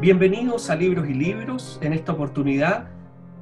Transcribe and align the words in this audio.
Bienvenidos 0.00 0.70
a 0.70 0.76
Libros 0.76 1.06
y 1.10 1.12
Libros. 1.12 1.78
En 1.82 1.92
esta 1.92 2.12
oportunidad 2.12 2.88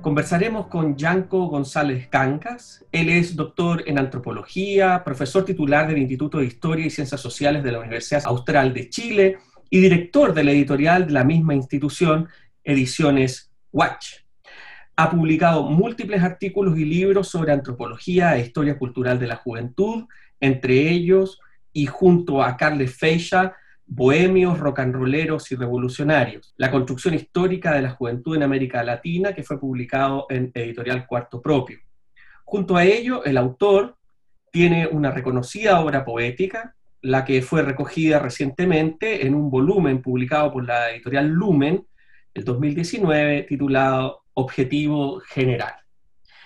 conversaremos 0.00 0.66
con 0.66 0.96
Yanko 0.96 1.46
González 1.46 2.09
Cancas. 2.09 2.84
Él 2.91 3.11
es 3.11 3.36
doctor 3.36 3.84
en 3.87 3.96
antropología, 3.96 5.05
profesor 5.05 5.45
titular 5.45 5.86
del 5.86 5.98
Instituto 5.98 6.38
de 6.38 6.47
Historia 6.47 6.84
y 6.84 6.91
Ciencias 6.91 7.20
Sociales 7.20 7.62
de 7.62 7.70
la 7.70 7.78
Universidad 7.78 8.24
Austral 8.27 8.74
de 8.74 8.91
Chile 8.91 9.38
y 9.70 9.78
director 9.78 10.34
de 10.34 10.42
la 10.42 10.50
editorial 10.50 11.06
de 11.06 11.12
la 11.12 11.23
misma 11.23 11.55
institución, 11.55 12.28
Ediciones 12.64 13.52
Watch. 13.70 14.14
Ha 14.97 15.12
publicado 15.12 15.62
múltiples 15.62 16.25
artículos 16.25 16.77
y 16.77 16.84
libros 16.84 17.28
sobre 17.28 17.52
antropología 17.52 18.36
e 18.36 18.41
historia 18.41 18.77
cultural 18.77 19.20
de 19.20 19.28
la 19.28 19.36
juventud, 19.36 20.06
entre 20.41 20.91
ellos 20.91 21.41
y 21.72 21.86
junto 21.86 22.42
a 22.42 22.56
Carles 22.56 22.97
Feixa, 22.97 23.55
Bohemios, 23.91 24.59
rocanroleros 24.59 25.51
y 25.51 25.56
revolucionarios, 25.56 26.55
la 26.59 26.70
construcción 26.70 27.15
histórica 27.15 27.73
de 27.73 27.83
la 27.83 27.91
juventud 27.91 28.37
en 28.37 28.42
América 28.42 28.83
Latina, 28.84 29.33
que 29.33 29.42
fue 29.42 29.59
publicado 29.59 30.27
en 30.28 30.52
editorial 30.55 31.06
Cuarto 31.06 31.41
Propio. 31.41 31.78
Junto 32.45 32.77
a 32.77 32.84
ello, 32.84 33.24
el 33.24 33.38
autor 33.38 33.97
tiene 34.52 34.87
una 34.87 35.11
reconocida 35.11 35.81
obra 35.81 36.05
poética, 36.05 36.75
la 37.00 37.25
que 37.25 37.41
fue 37.41 37.62
recogida 37.62 38.19
recientemente 38.19 39.27
en 39.27 39.34
un 39.34 39.50
volumen 39.50 40.03
publicado 40.03 40.53
por 40.53 40.66
la 40.66 40.91
editorial 40.91 41.28
Lumen, 41.28 41.86
el 42.34 42.44
2019, 42.44 43.44
titulado 43.44 44.25
Objetivo 44.34 45.20
General. 45.20 45.75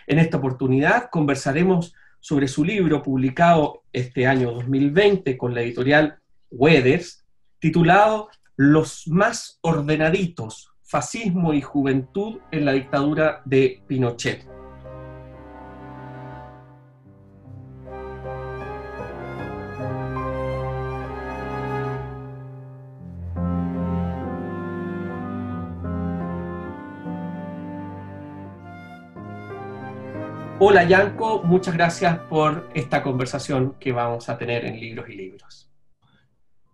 En 0.07 0.19
esta 0.19 0.37
oportunidad 0.37 1.11
conversaremos 1.11 1.95
sobre 2.21 2.47
su 2.47 2.65
libro 2.65 3.03
publicado 3.03 3.83
este 3.93 4.29
año 4.29 4.53
2020 4.53 5.37
con 5.37 5.55
la 5.55 5.63
editorial 5.63 6.19
Weathers, 6.51 7.22
titulado 7.63 8.29
Los 8.57 9.07
más 9.07 9.61
ordenaditos, 9.63 10.73
fascismo 10.83 11.55
y 11.55 11.61
juventud 11.61 12.41
en 12.51 12.65
la 12.65 12.73
dictadura 12.73 13.41
de 13.45 13.81
Pinochet. 13.87 14.45
Hola 30.59 30.83
Yanko, 30.83 31.45
muchas 31.45 31.75
gracias 31.75 32.19
por 32.29 32.69
esta 32.75 33.05
conversación 33.05 33.77
que 33.79 33.93
vamos 33.93 34.29
a 34.29 34.37
tener 34.37 34.65
en 34.65 34.81
Libros 34.81 35.09
y 35.09 35.15
Libros. 35.15 35.72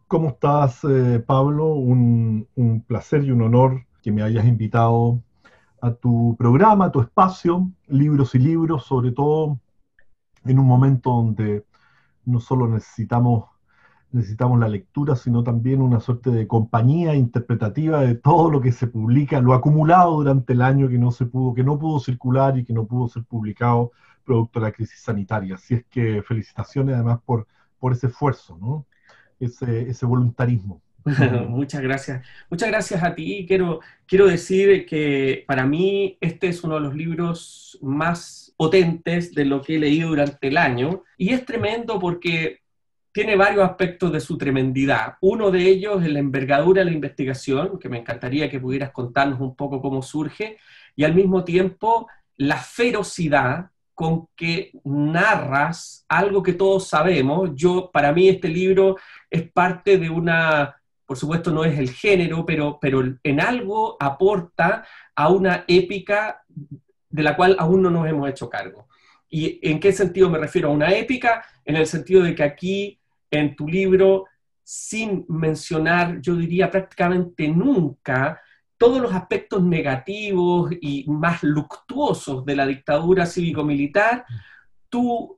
¿Cómo 0.09 0.31
estás, 0.31 0.85
eh, 0.85 1.23
Pablo? 1.27 1.75
Un, 1.75 2.49
placer 2.87 3.25
y 3.25 3.31
un 3.31 3.43
honor 3.43 3.85
que 4.03 4.11
me 4.11 4.23
hayas 4.23 4.47
invitado 4.47 5.23
a 5.83 5.93
tu 5.93 6.35
programa, 6.39 6.87
a 6.87 6.93
tu 6.93 7.03
espacio, 7.03 7.71
libros 7.89 8.35
y 8.35 8.39
libros, 8.39 8.85
sobre 8.87 9.13
todo 9.13 9.61
en 10.47 10.59
un 10.59 10.67
momento 10.67 11.11
donde 11.11 11.67
no 12.25 12.41
solo 12.41 12.69
necesitamos, 12.69 13.51
la 14.13 14.69
lectura, 14.69 15.15
sino 15.15 15.45
también 15.45 15.83
una 15.83 16.01
suerte 16.01 16.31
de 16.31 16.47
compañía 16.49 17.15
interpretativa 17.15 18.01
de 18.01 18.15
todo 18.15 18.51
lo 18.51 18.63
que 18.63 18.73
se 18.73 18.87
publica, 18.87 19.41
lo 19.43 19.53
acumulado 19.53 20.13
durante 20.17 20.55
el 20.55 20.63
año 20.63 20.89
que 20.89 20.99
no 20.99 21.11
se 21.11 21.27
pudo, 21.27 21.55
que 21.55 21.65
no 21.65 21.79
pudo 21.79 22.01
circular 22.01 22.57
y 22.57 22.65
que 22.65 22.73
no 22.73 22.87
pudo 22.87 23.09
ser 23.09 23.25
publicado 23.25 23.93
producto 24.25 24.61
de 24.61 24.67
la 24.67 24.73
crisis 24.73 25.01
sanitaria. 25.01 25.57
Así 25.57 25.75
es 25.75 25.85
que 25.87 26.23
felicitaciones 26.23 26.95
además 26.95 27.21
por, 27.27 27.47
por 27.79 27.93
ese 27.93 28.07
esfuerzo, 28.07 28.57
¿no? 28.59 28.87
Ese, 29.41 30.07
voluntarismo. 30.07 30.83
Muchas 31.49 31.81
gracias. 31.81 32.27
Muchas 32.51 32.69
gracias 32.69 33.03
a 33.03 33.15
ti. 33.15 33.45
Quiero, 33.47 33.81
quiero 34.07 34.27
decir 34.27 34.85
que 34.87 35.45
para 35.47 35.67
mí 35.67 36.19
este 36.21 36.49
es 36.49 36.63
uno 36.65 36.75
de 36.75 36.81
los 36.81 36.95
libros 36.95 37.79
más 37.81 38.53
potentes 38.57 39.35
de 39.35 39.45
lo 39.45 39.63
que 39.63 39.77
he 39.77 39.79
leído 39.79 40.11
durante 40.11 40.49
el 40.49 40.57
año 40.57 41.05
y 41.17 41.31
es 41.31 41.45
tremendo 41.45 41.99
porque 41.99 42.61
tiene 43.13 43.37
varios 43.37 43.65
aspectos 43.65 44.13
de 44.13 44.21
su 44.21 44.37
tremendidad. 44.39 45.15
Uno 45.21 45.51
de 45.51 45.67
ellos 45.67 46.03
es 46.05 46.11
la 46.11 46.19
envergadura 46.19 46.81
de 46.81 46.87
la 46.91 46.95
investigación, 46.95 47.79
que 47.79 47.89
me 47.89 47.99
encantaría 47.99 48.51
que 48.51 48.61
pudieras 48.61 48.93
contarnos 48.93 49.41
un 49.41 49.57
poco 49.57 49.81
cómo 49.81 50.03
surge, 50.03 50.59
y 50.95 51.05
al 51.05 51.15
mismo 51.15 51.43
tiempo 51.43 52.07
la 52.37 52.59
ferocidad 52.59 53.71
con 53.99 54.29
que 54.37 54.71
narras 54.85 56.05
algo 56.09 56.41
que 56.41 56.53
todos 56.53 56.87
sabemos. 56.87 57.51
Yo, 57.57 57.91
para 57.93 58.13
mí, 58.13 58.29
este 58.29 58.47
libro 58.47 58.97
es 59.29 59.51
parte 59.51 59.99
de 59.99 60.09
una, 60.09 60.81
por 61.05 61.17
supuesto 61.17 61.51
no 61.51 61.65
es 61.65 61.77
el 61.77 61.91
género, 61.91 62.47
pero, 62.47 62.79
pero 62.81 63.03
en 63.25 63.41
algo 63.41 63.97
aporta 63.99 64.87
a 65.17 65.29
una 65.31 65.65
épica 65.67 66.45
de 67.11 67.23
la 67.25 67.35
cual 67.35 67.57
aún 67.59 67.83
no 67.83 67.91
nos 67.91 68.07
hemos 68.07 68.31
hecho 68.31 68.49
cargo. 68.49 68.87
¿Y 69.29 69.59
en 69.69 69.81
qué 69.81 69.91
sentido 69.91 70.31
me 70.31 70.39
refiero 70.39 70.69
a 70.69 70.75
una 70.75 70.95
épica? 70.95 71.45
En 71.65 71.75
el 71.75 71.89
sentido 71.89 72.23
de 72.23 72.37
que 72.37 72.45
aquí, 72.45 73.01
en 73.33 73.57
tu 73.57 73.67
libro, 73.67 74.27
sin 74.63 75.25
mencionar, 75.27 76.21
yo 76.21 76.37
diría 76.37 76.71
prácticamente 76.71 77.49
nunca, 77.49 78.41
todos 78.79 79.01
los 79.03 79.13
aspectos 79.13 79.63
negativos 79.63 80.71
y 80.81 81.05
más 81.09 81.43
luctuosos 81.43 82.45
de 82.45 82.57
la 82.57 82.67
dictadura 82.67 83.27
cívico-militar, 83.27 84.25
tú 84.89 85.37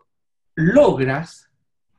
logras 0.55 1.51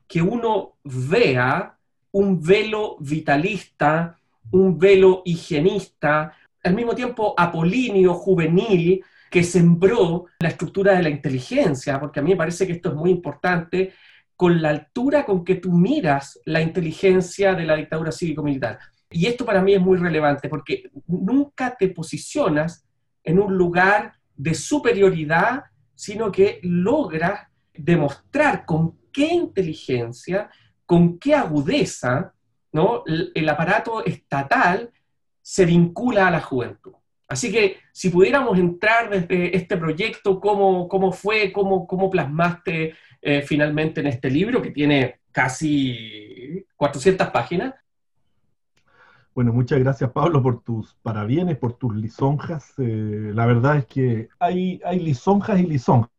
que 0.08 0.22
uno 0.22 0.76
vea 0.84 1.78
un 2.12 2.42
velo 2.42 2.98
vitalista, 3.00 4.18
un 4.52 4.78
velo 4.78 5.24
higienista, 5.26 6.34
al 6.64 6.76
mismo 6.76 6.94
tiempo 6.94 7.34
apolíneo, 7.38 8.14
juvenil, 8.14 9.04
que 9.32 9.44
sembró 9.44 10.26
la 10.40 10.50
estructura 10.50 10.94
de 10.94 11.04
la 11.04 11.10
inteligencia, 11.10 12.00
porque 12.00 12.20
a 12.20 12.24
mí 12.24 12.32
me 12.32 12.36
parece 12.36 12.68
que 12.68 12.74
esto 12.74 12.90
es 12.90 12.96
muy 12.96 13.10
importante, 13.10 13.94
con 14.36 14.62
la 14.62 14.70
altura 14.70 15.24
con 15.24 15.46
que 15.46 15.56
tú 15.56 15.72
miras 15.72 16.40
la 16.46 16.62
inteligencia 16.62 17.54
de 17.54 17.66
la 17.66 17.76
dictadura 17.76 18.12
cívico-militar. 18.12 18.80
Y 19.12 19.26
esto 19.28 19.46
para 19.46 19.62
mí 19.62 19.74
es 19.74 19.82
muy 19.82 19.98
relevante 19.98 20.50
porque 20.50 20.90
nunca 21.08 21.76
te 21.78 21.90
posicionas 21.90 22.88
en 23.24 23.40
un 23.40 23.56
lugar 23.56 24.14
de 24.36 24.54
superioridad, 24.54 25.66
sino 25.94 26.32
que 26.32 26.60
logras 26.64 27.48
demostrar 27.74 28.66
con 28.66 28.98
qué 29.12 29.28
inteligencia, 29.28 30.50
con 30.86 31.20
qué 31.20 31.36
agudeza, 31.36 32.34
¿no? 32.72 33.04
el 33.06 33.50
aparato 33.50 34.04
estatal 34.06 34.92
se 35.42 35.66
vincula 35.66 36.28
a 36.28 36.32
la 36.32 36.42
juventud. 36.42 36.94
Así 37.32 37.50
que 37.50 37.78
si 37.94 38.10
pudiéramos 38.10 38.60
entrar 38.60 39.10
desde 39.10 39.56
este 39.56 39.78
proyecto, 39.78 40.38
cómo, 40.42 40.90
cómo 40.90 41.14
fue, 41.14 41.54
cómo, 41.54 41.88
cómo 41.88 42.10
plasmaste 42.10 42.94
eh, 43.22 43.42
finalmente 43.44 44.02
en 44.02 44.08
este 44.08 44.30
libro 44.30 44.62
que 44.62 44.72
tiene 44.72 45.22
casi 45.32 46.66
400 46.76 47.30
páginas, 47.30 47.74
bueno, 49.34 49.54
muchas 49.54 49.80
gracias 49.80 50.12
Pablo 50.12 50.44
por 50.44 50.62
tus 50.62 50.96
parabienes, 51.02 51.58
por 51.58 51.74
tus 51.74 51.96
lisonjas. 51.96 52.74
Eh, 52.78 53.32
la 53.34 53.46
verdad 53.46 53.78
es 53.78 53.86
que 53.86 54.30
hay, 54.40 54.82
lisonjas 55.00 55.60
y 55.60 55.68
lisonjas. 55.68 56.12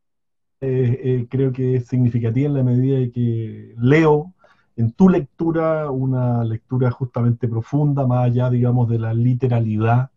Eh, 0.60 1.00
eh, 1.02 1.26
creo 1.28 1.52
que 1.52 1.76
es 1.76 1.88
significativa 1.88 2.48
en 2.48 2.54
la 2.54 2.62
medida 2.62 2.98
de 2.98 3.10
que 3.10 3.74
leo 3.78 4.32
en 4.76 4.92
tu 4.92 5.08
lectura 5.08 5.90
una 5.90 6.42
lectura 6.44 6.90
justamente 6.90 7.48
profunda, 7.48 8.06
más 8.06 8.26
allá, 8.26 8.48
digamos, 8.48 8.88
de 8.88 8.98
la 8.98 9.12
literalidad 9.12 10.10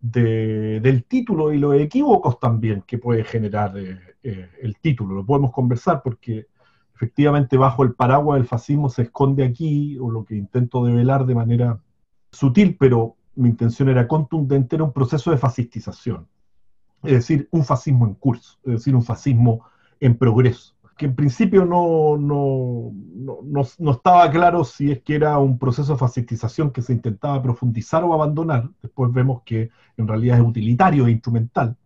del 0.00 1.04
título 1.08 1.52
y 1.52 1.58
los 1.58 1.74
equívocos 1.74 2.38
también 2.38 2.82
que 2.86 2.96
puede 2.96 3.24
generar 3.24 3.74
el 3.76 4.76
título. 4.80 5.16
Lo 5.16 5.26
podemos 5.26 5.52
conversar 5.52 6.00
porque 6.02 6.46
efectivamente 6.94 7.56
bajo 7.56 7.82
el 7.82 7.94
paraguas 7.94 8.38
del 8.38 8.46
fascismo 8.46 8.88
se 8.88 9.02
esconde 9.02 9.44
aquí, 9.44 9.98
o 9.98 10.10
lo 10.10 10.24
que 10.24 10.36
intento 10.36 10.84
develar 10.84 11.26
de 11.26 11.34
manera 11.34 11.80
sutil, 12.36 12.76
pero 12.78 13.16
mi 13.34 13.48
intención 13.48 13.88
era 13.88 14.08
contundente, 14.08 14.76
era 14.76 14.84
un 14.84 14.92
proceso 14.92 15.30
de 15.30 15.38
fascistización. 15.38 16.26
Es 17.02 17.12
decir, 17.12 17.48
un 17.50 17.64
fascismo 17.64 18.06
en 18.06 18.14
curso, 18.14 18.58
es 18.64 18.72
decir, 18.72 18.94
un 18.94 19.02
fascismo 19.02 19.64
en 20.00 20.16
progreso. 20.16 20.74
Que 20.96 21.06
en 21.06 21.14
principio 21.14 21.66
no, 21.66 22.16
no, 22.16 22.92
no, 23.78 23.90
estaba 23.90 24.30
claro 24.30 24.64
si 24.64 24.92
es 24.92 25.02
que 25.02 25.14
era 25.14 25.38
un 25.38 25.58
proceso 25.58 25.92
de 25.92 25.98
fascistización 25.98 26.70
que 26.70 26.80
se 26.80 26.94
intentaba 26.94 27.42
profundizar 27.42 28.02
o 28.02 28.14
abandonar. 28.14 28.70
Después 28.80 29.12
vemos 29.12 29.42
que 29.44 29.68
en 29.98 30.08
realidad 30.08 30.38
es 30.38 30.44
utilitario 30.44 31.06
e 31.06 31.10
instrumental, 31.10 31.76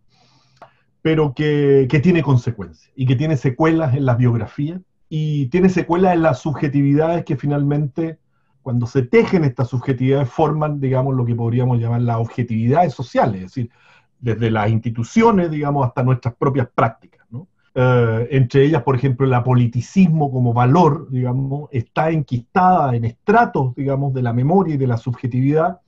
pero 1.01 1.33
que, 1.33 1.87
que 1.89 1.99
tiene 1.99 2.23
consecuencias 2.23 2.89
y 2.95 3.05
que 3.05 3.17
tiene 3.17 3.35
secuelas 3.35 3.95
en 3.95 4.05
las 4.05 4.17
biografías 4.17 4.79
y 5.09 5.47
tiene 5.47 5.67
secuelas 5.67 6.13
en 6.13 6.21
las 6.21 6.39
subjetividades 6.39 7.25
que 7.25 7.35
finalmente 7.35 8.17
cuando 8.61 8.85
se 8.85 9.03
tejen 9.03 9.43
estas 9.43 9.69
subjetividades, 9.69 10.29
forman, 10.29 10.79
digamos, 10.79 11.15
lo 11.15 11.25
que 11.25 11.35
podríamos 11.35 11.79
llamar 11.79 12.01
las 12.01 12.17
objetividades 12.17 12.93
sociales, 12.93 13.35
es 13.35 13.47
decir, 13.47 13.71
desde 14.19 14.51
las 14.51 14.69
instituciones, 14.69 15.49
digamos, 15.49 15.85
hasta 15.85 16.03
nuestras 16.03 16.35
propias 16.35 16.67
prácticas. 16.73 17.25
¿no? 17.31 17.47
Eh, 17.73 18.27
entre 18.31 18.65
ellas, 18.65 18.83
por 18.83 18.95
ejemplo, 18.95 19.25
el 19.25 19.33
apoliticismo 19.33 20.31
como 20.31 20.53
valor, 20.53 21.09
digamos, 21.09 21.69
está 21.71 22.11
enquistada 22.11 22.95
en 22.95 23.05
estratos, 23.05 23.73
digamos, 23.75 24.13
de 24.13 24.21
la 24.21 24.33
memoria 24.33 24.75
y 24.75 24.77
de 24.77 24.87
la 24.87 24.97
subjetividad, 24.97 25.79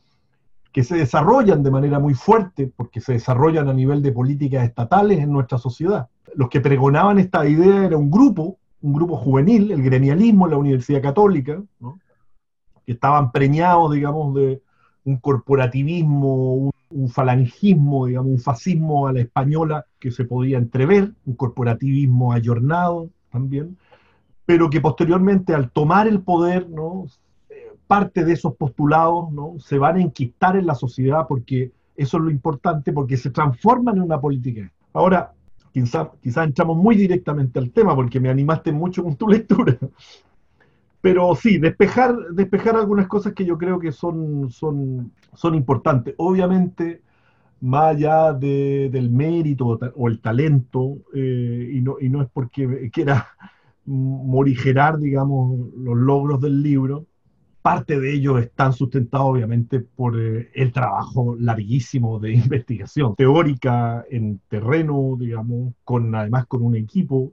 que 0.72 0.84
se 0.84 0.96
desarrollan 0.96 1.62
de 1.62 1.70
manera 1.70 2.00
muy 2.00 2.16
fuerte, 2.16 2.72
porque 2.76 3.00
se 3.00 3.14
desarrollan 3.14 3.70
a 3.70 3.74
nivel 3.74 4.02
de 4.02 4.12
políticas 4.12 4.66
estatales 4.66 5.20
en 5.20 5.32
nuestra 5.32 5.60
sociedad. 5.60 6.08
Los 6.36 6.50
que 6.50 6.62
pregonaban 6.62 7.20
esta 7.20 7.48
idea 7.48 7.86
era 7.86 7.96
un 7.96 8.10
grupo, 8.10 8.58
un 8.82 8.94
grupo 8.94 9.16
juvenil, 9.16 9.72
el 9.72 9.84
gremialismo 9.84 10.46
en 10.46 10.52
la 10.52 10.58
Universidad 10.58 11.04
Católica, 11.04 11.62
que 12.86 12.94
estaban 12.94 13.32
preñados, 13.32 13.94
digamos, 13.94 14.36
de 14.36 14.62
un 15.06 15.18
corporativismo, 15.18 16.54
un, 16.56 16.72
un, 16.90 17.10
falangismo, 17.10 18.08
digamos, 18.08 18.32
un 18.32 18.40
fascismo 18.40 19.08
a 19.08 19.14
la 19.14 19.22
española 19.22 19.86
que 20.00 20.12
se 20.12 20.26
podía 20.26 20.58
entrever, 20.58 21.12
un 21.26 21.36
corporativismo 21.36 22.34
ayornado 22.34 23.10
también, 23.32 23.78
pero 24.46 24.70
que 24.70 24.82
posteriormente 24.82 25.54
al 25.54 25.72
tomar 25.72 26.08
el 26.08 26.22
poder, 26.22 26.70
¿no? 26.70 27.06
parte 27.88 28.26
de 28.26 28.34
esos 28.34 28.56
postulados 28.56 29.32
¿no? 29.32 29.56
se 29.60 29.78
van 29.78 29.98
a 29.98 30.02
enquistar 30.02 30.56
en 30.56 30.66
la 30.66 30.76
sociedad 30.76 31.28
porque 31.28 31.72
eso 31.96 32.18
es 32.18 32.24
lo 32.24 32.32
importante, 32.32 32.92
porque 32.92 33.18
se 33.18 33.30
transforman 33.30 33.98
en 33.98 34.04
una 34.04 34.20
política. 34.20 34.72
Ahora, 34.94 35.32
quizás 35.72 36.08
quizá 36.22 36.44
entramos 36.44 36.78
muy 36.78 36.96
directamente 36.96 37.60
al 37.60 37.72
tema 37.72 37.96
porque 37.96 38.20
me 38.20 38.30
animaste 38.30 38.72
mucho 38.72 39.04
con 39.04 39.16
tu 39.16 39.28
lectura. 39.28 39.78
Pero 41.04 41.36
sí, 41.36 41.58
despejar, 41.58 42.16
despejar 42.32 42.78
algunas 42.78 43.10
cosas 43.10 43.34
que 43.34 43.44
yo 43.44 43.58
creo 43.58 43.78
que 43.78 43.92
son, 43.92 44.50
son, 44.50 45.12
son 45.34 45.54
importantes. 45.54 46.16
Obviamente, 46.18 47.02
más 47.60 47.96
allá 47.96 48.32
de, 48.32 48.90
del 48.90 49.10
mérito 49.10 49.78
o 49.96 50.08
el 50.08 50.22
talento, 50.22 51.00
eh, 51.14 51.72
y, 51.74 51.82
no, 51.82 51.98
y 52.00 52.08
no 52.08 52.22
es 52.22 52.30
porque 52.32 52.90
quiera 52.90 53.28
morigerar, 53.86 54.98
digamos, 54.98 55.74
los 55.76 55.98
logros 55.98 56.40
del 56.40 56.64
libro, 56.64 57.06
Parte 57.64 57.98
de 57.98 58.14
ellos 58.14 58.42
están 58.42 58.74
sustentados 58.74 59.28
obviamente 59.28 59.80
por 59.80 60.20
eh, 60.20 60.52
el 60.54 60.74
trabajo 60.74 61.38
larguísimo 61.40 62.20
de 62.20 62.34
investigación 62.46 63.16
teórica 63.16 64.06
en 64.10 64.42
terreno, 64.50 65.16
digamos, 65.18 65.74
con 65.86 66.14
además 66.14 66.46
con 66.48 66.62
un 66.62 66.76
equipo, 66.76 67.32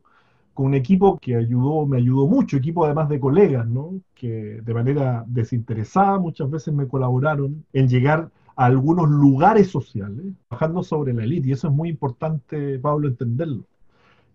un 0.65 0.75
equipo 0.75 1.19
que 1.19 1.37
ayudó, 1.37 1.87
me 1.87 1.99
ayudó 1.99 2.27
mucho, 2.27 2.57
equipo 2.57 2.85
además 2.85 3.09
de 3.09 3.21
colegas, 3.21 3.67
¿no? 3.67 4.01
Que 4.15 4.61
de 4.63 4.75
manera 4.75 5.25
desinteresada 5.27 6.19
muchas 6.19 6.51
veces 6.51 6.75
me 6.75 6.89
colaboraron 6.89 7.65
en 7.73 7.89
llegar 7.89 8.31
a 8.57 8.67
algunos 8.67 9.09
lugares 9.09 9.69
sociales, 9.71 10.25
trabajando 10.49 10.83
sobre 10.83 11.15
la 11.15 11.25
élite, 11.25 11.49
y 11.49 11.53
eso 11.53 11.69
es 11.69 11.75
muy 11.75 11.89
importante, 11.89 12.79
Pablo, 12.79 13.09
entenderlo. 13.09 13.65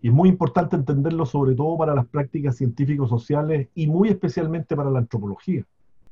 Y 0.02 0.08
es 0.08 0.14
muy 0.14 0.28
importante 0.28 0.76
entenderlo 0.76 1.26
sobre 1.26 1.54
todo 1.54 1.76
para 1.78 1.94
las 1.94 2.06
prácticas 2.06 2.56
científicos 2.56 3.08
sociales 3.08 3.68
y 3.74 3.86
muy 3.86 4.08
especialmente 4.08 4.76
para 4.76 4.90
la 4.90 5.00
antropología 5.00 5.64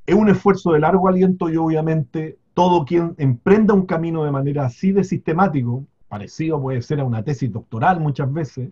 es 0.06 0.14
un 0.14 0.28
esfuerzo 0.28 0.72
de 0.72 0.80
largo 0.80 1.08
aliento 1.08 1.48
y 1.48 1.56
obviamente 1.56 2.38
todo 2.52 2.84
quien 2.84 3.14
emprenda 3.18 3.74
un 3.74 3.86
camino 3.86 4.24
de 4.24 4.30
manera 4.30 4.66
así 4.66 4.92
de 4.92 5.04
sistemático, 5.04 5.84
parecido 6.08 6.60
puede 6.60 6.82
ser 6.82 7.00
a 7.00 7.04
una 7.04 7.22
tesis 7.22 7.50
doctoral 7.50 8.00
muchas 8.00 8.32
veces, 8.32 8.70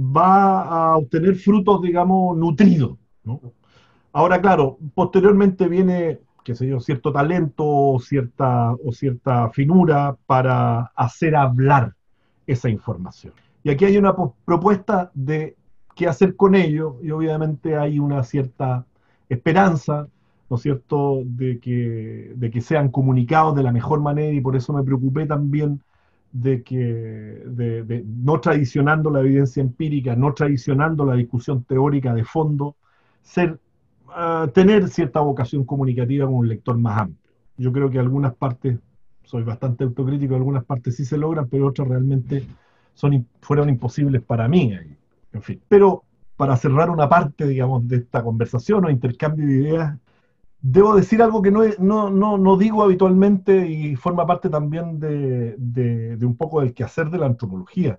va 0.00 0.62
a 0.62 0.96
obtener 0.96 1.34
frutos, 1.36 1.82
digamos, 1.82 2.36
nutridos. 2.36 2.96
Ahora, 4.12 4.40
claro, 4.40 4.78
posteriormente 4.94 5.68
viene, 5.68 6.20
qué 6.44 6.54
sé 6.54 6.66
yo, 6.66 6.80
cierto 6.80 7.12
talento 7.12 7.64
o 7.66 8.00
cierta, 8.00 8.72
o 8.72 8.92
cierta 8.92 9.50
finura 9.50 10.16
para 10.26 10.92
hacer 10.96 11.36
hablar 11.36 11.94
esa 12.46 12.68
información. 12.68 13.32
Y 13.62 13.70
aquí 13.70 13.84
hay 13.84 13.98
una 13.98 14.14
propuesta 14.44 15.10
de 15.14 15.56
qué 15.94 16.08
hacer 16.08 16.34
con 16.34 16.54
ello 16.54 16.96
y 17.02 17.10
obviamente 17.10 17.76
hay 17.76 17.98
una 17.98 18.24
cierta 18.24 18.86
esperanza 19.28 20.08
¿no 20.50 20.56
es 20.56 20.62
cierto?, 20.62 21.22
de 21.24 21.60
que, 21.60 22.32
de 22.34 22.50
que 22.50 22.60
sean 22.60 22.90
comunicados 22.90 23.54
de 23.54 23.62
la 23.62 23.70
mejor 23.70 24.00
manera 24.00 24.32
y 24.32 24.40
por 24.40 24.56
eso 24.56 24.72
me 24.72 24.82
preocupé 24.82 25.24
también 25.24 25.80
de 26.32 26.62
que, 26.62 26.76
de, 26.76 28.04
no 28.06 28.40
tradicionando 28.40 29.10
la 29.10 29.20
evidencia 29.20 29.60
empírica, 29.60 30.14
no 30.14 30.32
tradicionando 30.32 31.04
la 31.04 31.14
discusión 31.14 31.64
teórica 31.64 32.14
de 32.14 32.24
fondo, 32.24 32.76
ser, 33.22 33.58
ah, 34.08 34.48
tener 34.54 34.88
cierta 34.88 35.20
vocación 35.20 35.64
comunicativa 35.64 36.26
con 36.26 36.34
un 36.36 36.48
lector 36.48 36.78
más 36.78 36.98
amplio. 36.98 37.18
Yo 37.56 37.72
creo 37.72 37.90
que 37.90 37.98
algunas 37.98 38.34
partes, 38.34 38.78
soy 39.24 39.42
bastante 39.42 39.84
autocrítico, 39.84 40.34
algunas 40.34 40.64
partes 40.64 40.96
sí 40.96 41.04
se 41.04 41.18
logran, 41.18 41.48
pero 41.48 41.66
otras 41.66 41.88
realmente 41.88 42.44
son, 42.94 43.26
fueron 43.40 43.68
imposibles 43.68 44.22
para 44.22 44.48
mí. 44.48 44.72
En 45.32 45.42
fin, 45.42 45.60
pero 45.68 46.04
para 46.36 46.56
cerrar 46.56 46.90
una 46.90 47.08
parte, 47.08 47.46
digamos, 47.46 47.86
de 47.86 47.96
esta 47.96 48.22
conversación 48.22 48.84
o 48.84 48.90
intercambio 48.90 49.46
de 49.46 49.54
ideas, 49.54 49.98
Debo 50.62 50.94
decir 50.94 51.22
algo 51.22 51.40
que 51.40 51.50
no, 51.50 51.62
no, 52.10 52.36
no, 52.36 52.56
digo 52.56 52.82
habitualmente 52.82 53.66
y 53.66 53.96
forma 53.96 54.26
parte 54.26 54.50
también 54.50 55.00
de, 55.00 55.54
de, 55.56 56.26
un 56.26 56.36
poco 56.36 56.60
del 56.60 56.74
quehacer 56.74 57.08
de 57.08 57.18
la 57.18 57.26
antropología. 57.26 57.98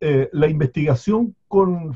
Eh, 0.00 0.30
la 0.32 0.48
investigación 0.48 1.36
con, 1.46 1.94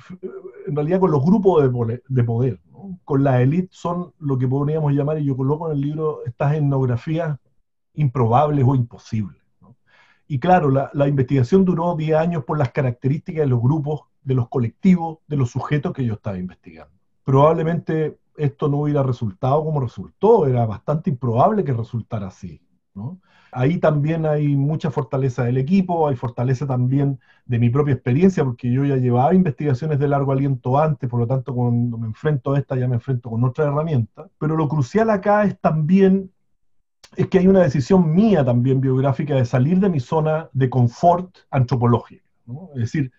en 0.66 0.76
realidad 0.76 1.00
con 1.00 1.10
los 1.10 1.24
grupos 1.24 1.62
de 1.62 1.70
poder, 1.70 2.02
de 2.06 2.24
poder 2.24 2.60
con 3.04 3.24
la 3.24 3.40
élite, 3.40 3.68
son 3.70 4.12
lo 4.18 4.38
que 4.38 4.46
podríamos 4.46 4.92
llamar, 4.92 5.18
y 5.18 5.24
yo 5.24 5.36
coloco 5.36 5.70
en 5.70 5.76
el 5.76 5.80
libro, 5.80 6.22
estas 6.26 6.54
etnografías 6.54 7.38
improbables 7.94 8.62
o 8.66 8.74
imposibles. 8.74 9.40
Y 10.26 10.38
claro, 10.38 10.70
la, 10.70 10.90
la 10.92 11.08
investigación 11.08 11.64
duró 11.64 11.96
10 11.96 12.16
años 12.16 12.44
por 12.44 12.58
las 12.58 12.72
características 12.72 13.42
de 13.42 13.46
los 13.46 13.60
grupos, 13.62 14.02
de 14.22 14.34
los 14.34 14.48
colectivos, 14.48 15.18
de 15.26 15.36
los 15.36 15.50
sujetos 15.50 15.92
que 15.92 16.04
yo 16.04 16.14
estaba 16.14 16.38
investigando. 16.38 16.92
Probablemente 17.24 18.18
esto 18.36 18.68
no 18.68 18.78
hubiera 18.78 19.02
resultado 19.02 19.64
como 19.64 19.80
resultó, 19.80 20.46
era 20.46 20.66
bastante 20.66 21.10
improbable 21.10 21.64
que 21.64 21.72
resultara 21.72 22.28
así. 22.28 22.60
Ahí 23.52 23.78
también 23.78 24.26
hay 24.26 24.56
mucha 24.56 24.90
fortaleza 24.90 25.44
del 25.44 25.58
equipo, 25.58 26.08
hay 26.08 26.16
fortaleza 26.16 26.66
también 26.66 27.20
de 27.44 27.58
mi 27.58 27.70
propia 27.70 27.94
experiencia, 27.94 28.44
porque 28.44 28.70
yo 28.70 28.84
ya 28.84 28.96
llevaba 28.96 29.34
investigaciones 29.34 29.98
de 29.98 30.08
largo 30.08 30.32
aliento 30.32 30.78
antes, 30.78 31.08
por 31.08 31.20
lo 31.20 31.26
tanto 31.26 31.54
cuando 31.54 31.98
me 31.98 32.06
enfrento 32.06 32.52
a 32.52 32.58
esta 32.58 32.76
ya 32.76 32.88
me 32.88 32.96
enfrento 32.96 33.30
con 33.30 33.44
otra 33.44 33.66
herramienta. 33.66 34.28
Pero 34.38 34.56
lo 34.56 34.68
crucial 34.68 35.10
acá 35.10 35.44
es 35.44 35.58
también, 35.60 36.32
es 37.16 37.28
que 37.28 37.38
hay 37.38 37.46
una 37.46 37.62
decisión 37.62 38.12
mía 38.12 38.44
también 38.44 38.80
biográfica 38.80 39.34
de 39.36 39.44
salir 39.44 39.78
de 39.78 39.88
mi 39.88 40.00
zona 40.00 40.48
de 40.52 40.68
confort 40.68 41.36
antropológica. 41.50 42.24
Es 42.74 42.80
decir, 42.80 43.12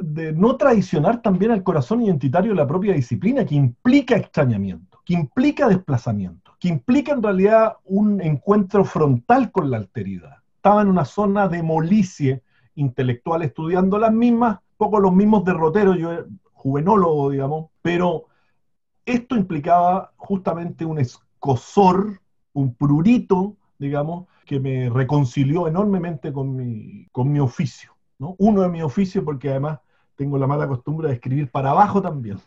de 0.00 0.32
no 0.32 0.56
traicionar 0.56 1.22
también 1.22 1.50
al 1.50 1.62
corazón 1.62 2.02
identitario 2.02 2.52
de 2.52 2.56
la 2.56 2.66
propia 2.66 2.94
disciplina, 2.94 3.44
que 3.44 3.54
implica 3.54 4.16
extrañamiento, 4.16 5.00
que 5.04 5.14
implica 5.14 5.68
desplazamiento, 5.68 6.56
que 6.58 6.68
implica 6.68 7.12
en 7.12 7.22
realidad 7.22 7.76
un 7.84 8.20
encuentro 8.20 8.84
frontal 8.84 9.50
con 9.50 9.70
la 9.70 9.78
alteridad. 9.78 10.38
Estaba 10.56 10.82
en 10.82 10.88
una 10.88 11.04
zona 11.04 11.48
de 11.48 11.62
molicie 11.62 12.42
intelectual 12.74 13.42
estudiando 13.42 13.98
las 13.98 14.12
mismas, 14.12 14.58
poco 14.76 15.00
los 15.00 15.12
mismos 15.12 15.44
derroteros, 15.44 15.98
yo 15.98 16.10
juvenólogo, 16.52 17.30
digamos, 17.30 17.70
pero 17.82 18.26
esto 19.06 19.36
implicaba 19.36 20.12
justamente 20.16 20.84
un 20.84 20.98
escosor, 20.98 22.20
un 22.52 22.74
prurito, 22.74 23.56
digamos, 23.78 24.26
que 24.44 24.60
me 24.60 24.90
reconcilió 24.90 25.68
enormemente 25.68 26.32
con 26.32 26.56
mi, 26.56 27.06
con 27.12 27.30
mi 27.30 27.38
oficio. 27.38 27.96
¿no? 28.18 28.34
Uno 28.38 28.62
de 28.62 28.68
mis 28.68 28.82
oficios, 28.82 29.24
porque 29.24 29.50
además 29.50 29.78
tengo 30.18 30.36
la 30.36 30.48
mala 30.48 30.66
costumbre 30.66 31.08
de 31.08 31.14
escribir 31.14 31.48
para 31.48 31.70
abajo 31.70 32.02
también. 32.02 32.38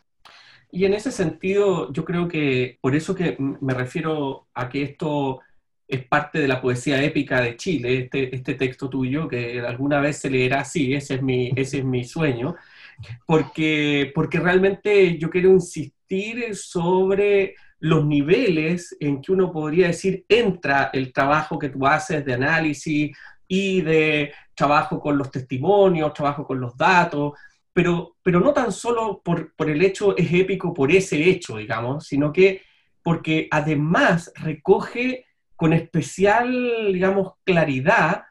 Y 0.72 0.86
en 0.86 0.94
ese 0.94 1.12
sentido, 1.12 1.92
yo 1.92 2.06
creo 2.06 2.28
que 2.28 2.78
por 2.82 2.96
eso 2.96 3.16
que 3.16 3.38
me 3.40 3.74
refiero 3.74 4.48
a 4.54 4.70
que 4.70 4.84
esto 4.84 5.40
es 5.88 6.06
parte 6.06 6.40
de 6.40 6.48
la 6.48 6.62
poesía 6.62 7.04
épica 7.04 7.42
de 7.42 7.58
Chile, 7.58 7.98
este, 8.04 8.34
este 8.34 8.54
texto 8.56 8.90
tuyo, 8.90 9.28
que 9.28 9.60
alguna 9.60 10.00
vez 10.00 10.18
se 10.18 10.30
leerá 10.30 10.62
así, 10.62 10.94
ese 10.94 11.16
es 11.16 11.22
mi, 11.22 11.52
ese 11.56 11.80
es 11.80 11.86
mi 11.86 12.06
sueño, 12.06 12.56
porque, 13.26 14.12
porque 14.16 14.40
realmente 14.40 15.18
yo 15.18 15.30
quiero 15.30 15.50
insistir 15.50 16.56
sobre 16.56 17.56
los 17.80 18.06
niveles 18.06 18.96
en 19.00 19.22
que 19.22 19.32
uno 19.32 19.52
podría 19.52 19.88
decir 19.88 20.24
entra 20.30 20.92
el 20.94 21.12
trabajo 21.12 21.60
que 21.60 21.70
tú 21.70 21.86
haces 21.86 22.24
de 22.24 22.36
análisis 22.36 23.12
y 23.48 23.82
de 23.82 24.32
trabajo 24.56 25.02
con 25.02 25.18
los 25.18 25.30
testimonios, 25.30 26.14
trabajo 26.14 26.46
con 26.46 26.62
los 26.62 26.78
datos, 26.78 27.34
pero, 27.74 28.18
pero 28.24 28.40
no 28.40 28.54
tan 28.54 28.72
solo 28.72 29.22
por, 29.24 29.56
por 29.56 29.70
el 29.70 29.82
hecho 29.82 30.16
es 30.18 30.32
épico 30.34 30.74
por 30.74 30.92
ese 30.92 31.30
hecho, 31.30 31.58
digamos, 31.58 32.06
sino 32.08 32.32
que 32.32 32.62
porque 33.04 33.48
además 33.50 34.32
recoge 34.36 35.26
con 35.56 35.74
especial, 35.74 36.92
digamos, 36.92 37.34
claridad, 37.44 38.24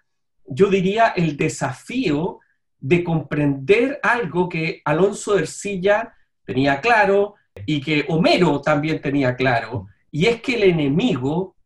yo 0.44 0.68
diría, 0.68 1.08
el 1.08 1.36
desafío 1.36 2.40
de 2.78 3.04
comprender 3.04 4.00
algo 4.02 4.48
que 4.48 4.82
Alonso 4.84 5.38
Ercilla 5.38 6.14
tenía 6.44 6.80
claro 6.80 7.34
y 7.66 7.80
que 7.80 8.04
Homero 8.08 8.60
también 8.60 9.00
tenía 9.00 9.36
claro, 9.36 9.86
y 10.10 10.26
es 10.26 10.40
que 10.42 10.56
el 10.56 10.64
enemigo 10.64 11.56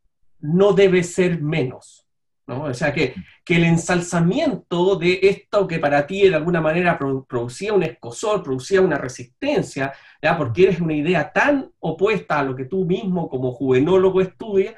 no 0.41 0.73
debe 0.73 1.03
ser 1.03 1.41
menos. 1.41 2.04
O 2.47 2.75
sea, 2.75 2.93
que, 2.93 3.15
que, 3.43 3.57
el 3.57 3.65
ensalzamiento 3.65 4.97
de 4.97 5.19
esto 5.23 5.67
que 5.67 5.79
para 5.79 6.07
ti 6.07 6.29
de 6.29 6.35
alguna 6.35 6.61
manera 6.61 6.99
producía 6.99 7.73
un 7.73 7.83
escosor, 7.83 8.43
producía 8.43 8.83
una 8.83 8.99
resistencia, 8.99 9.95
¿ya? 10.21 10.37
porque 10.37 10.65
eres 10.65 10.81
una 10.81 10.93
idea 10.93 11.33
tan 11.33 11.71
opuesta 11.81 12.39
a 12.39 12.45
lo 12.45 12.55
que 12.55 12.67
tú 12.67 12.85
mismo 12.85 13.31
como 13.31 13.53
juvenólogo 13.53 14.21
estudias, 14.21 14.75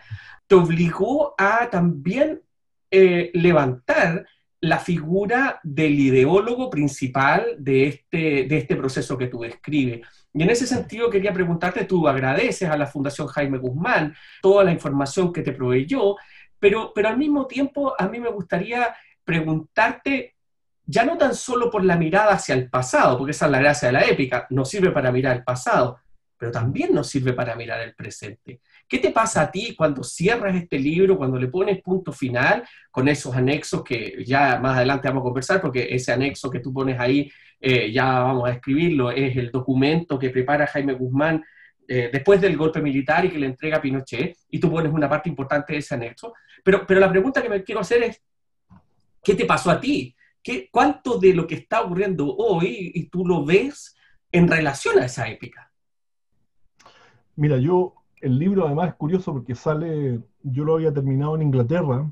te 0.46 0.54
obligó 0.54 1.34
a 1.36 1.68
también 1.68 2.40
eh, 2.90 3.32
levantar 3.34 4.26
la 4.60 4.78
figura 4.78 5.60
del 5.62 5.98
ideólogo 5.98 6.70
principal 6.70 7.56
de 7.58 7.88
este, 7.88 8.44
de 8.44 8.56
este 8.56 8.76
proceso 8.76 9.18
que 9.18 9.26
tú 9.26 9.40
describes. 9.40 10.06
Y 10.32 10.42
en 10.42 10.50
ese 10.50 10.66
sentido 10.66 11.10
quería 11.10 11.32
preguntarte, 11.32 11.84
tú 11.84 12.06
agradeces 12.08 12.68
a 12.68 12.76
la 12.76 12.86
Fundación 12.86 13.26
Jaime 13.28 13.58
Guzmán 13.58 14.14
toda 14.42 14.64
la 14.64 14.72
información 14.72 15.32
que 15.32 15.42
te 15.42 15.52
proveyó, 15.52 16.16
pero, 16.58 16.92
pero 16.94 17.08
al 17.08 17.18
mismo 17.18 17.46
tiempo 17.46 17.94
a 17.98 18.08
mí 18.08 18.20
me 18.20 18.30
gustaría 18.30 18.94
preguntarte, 19.24 20.34
ya 20.84 21.04
no 21.04 21.18
tan 21.18 21.34
solo 21.34 21.70
por 21.70 21.84
la 21.84 21.96
mirada 21.96 22.34
hacia 22.34 22.54
el 22.54 22.70
pasado, 22.70 23.18
porque 23.18 23.32
esa 23.32 23.46
es 23.46 23.52
la 23.52 23.58
gracia 23.58 23.88
de 23.88 23.92
la 23.92 24.04
épica, 24.04 24.46
nos 24.50 24.70
sirve 24.70 24.90
para 24.90 25.10
mirar 25.10 25.36
el 25.36 25.44
pasado, 25.44 25.98
pero 26.38 26.52
también 26.52 26.94
nos 26.94 27.08
sirve 27.08 27.32
para 27.32 27.56
mirar 27.56 27.80
el 27.80 27.94
presente. 27.94 28.60
¿Qué 28.88 28.98
te 28.98 29.10
pasa 29.10 29.42
a 29.42 29.50
ti 29.50 29.74
cuando 29.74 30.04
cierras 30.04 30.54
este 30.54 30.78
libro, 30.78 31.16
cuando 31.16 31.38
le 31.38 31.48
pones 31.48 31.82
punto 31.82 32.12
final 32.12 32.62
con 32.90 33.08
esos 33.08 33.34
anexos 33.34 33.82
que 33.82 34.24
ya 34.24 34.58
más 34.60 34.76
adelante 34.76 35.08
vamos 35.08 35.22
a 35.22 35.24
conversar, 35.24 35.60
porque 35.60 35.88
ese 35.90 36.12
anexo 36.12 36.50
que 36.50 36.60
tú 36.60 36.72
pones 36.72 37.00
ahí, 37.00 37.30
eh, 37.58 37.90
ya 37.90 38.20
vamos 38.20 38.48
a 38.48 38.52
escribirlo, 38.52 39.10
es 39.10 39.36
el 39.36 39.50
documento 39.50 40.18
que 40.18 40.30
prepara 40.30 40.66
Jaime 40.66 40.92
Guzmán 40.92 41.42
eh, 41.88 42.10
después 42.12 42.40
del 42.40 42.56
golpe 42.56 42.80
militar 42.80 43.24
y 43.24 43.30
que 43.30 43.38
le 43.38 43.46
entrega 43.46 43.78
a 43.78 43.80
Pinochet, 43.80 44.36
y 44.50 44.58
tú 44.58 44.70
pones 44.70 44.92
una 44.92 45.08
parte 45.08 45.28
importante 45.28 45.72
de 45.72 45.78
ese 45.78 45.94
anexo. 45.94 46.34
Pero, 46.64 46.86
pero 46.86 47.00
la 47.00 47.10
pregunta 47.10 47.42
que 47.42 47.48
me 47.48 47.62
quiero 47.62 47.80
hacer 47.80 48.02
es, 48.02 48.22
¿qué 49.22 49.34
te 49.34 49.44
pasó 49.44 49.70
a 49.70 49.80
ti? 49.80 50.14
¿Qué, 50.42 50.68
¿Cuánto 50.70 51.18
de 51.18 51.34
lo 51.34 51.46
que 51.46 51.56
está 51.56 51.82
ocurriendo 51.82 52.34
hoy 52.36 52.92
y 52.94 53.08
tú 53.08 53.26
lo 53.26 53.44
ves 53.44 53.96
en 54.32 54.48
relación 54.48 54.98
a 54.98 55.06
esa 55.06 55.28
épica? 55.28 55.70
Mira, 57.36 57.58
yo 57.58 57.94
el 58.20 58.38
libro 58.38 58.66
además 58.66 58.88
es 58.88 58.94
curioso 58.94 59.32
porque 59.32 59.54
sale, 59.54 60.20
yo 60.42 60.64
lo 60.64 60.74
había 60.74 60.92
terminado 60.92 61.36
en 61.36 61.42
Inglaterra, 61.42 62.10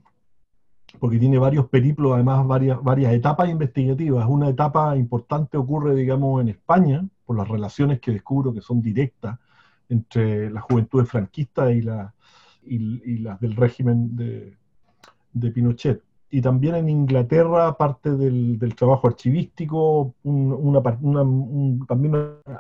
porque 1.00 1.18
tiene 1.18 1.38
varios 1.38 1.68
periplos, 1.68 2.12
además 2.14 2.46
varias, 2.46 2.82
varias 2.82 3.12
etapas 3.12 3.48
investigativas. 3.48 4.26
Una 4.28 4.48
etapa 4.48 4.96
importante 4.96 5.56
ocurre, 5.56 5.94
digamos, 5.94 6.40
en 6.40 6.48
España, 6.50 7.04
por 7.24 7.36
las 7.36 7.48
relaciones 7.48 8.00
que 8.00 8.12
descubro 8.12 8.52
que 8.52 8.60
son 8.60 8.80
directas 8.80 9.38
entre 9.88 10.50
las 10.50 10.62
juventudes 10.64 11.08
franquistas 11.08 11.72
y, 11.72 11.82
la, 11.82 12.14
y, 12.62 13.18
las 13.18 13.40
del 13.40 13.56
régimen 13.56 14.16
de, 14.16 14.56
Pinochet 15.52 16.02
y 16.30 16.40
también 16.40 16.74
en 16.74 16.88
Inglaterra 16.88 17.76
parte 17.76 18.10
del, 18.10 18.74
trabajo 18.76 19.06
archivístico, 19.06 20.14
también 21.86 22.14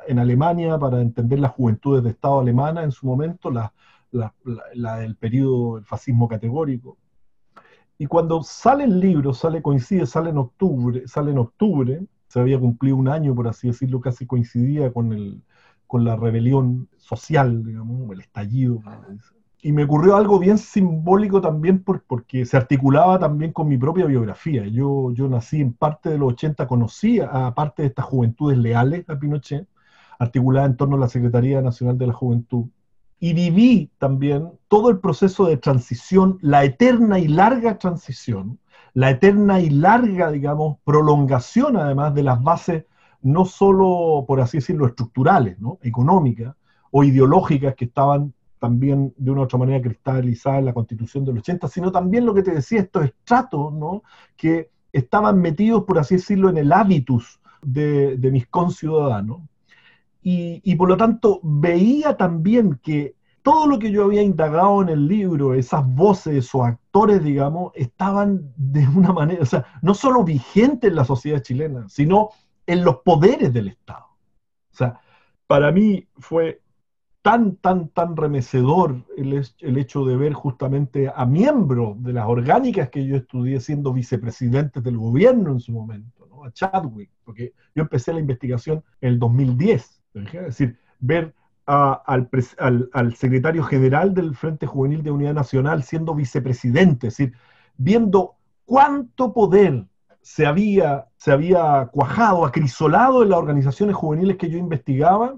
en 0.06 0.18
Alemania 0.18 0.78
para 0.78 1.00
entender 1.00 1.40
las 1.40 1.52
juventudes 1.52 2.04
de 2.04 2.10
Estado 2.10 2.38
alemana 2.38 2.84
en 2.84 2.92
su 2.92 3.06
momento, 3.06 3.50
la, 3.50 3.72
del 4.12 5.16
periodo 5.16 5.76
del 5.76 5.84
fascismo 5.84 6.28
categórico. 6.28 6.98
Y 7.98 8.06
cuando 8.06 8.44
sale 8.44 8.84
el 8.84 9.00
libro, 9.00 9.34
sale, 9.34 9.60
coincide, 9.60 10.06
sale 10.06 10.30
en 10.30 10.38
octubre, 10.38 11.08
sale 11.08 11.32
en 11.32 11.38
octubre, 11.38 12.06
se 12.28 12.40
había 12.40 12.58
cumplido 12.60 12.96
un 12.96 13.08
año, 13.08 13.34
por 13.34 13.48
así 13.48 13.68
decirlo, 13.68 14.00
casi 14.00 14.26
coincidía 14.26 14.92
con, 14.92 15.12
el, 15.12 15.42
con 15.94 16.04
la 16.04 16.16
rebelión 16.16 16.88
social, 16.96 17.64
digamos, 17.64 18.10
el 18.10 18.18
estallido, 18.18 18.82
y 19.62 19.70
me 19.70 19.84
ocurrió 19.84 20.16
algo 20.16 20.40
bien 20.40 20.58
simbólico 20.58 21.40
también 21.40 21.84
porque 21.84 22.44
se 22.46 22.56
articulaba 22.56 23.16
también 23.20 23.52
con 23.52 23.68
mi 23.68 23.78
propia 23.78 24.06
biografía. 24.06 24.66
Yo, 24.66 25.12
yo 25.12 25.28
nací 25.28 25.60
en 25.60 25.72
parte 25.72 26.10
de 26.10 26.18
los 26.18 26.32
80, 26.32 26.66
conocía 26.66 27.28
a 27.28 27.54
parte 27.54 27.82
de 27.82 27.88
estas 27.90 28.06
juventudes 28.06 28.58
leales 28.58 29.08
a 29.08 29.16
Pinochet, 29.16 29.68
articulada 30.18 30.66
en 30.66 30.76
torno 30.76 30.96
a 30.96 30.98
la 30.98 31.08
Secretaría 31.08 31.62
Nacional 31.62 31.96
de 31.96 32.08
la 32.08 32.12
Juventud. 32.12 32.64
Y 33.20 33.32
viví 33.32 33.88
también 33.98 34.50
todo 34.66 34.90
el 34.90 34.98
proceso 34.98 35.46
de 35.46 35.58
transición, 35.58 36.38
la 36.40 36.64
eterna 36.64 37.20
y 37.20 37.28
larga 37.28 37.78
transición, 37.78 38.58
la 38.94 39.10
eterna 39.10 39.60
y 39.60 39.70
larga, 39.70 40.32
digamos, 40.32 40.78
prolongación 40.82 41.76
además 41.76 42.16
de 42.16 42.24
las 42.24 42.42
bases, 42.42 42.84
no 43.24 43.44
solo, 43.44 44.24
por 44.26 44.40
así 44.40 44.58
decirlo, 44.58 44.86
estructurales, 44.86 45.58
¿no? 45.58 45.78
económicas 45.82 46.54
o 46.90 47.02
ideológicas 47.02 47.74
que 47.74 47.86
estaban 47.86 48.32
también 48.58 49.12
de 49.16 49.30
una 49.30 49.40
u 49.40 49.44
otra 49.44 49.58
manera 49.58 49.82
cristalizada 49.82 50.58
en 50.58 50.66
la 50.66 50.72
constitución 50.72 51.24
del 51.24 51.38
80, 51.38 51.68
sino 51.68 51.90
también 51.90 52.24
lo 52.24 52.32
que 52.32 52.42
te 52.42 52.52
decía, 52.52 52.80
estos 52.80 53.04
estratos, 53.04 53.72
¿no? 53.72 54.02
que 54.36 54.70
estaban 54.92 55.40
metidos, 55.40 55.84
por 55.84 55.98
así 55.98 56.16
decirlo, 56.16 56.50
en 56.50 56.58
el 56.58 56.72
hábitus 56.72 57.40
de, 57.62 58.16
mis 58.30 58.46
conciudadanos. 58.46 59.40
Y 60.26 60.74
por 60.76 60.88
lo 60.88 60.96
tanto 60.96 61.40
veía 61.42 62.16
también 62.16 62.80
que 62.82 63.14
todo 63.44 63.66
lo 63.66 63.78
que 63.78 63.90
yo 63.90 64.04
había 64.04 64.22
indagado 64.22 64.80
en 64.80 64.88
el 64.88 65.06
libro, 65.06 65.52
esas 65.52 65.86
voces 65.86 66.54
o 66.54 66.64
actores, 66.64 67.22
digamos, 67.22 67.72
estaban 67.74 68.50
de 68.56 68.88
una 68.88 69.12
manera, 69.12 69.42
o 69.42 69.46
sea, 69.46 69.66
no 69.82 69.92
solo 69.92 70.24
vigentes 70.24 70.88
en 70.88 70.96
la 70.96 71.04
sociedad 71.04 71.42
chilena, 71.42 71.86
sino 71.90 72.30
en 72.66 72.84
los 72.84 72.98
poderes 72.98 73.52
del 73.52 73.68
Estado. 73.68 74.06
O 74.72 74.76
sea, 74.76 75.00
para 75.46 75.70
mí 75.70 76.06
fue 76.18 76.62
tan, 77.24 77.56
tan, 77.56 77.88
tan 77.88 78.16
remecedor 78.16 78.96
el, 79.16 79.78
hecho 79.78 80.04
de 80.04 80.16
ver 80.16 80.34
justamente 80.34 81.10
a 81.14 81.24
miembros 81.24 82.02
de 82.02 82.12
las 82.12 82.26
orgánicas 82.26 82.90
que 82.90 83.06
yo 83.06 83.16
estudié 83.16 83.60
siendo 83.60 83.94
vicepresidentes 83.94 84.82
del 84.82 84.98
gobierno 84.98 85.52
en 85.52 85.60
su 85.60 85.72
momento, 85.72 86.28
a 86.44 86.50
Chadwick, 86.52 87.10
porque 87.24 87.54
yo 87.74 87.82
empecé 87.82 88.12
la 88.12 88.20
investigación 88.20 88.84
en 89.00 89.14
el 89.14 89.18
2010, 89.18 90.02
es 90.14 90.32
decir, 90.32 90.78
ver 91.00 91.34
al, 91.64 92.28
al, 92.92 93.14
secretario 93.14 93.62
general 93.62 94.12
del 94.12 94.34
Frente 94.34 94.66
Juvenil 94.66 95.02
de 95.02 95.10
Unidad 95.10 95.32
Nacional 95.32 95.82
siendo 95.82 96.14
vicepresidente, 96.14 97.06
es 97.06 97.16
decir, 97.16 97.34
viendo 97.78 98.34
cuánto 98.66 99.32
poder 99.32 99.86
se 100.24 100.46
había, 100.46 101.06
se 101.18 101.32
había 101.32 101.90
cuajado, 101.92 102.46
acrisolado 102.46 103.22
en 103.22 103.28
las 103.28 103.38
organizaciones 103.38 103.94
juveniles 103.94 104.38
que 104.38 104.48
yo 104.48 104.56
investigaba, 104.56 105.36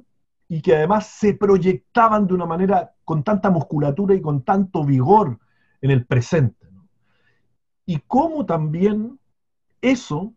y 0.49 0.62
que 0.62 0.76
además 0.76 1.09
se 1.09 1.35
proyectaban 1.35 2.28
de 2.28 2.35
una 2.35 2.47
manera 2.47 2.95
con 3.05 3.25
tanta 3.25 3.50
musculatura 3.50 4.14
y 4.14 4.21
con 4.21 4.43
tanto 4.43 4.85
vigor 4.85 5.40
en 5.81 5.90
el 5.90 6.07
presente. 6.07 6.69
Y 7.85 7.99
cómo 8.07 8.47
también 8.47 9.19
eso 9.83 10.33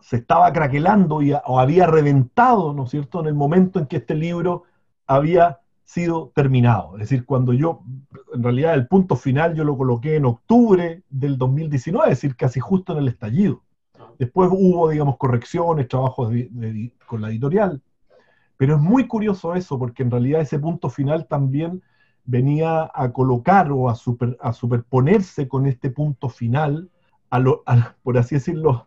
se 0.00 0.16
estaba 0.16 0.50
craquelando 0.54 1.20
y, 1.20 1.32
o 1.32 1.60
había 1.60 1.86
reventado, 1.86 2.72
¿no 2.72 2.84
es 2.84 2.90
cierto?, 2.90 3.20
en 3.20 3.26
el 3.26 3.34
momento 3.34 3.78
en 3.78 3.86
que 3.86 3.98
este 3.98 4.14
libro 4.14 4.64
había 5.06 5.60
sido 5.84 6.32
terminado. 6.34 6.94
Es 6.94 7.10
decir, 7.10 7.26
cuando 7.26 7.52
yo, 7.52 7.82
en 8.32 8.42
realidad 8.42 8.72
el 8.72 8.88
punto 8.88 9.14
final 9.14 9.54
yo 9.54 9.64
lo 9.64 9.76
coloqué 9.76 10.16
en 10.16 10.24
octubre 10.24 11.02
del 11.10 11.36
2019, 11.36 12.10
es 12.10 12.22
decir, 12.22 12.34
casi 12.34 12.60
justo 12.60 12.94
en 12.94 13.00
el 13.00 13.08
estallido. 13.08 13.63
Después 14.18 14.50
hubo, 14.52 14.88
digamos, 14.88 15.16
correcciones, 15.16 15.88
trabajos 15.88 16.32
con 17.06 17.20
la 17.20 17.28
editorial, 17.28 17.82
pero 18.56 18.76
es 18.76 18.80
muy 18.80 19.06
curioso 19.06 19.54
eso, 19.54 19.78
porque 19.78 20.02
en 20.02 20.10
realidad 20.10 20.40
ese 20.40 20.58
punto 20.58 20.88
final 20.88 21.26
también 21.26 21.82
venía 22.24 22.90
a 22.94 23.12
colocar 23.12 23.70
o 23.70 23.88
a, 23.88 23.96
a 24.40 24.52
superponerse 24.52 25.48
con 25.48 25.66
este 25.66 25.90
punto 25.90 26.28
final, 26.28 26.90
por 28.02 28.18
así 28.18 28.36
decirlo, 28.36 28.86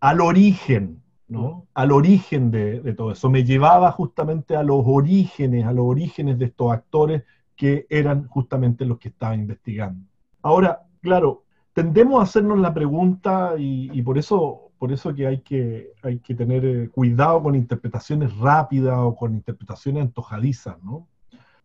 al 0.00 0.20
origen, 0.20 1.02
¿no? 1.28 1.66
Al 1.74 1.92
origen 1.92 2.50
de, 2.50 2.80
de, 2.80 2.94
todo 2.94 3.12
eso. 3.12 3.28
Me 3.28 3.44
llevaba 3.44 3.90
justamente 3.92 4.56
a 4.56 4.62
los 4.62 4.82
orígenes, 4.84 5.66
a 5.66 5.72
los 5.72 5.84
orígenes 5.84 6.38
de 6.38 6.46
estos 6.46 6.72
actores 6.72 7.24
que 7.56 7.86
eran 7.90 8.26
justamente 8.28 8.84
los 8.84 8.98
que 8.98 9.08
estaba 9.08 9.34
investigando. 9.34 10.06
Ahora, 10.42 10.84
claro, 11.00 11.43
tendemos 11.74 12.20
a 12.20 12.22
hacernos 12.22 12.58
la 12.58 12.72
pregunta 12.72 13.54
y 13.58 14.00
por 14.02 14.16
eso 14.16 14.64
por 14.84 14.92
eso 14.92 15.14
que 15.14 15.26
hay 15.26 15.40
que, 15.40 15.94
hay 16.02 16.18
que 16.18 16.34
tener 16.34 16.62
eh, 16.64 16.90
cuidado 16.90 17.42
con 17.42 17.54
interpretaciones 17.54 18.36
rápidas 18.36 18.98
o 18.98 19.16
con 19.16 19.32
interpretaciones 19.32 20.02
antojadizas, 20.02 20.76
¿no? 20.82 21.08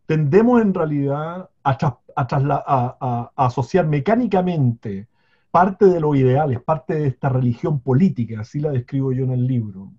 Tendemos 0.06 0.62
en 0.62 0.74
realidad 0.74 1.50
a, 1.64 2.00
a, 2.16 3.32
asociar 3.36 3.88
mecánicamente 3.88 5.10
parte 5.52 5.88
de 5.88 6.00
lo 6.00 6.16
ideal, 6.16 6.54
es 6.54 6.62
parte 6.62 6.96
de 6.96 7.08
esta 7.08 7.28
religión 7.28 7.82
política, 7.82 8.40
así 8.40 8.62
la 8.62 8.72
describo 8.72 9.12
yo 9.12 9.26
en 9.26 9.32
el 9.32 9.46
libro, 9.46 9.92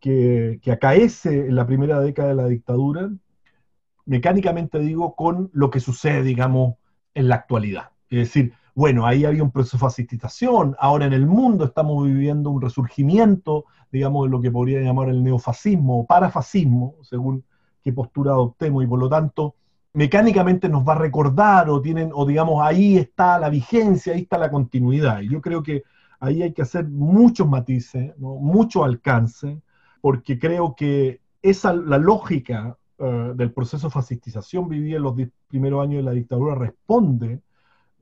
que, 0.00 0.58
que 0.62 0.72
acaece 0.72 1.46
en 1.46 1.54
la 1.54 1.64
primera 1.64 2.00
década 2.00 2.30
de 2.30 2.34
la 2.34 2.46
dictadura, 2.46 3.08
mecánicamente 4.04 4.80
digo, 4.80 5.14
con 5.14 5.48
lo 5.52 5.70
que 5.70 5.78
sucede, 5.78 6.24
digamos, 6.24 6.74
en 7.14 7.28
la 7.28 7.36
actualidad. 7.36 7.90
Es 8.10 8.18
decir, 8.18 8.52
bueno, 8.74 9.06
ahí 9.06 9.24
había 9.24 9.42
un 9.42 9.50
proceso 9.50 9.76
de 9.76 9.82
fascistización, 9.82 10.74
ahora 10.78 11.06
en 11.06 11.12
el 11.12 11.26
mundo 11.26 11.64
estamos 11.66 12.04
viviendo 12.04 12.50
un 12.50 12.62
resurgimiento, 12.62 13.66
digamos, 13.90 14.24
de 14.24 14.30
lo 14.30 14.40
que 14.40 14.50
podría 14.50 14.80
llamar 14.80 15.10
el 15.10 15.22
neofascismo 15.22 16.00
o 16.00 16.06
parafascismo, 16.06 16.94
según 17.02 17.44
qué 17.82 17.92
postura 17.92 18.32
adoptemos, 18.32 18.82
y 18.82 18.86
por 18.86 18.98
lo 18.98 19.08
tanto, 19.08 19.56
mecánicamente 19.92 20.68
nos 20.68 20.88
va 20.88 20.94
a 20.94 20.98
recordar 20.98 21.68
o 21.68 21.82
tienen, 21.82 22.10
o 22.14 22.24
digamos, 22.24 22.62
ahí 22.62 22.96
está 22.96 23.38
la 23.38 23.50
vigencia, 23.50 24.14
ahí 24.14 24.22
está 24.22 24.38
la 24.38 24.50
continuidad. 24.50 25.20
Y 25.20 25.28
yo 25.28 25.42
creo 25.42 25.62
que 25.62 25.82
ahí 26.20 26.42
hay 26.42 26.52
que 26.52 26.62
hacer 26.62 26.88
muchos 26.88 27.46
matices, 27.46 28.16
mucho 28.18 28.84
alcance, 28.84 29.60
porque 30.00 30.38
creo 30.38 30.74
que 30.74 31.20
esa, 31.42 31.74
la 31.74 31.98
lógica 31.98 32.78
eh, 32.98 33.32
del 33.34 33.52
proceso 33.52 33.88
de 33.88 33.92
fascistización 33.92 34.68
vivía 34.68 34.96
en 34.96 35.02
los 35.02 35.14
primeros 35.48 35.82
años 35.82 35.96
de 35.96 36.02
la 36.04 36.12
dictadura 36.12 36.54
responde 36.54 37.40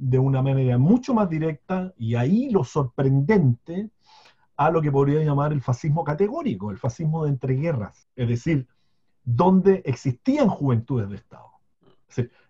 de 0.00 0.18
una 0.18 0.40
manera 0.40 0.78
mucho 0.78 1.12
más 1.12 1.28
directa 1.28 1.92
y 1.98 2.14
ahí 2.14 2.48
lo 2.48 2.64
sorprendente 2.64 3.90
a 4.56 4.70
lo 4.70 4.80
que 4.80 4.90
podría 4.90 5.22
llamar 5.22 5.52
el 5.52 5.60
fascismo 5.60 6.02
categórico, 6.04 6.70
el 6.70 6.78
fascismo 6.78 7.24
de 7.24 7.30
entreguerras, 7.30 8.08
es 8.16 8.28
decir, 8.28 8.66
donde 9.22 9.82
existían 9.84 10.48
juventudes 10.48 11.08
de 11.10 11.16
Estado. 11.16 11.50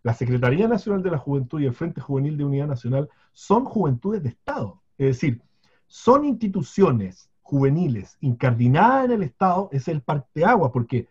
la 0.02 0.14
Secretaría 0.14 0.68
Nacional 0.68 1.02
de 1.02 1.10
la 1.10 1.18
Juventud 1.18 1.60
y 1.60 1.66
el 1.66 1.74
Frente 1.74 2.00
Juvenil 2.00 2.36
de 2.36 2.44
Unidad 2.44 2.68
Nacional 2.68 3.10
son 3.32 3.64
juventudes 3.64 4.22
de 4.22 4.30
Estado, 4.30 4.80
es 4.96 5.08
decir, 5.08 5.42
son 5.86 6.24
instituciones 6.24 7.30
juveniles 7.42 8.16
incardinadas 8.20 9.06
en 9.06 9.10
el 9.10 9.22
Estado, 9.24 9.68
es 9.72 9.88
el 9.88 10.02
parteagua, 10.02 10.70
porque 10.70 11.08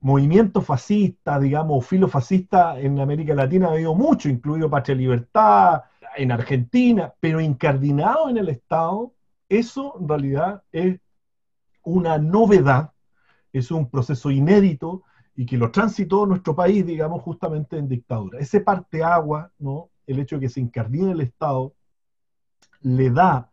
movimiento 0.00 0.60
fascista, 0.60 1.38
digamos, 1.38 1.86
filo 1.86 2.08
fascista 2.08 2.78
en 2.78 3.00
América 3.00 3.34
Latina 3.34 3.68
ha 3.68 3.72
habido 3.72 3.94
mucho, 3.94 4.28
incluido 4.28 4.70
Patria 4.70 4.96
Libertad, 4.96 5.82
en 6.16 6.32
Argentina, 6.32 7.12
pero 7.20 7.40
incardinado 7.40 8.28
en 8.28 8.38
el 8.38 8.48
Estado, 8.48 9.12
eso 9.48 9.94
en 10.00 10.08
realidad 10.08 10.62
es 10.72 11.00
una 11.82 12.18
novedad, 12.18 12.92
es 13.52 13.70
un 13.70 13.88
proceso 13.88 14.30
inédito 14.30 15.04
y 15.34 15.46
que 15.46 15.58
lo 15.58 15.70
transitó 15.70 16.26
nuestro 16.26 16.54
país, 16.56 16.84
digamos, 16.84 17.22
justamente 17.22 17.76
en 17.78 17.88
dictadura. 17.88 18.38
Ese 18.38 18.60
parteagua, 18.60 19.52
¿no? 19.58 19.90
El 20.06 20.18
hecho 20.18 20.36
de 20.36 20.42
que 20.42 20.48
se 20.48 20.60
incardine 20.60 21.12
el 21.12 21.20
Estado 21.20 21.74
le 22.80 23.10
da 23.10 23.50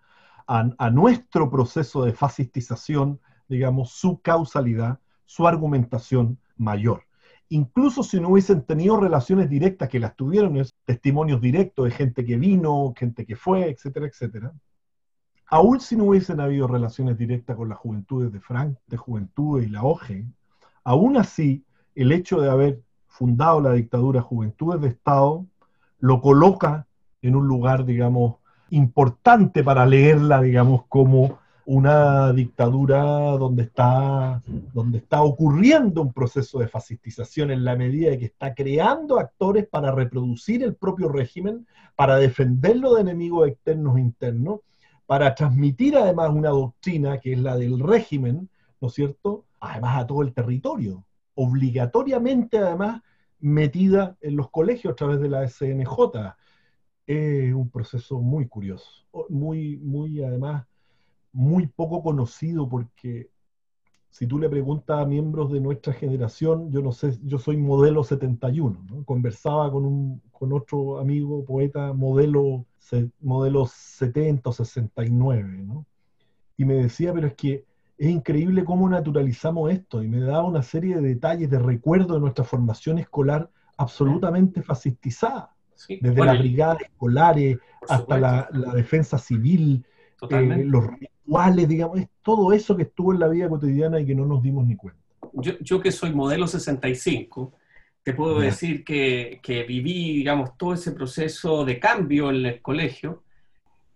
a, 0.47 0.69
a 0.77 0.89
nuestro 0.89 1.49
proceso 1.49 2.03
de 2.03 2.13
fascistización, 2.13 3.19
digamos, 3.47 3.91
su 3.91 4.21
causalidad, 4.21 4.99
su 5.25 5.47
argumentación 5.47 6.37
mayor. 6.57 7.03
Incluso 7.49 8.03
si 8.03 8.19
no 8.19 8.29
hubiesen 8.29 8.63
tenido 8.63 8.99
relaciones 8.99 9.49
directas, 9.49 9.89
que 9.89 9.99
las 9.99 10.15
tuvieron, 10.15 10.59
testimonios 10.85 11.41
directos 11.41 11.85
de 11.85 11.91
gente 11.91 12.25
que 12.25 12.37
vino, 12.37 12.93
gente 12.97 13.25
que 13.25 13.35
fue, 13.35 13.69
etcétera, 13.69 14.07
etcétera, 14.07 14.53
aún 15.47 15.79
si 15.79 15.95
no 15.95 16.05
hubiesen 16.05 16.39
habido 16.39 16.67
relaciones 16.67 17.17
directas 17.17 17.55
con 17.55 17.69
las 17.69 17.77
juventudes 17.77 18.31
de 18.31 18.39
Frank, 18.39 18.77
de 18.87 18.97
Juventudes 18.97 19.67
y 19.67 19.69
la 19.69 19.83
OGE, 19.83 20.25
aún 20.83 21.17
así, 21.17 21.63
el 21.95 22.11
hecho 22.11 22.41
de 22.41 22.49
haber 22.49 22.81
fundado 23.07 23.61
la 23.61 23.73
dictadura 23.73 24.21
Juventudes 24.21 24.81
de 24.81 24.87
Estado 24.87 25.45
lo 25.99 26.21
coloca 26.21 26.87
en 27.21 27.35
un 27.35 27.47
lugar, 27.47 27.85
digamos, 27.85 28.37
importante 28.71 29.63
para 29.63 29.85
leerla, 29.85 30.41
digamos, 30.41 30.85
como 30.87 31.37
una 31.65 32.33
dictadura 32.33 33.01
donde 33.37 33.63
está, 33.63 34.41
donde 34.73 34.97
está 34.97 35.23
ocurriendo 35.23 36.01
un 36.01 36.11
proceso 36.11 36.59
de 36.59 36.67
fascistización 36.67 37.51
en 37.51 37.63
la 37.63 37.75
medida 37.75 38.11
de 38.11 38.19
que 38.19 38.25
está 38.25 38.53
creando 38.53 39.17
actores 39.19 39.67
para 39.67 39.91
reproducir 39.91 40.63
el 40.63 40.75
propio 40.75 41.09
régimen, 41.09 41.65
para 41.95 42.17
defenderlo 42.17 42.95
de 42.95 43.01
enemigos 43.01 43.47
externos 43.47 43.97
e 43.97 44.01
internos, 44.01 44.59
para 45.05 45.33
transmitir 45.35 45.95
además 45.97 46.31
una 46.31 46.49
doctrina 46.49 47.19
que 47.19 47.33
es 47.33 47.39
la 47.39 47.55
del 47.55 47.79
régimen, 47.79 48.49
¿no 48.81 48.87
es 48.89 48.93
cierto? 48.93 49.45
Además 49.59 50.03
a 50.03 50.07
todo 50.07 50.21
el 50.21 50.33
territorio, 50.33 51.05
obligatoriamente 51.35 52.57
además 52.57 53.01
metida 53.39 54.17
en 54.21 54.35
los 54.35 54.49
colegios 54.49 54.93
a 54.93 54.95
través 54.95 55.19
de 55.19 55.29
la 55.29 55.47
SNJ. 55.47 56.35
Es 57.05 57.53
un 57.53 57.69
proceso 57.69 58.19
muy 58.19 58.47
curioso, 58.47 58.89
muy, 59.29 59.77
muy 59.77 60.23
además 60.23 60.65
muy 61.33 61.67
poco 61.67 62.01
conocido 62.01 62.69
porque 62.69 63.29
si 64.13 64.27
tú 64.27 64.37
le 64.37 64.47
preguntas 64.47 64.99
a 64.99 65.05
miembros 65.05 65.51
de 65.51 65.59
nuestra 65.59 65.91
generación, 65.91 66.71
yo 66.71 66.83
no 66.83 66.91
sé, 66.91 67.17
yo 67.23 67.39
soy 67.39 67.57
modelo 67.57 68.03
71, 68.03 68.85
¿no? 68.87 69.03
conversaba 69.05 69.71
con, 69.71 69.85
un, 69.85 70.21
con 70.31 70.53
otro 70.53 70.99
amigo 70.99 71.43
poeta 71.43 71.93
modelo, 71.93 72.63
modelo 73.21 73.65
70 73.65 74.47
o 74.47 74.53
69, 74.53 75.63
¿no? 75.63 75.87
y 76.57 76.65
me 76.65 76.75
decía, 76.75 77.11
pero 77.11 77.25
es 77.25 77.33
que 77.33 77.65
es 77.97 78.09
increíble 78.09 78.63
cómo 78.63 78.87
naturalizamos 78.87 79.71
esto, 79.71 80.03
y 80.03 80.07
me 80.07 80.19
daba 80.19 80.43
una 80.43 80.61
serie 80.61 80.97
de 80.97 81.01
detalles, 81.01 81.49
de 81.49 81.57
recuerdos 81.57 82.15
de 82.15 82.19
nuestra 82.19 82.43
formación 82.43 82.99
escolar 82.99 83.49
absolutamente 83.77 84.61
fascistizada, 84.61 85.55
desde 85.87 86.23
las 86.23 86.37
brigadas 86.37 86.81
escolares 86.81 87.57
hasta 87.89 88.19
la, 88.19 88.47
la, 88.51 88.73
defensa 88.73 89.17
civil, 89.17 89.83
eh, 90.29 90.63
los 90.65 90.85
rituales, 91.25 91.67
digamos, 91.67 91.99
es 91.99 92.07
todo 92.21 92.53
eso 92.53 92.75
que 92.75 92.83
estuvo 92.83 93.13
en 93.13 93.19
la 93.19 93.27
vida 93.27 93.49
cotidiana 93.49 93.99
y 93.99 94.05
que 94.05 94.15
no 94.15 94.25
nos 94.25 94.41
dimos 94.41 94.65
ni 94.65 94.75
cuenta. 94.75 94.99
Yo, 95.33 95.53
yo 95.59 95.81
que 95.81 95.91
soy 95.91 96.13
modelo 96.13 96.47
65, 96.47 97.53
te 98.03 98.13
puedo 98.13 98.39
decir 98.39 98.83
que, 98.83 99.39
que, 99.41 99.63
viví, 99.63 100.13
digamos, 100.13 100.57
todo 100.57 100.73
ese 100.73 100.91
proceso 100.91 101.63
de 101.63 101.79
cambio 101.79 102.29
en 102.29 102.45
el 102.45 102.61
colegio 102.61 103.23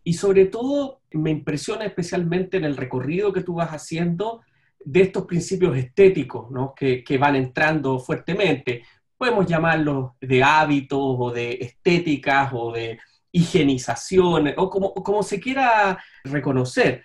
y 0.03 0.13
sobre 0.13 0.45
todo 0.45 1.01
me 1.11 1.31
impresiona 1.31 1.85
especialmente 1.85 2.57
en 2.57 2.63
el 2.63 2.77
recorrido 2.77 3.33
que 3.33 3.41
tú 3.41 3.55
vas 3.55 3.71
haciendo 3.71 4.41
de 4.83 5.01
estos 5.01 5.25
principios 5.25 5.75
estéticos 5.75 6.49
¿no? 6.49 6.73
que, 6.73 7.03
que 7.03 7.17
van 7.17 7.35
entrando 7.35 7.99
fuertemente. 7.99 8.83
Podemos 9.17 9.45
llamarlos 9.45 10.11
de 10.21 10.41
hábitos 10.41 10.99
o 11.01 11.31
de 11.31 11.57
estéticas 11.59 12.51
o 12.53 12.71
de 12.71 12.97
higienización 13.31 14.53
o 14.55 14.69
como, 14.69 14.93
como 14.93 15.21
se 15.23 15.39
quiera 15.39 16.01
reconocer. 16.23 17.03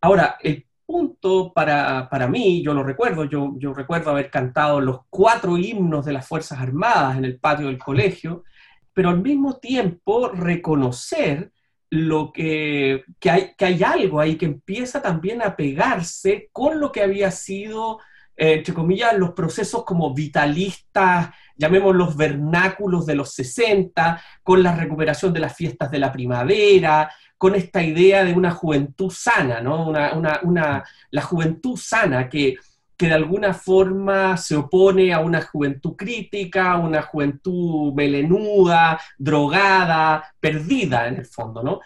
Ahora, 0.00 0.36
el 0.42 0.66
punto 0.86 1.52
para, 1.52 2.08
para, 2.08 2.28
mí, 2.28 2.62
yo 2.62 2.72
lo 2.72 2.82
recuerdo, 2.82 3.24
yo, 3.24 3.52
yo 3.58 3.74
recuerdo 3.74 4.10
haber 4.10 4.30
cantado 4.30 4.80
los 4.80 5.00
cuatro 5.10 5.58
himnos 5.58 6.06
de 6.06 6.12
las 6.12 6.26
Fuerzas 6.26 6.58
Armadas 6.60 7.18
en 7.18 7.24
el 7.24 7.38
patio 7.38 7.66
del 7.66 7.78
colegio, 7.78 8.44
pero 8.92 9.10
al 9.10 9.20
mismo 9.20 9.58
tiempo 9.58 10.28
reconocer 10.28 11.52
lo 11.90 12.32
que, 12.32 13.04
que, 13.18 13.30
hay, 13.30 13.54
que 13.56 13.64
hay 13.64 13.82
algo 13.82 14.20
ahí 14.20 14.36
que 14.36 14.46
empieza 14.46 15.00
también 15.00 15.42
a 15.42 15.56
pegarse 15.56 16.48
con 16.52 16.80
lo 16.80 16.92
que 16.92 17.02
había 17.02 17.30
sido, 17.30 17.98
eh, 18.36 18.54
entre 18.54 18.74
comillas, 18.74 19.16
los 19.16 19.32
procesos 19.32 19.84
como 19.84 20.14
vitalistas 20.14 21.30
llamemos 21.58 21.94
los 21.94 22.16
vernáculos 22.16 23.04
de 23.04 23.16
los 23.16 23.34
60, 23.34 24.22
con 24.42 24.62
la 24.62 24.74
recuperación 24.74 25.32
de 25.32 25.40
las 25.40 25.56
fiestas 25.56 25.90
de 25.90 25.98
la 25.98 26.12
primavera, 26.12 27.10
con 27.38 27.54
esta 27.54 27.82
idea 27.82 28.24
de 28.24 28.34
una 28.34 28.50
juventud 28.50 29.10
sana, 29.10 29.60
¿no? 29.60 29.88
Una, 29.88 30.84
la 31.10 31.22
juventud 31.22 31.76
sana 31.76 32.28
que, 32.28 32.56
que 32.96 33.06
de 33.06 33.14
alguna 33.14 33.54
forma 33.54 34.36
se 34.36 34.56
opone 34.56 35.14
a 35.14 35.20
una 35.20 35.40
juventud 35.40 35.94
crítica, 35.96 36.76
una 36.76 37.02
juventud 37.02 37.94
melenuda, 37.94 39.00
drogada, 39.16 40.34
perdida 40.40 41.06
en 41.06 41.16
el 41.16 41.26
fondo, 41.26 41.62
¿no? 41.62 41.80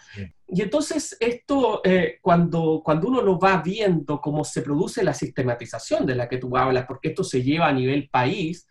Y 0.47 0.61
entonces 0.61 1.17
esto, 1.19 1.81
eh, 1.83 2.19
cuando, 2.21 2.81
cuando 2.83 3.07
uno 3.07 3.21
lo 3.21 3.39
va 3.39 3.61
viendo 3.61 4.21
cómo 4.21 4.43
se 4.43 4.61
produce 4.61 5.03
la 5.03 5.13
sistematización 5.13 6.05
de 6.05 6.15
la 6.15 6.29
que 6.29 6.37
tú 6.37 6.55
hablas, 6.55 6.85
porque 6.85 7.09
esto 7.09 7.23
se 7.23 7.41
lleva 7.41 7.67
a 7.67 7.73
nivel 7.73 8.09
país, 8.09 8.67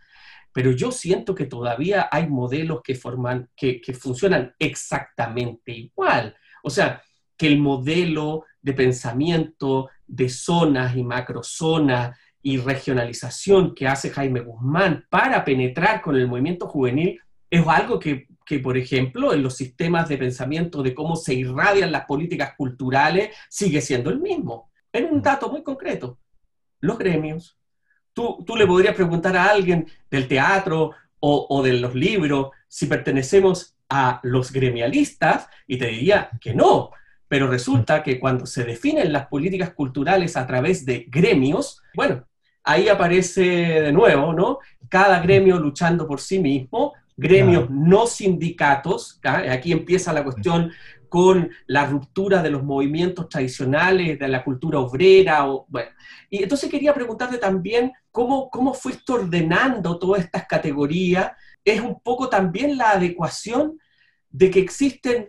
pero 0.52 0.70
yo 0.70 0.92
siento 0.92 1.34
que 1.34 1.46
todavía 1.46 2.08
hay 2.12 2.28
modelos 2.28 2.82
que, 2.84 2.94
forman, 2.94 3.48
que, 3.56 3.80
funcionan 3.98 4.54
exactamente 4.58 5.72
igual. 5.72 6.36
O 6.62 6.70
sea, 6.70 7.02
que 7.36 7.46
el 7.46 7.58
modelo 7.58 8.44
de 8.60 8.72
pensamiento 8.72 9.90
de 10.06 10.28
zonas 10.28 10.96
y 10.96 11.02
macrozonas 11.02 12.18
y 12.42 12.58
regionalización 12.58 13.74
que 13.74 13.86
hace 13.86 14.10
Jaime 14.10 14.40
Guzmán 14.40 15.06
para 15.08 15.44
penetrar 15.44 16.00
con 16.00 16.16
el 16.16 16.26
movimiento 16.26 16.66
juvenil 16.66 17.20
es 17.50 17.66
algo 17.66 17.98
que, 17.98 18.26
que, 18.46 18.58
por 18.58 18.76
ejemplo, 18.76 19.32
en 19.32 19.42
los 19.42 19.56
sistemas 19.56 20.08
de 20.08 20.18
pensamiento 20.18 20.82
de 20.82 20.94
cómo 20.94 21.16
se 21.16 21.34
irradian 21.34 21.92
las 21.92 22.06
políticas 22.06 22.54
culturales 22.56 23.34
sigue 23.48 23.80
siendo 23.80 24.10
el 24.10 24.20
mismo. 24.20 24.70
En 24.92 25.06
un 25.06 25.22
dato 25.22 25.50
muy 25.50 25.62
concreto, 25.62 26.18
los 26.80 26.98
gremios, 26.98 27.58
Tú, 28.12 28.44
le 28.56 28.66
podrías 28.66 28.94
preguntar 28.94 29.36
a 29.36 29.50
alguien 29.50 29.86
del 30.10 30.28
teatro 30.28 30.92
o, 31.18 31.62
de 31.62 31.74
los 31.74 31.94
libros 31.94 32.50
si 32.66 32.86
pertenecemos 32.86 33.76
a 33.94 34.20
los 34.22 34.50
gremialistas 34.50 35.48
y 35.66 35.76
te 35.76 35.88
diría 35.88 36.30
que 36.40 36.54
no. 36.54 36.92
Pero 37.28 37.46
resulta 37.46 38.02
que 38.02 38.18
cuando 38.18 38.46
se 38.46 38.64
definen 38.64 39.12
las 39.12 39.26
políticas 39.26 39.74
culturales 39.74 40.34
a 40.34 40.46
través 40.46 40.86
de 40.86 41.04
gremios, 41.10 41.82
bueno, 41.94 42.24
ahí 42.64 42.88
aparece 42.88 43.42
de 43.42 43.92
nuevo, 43.92 44.32
¿no? 44.32 44.60
Cada 44.88 45.20
gremio 45.20 45.58
luchando 45.58 46.06
por 46.06 46.20
sí 46.20 46.38
mismo, 46.38 46.94
gremios 47.14 47.68
no 47.68 48.06
sindicatos, 48.06 49.20
aquí 49.22 49.72
empieza 49.72 50.14
la 50.14 50.24
cuestión 50.24 50.72
con 51.10 51.50
la 51.66 51.84
ruptura 51.84 52.42
de 52.42 52.48
los 52.48 52.62
movimientos 52.62 53.28
tradicionales, 53.28 54.18
de 54.18 54.28
la 54.28 54.42
cultura 54.42 54.78
obrera. 54.78 55.46
O, 55.46 55.66
bueno. 55.68 55.90
Y 56.30 56.42
entonces 56.42 56.70
quería 56.70 56.94
preguntarte 56.94 57.36
también 57.36 57.92
cómo, 58.10 58.48
cómo 58.48 58.72
fuiste 58.72 59.12
ordenando 59.12 59.98
todas 59.98 60.24
estas 60.24 60.46
categorías. 60.46 61.32
Es 61.62 61.82
un 61.82 62.00
poco 62.00 62.30
también 62.30 62.78
la 62.78 62.92
adecuación 62.92 63.78
de 64.32 64.50
que 64.50 64.60
existen 64.60 65.28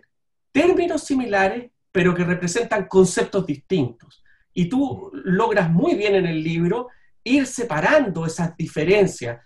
términos 0.50 1.04
similares, 1.04 1.70
pero 1.92 2.14
que 2.14 2.24
representan 2.24 2.86
conceptos 2.88 3.46
distintos. 3.46 4.24
Y 4.52 4.68
tú 4.68 5.10
logras 5.24 5.70
muy 5.70 5.94
bien 5.94 6.14
en 6.14 6.26
el 6.26 6.42
libro 6.42 6.88
ir 7.22 7.46
separando 7.46 8.26
esas 8.26 8.56
diferencias 8.56 9.40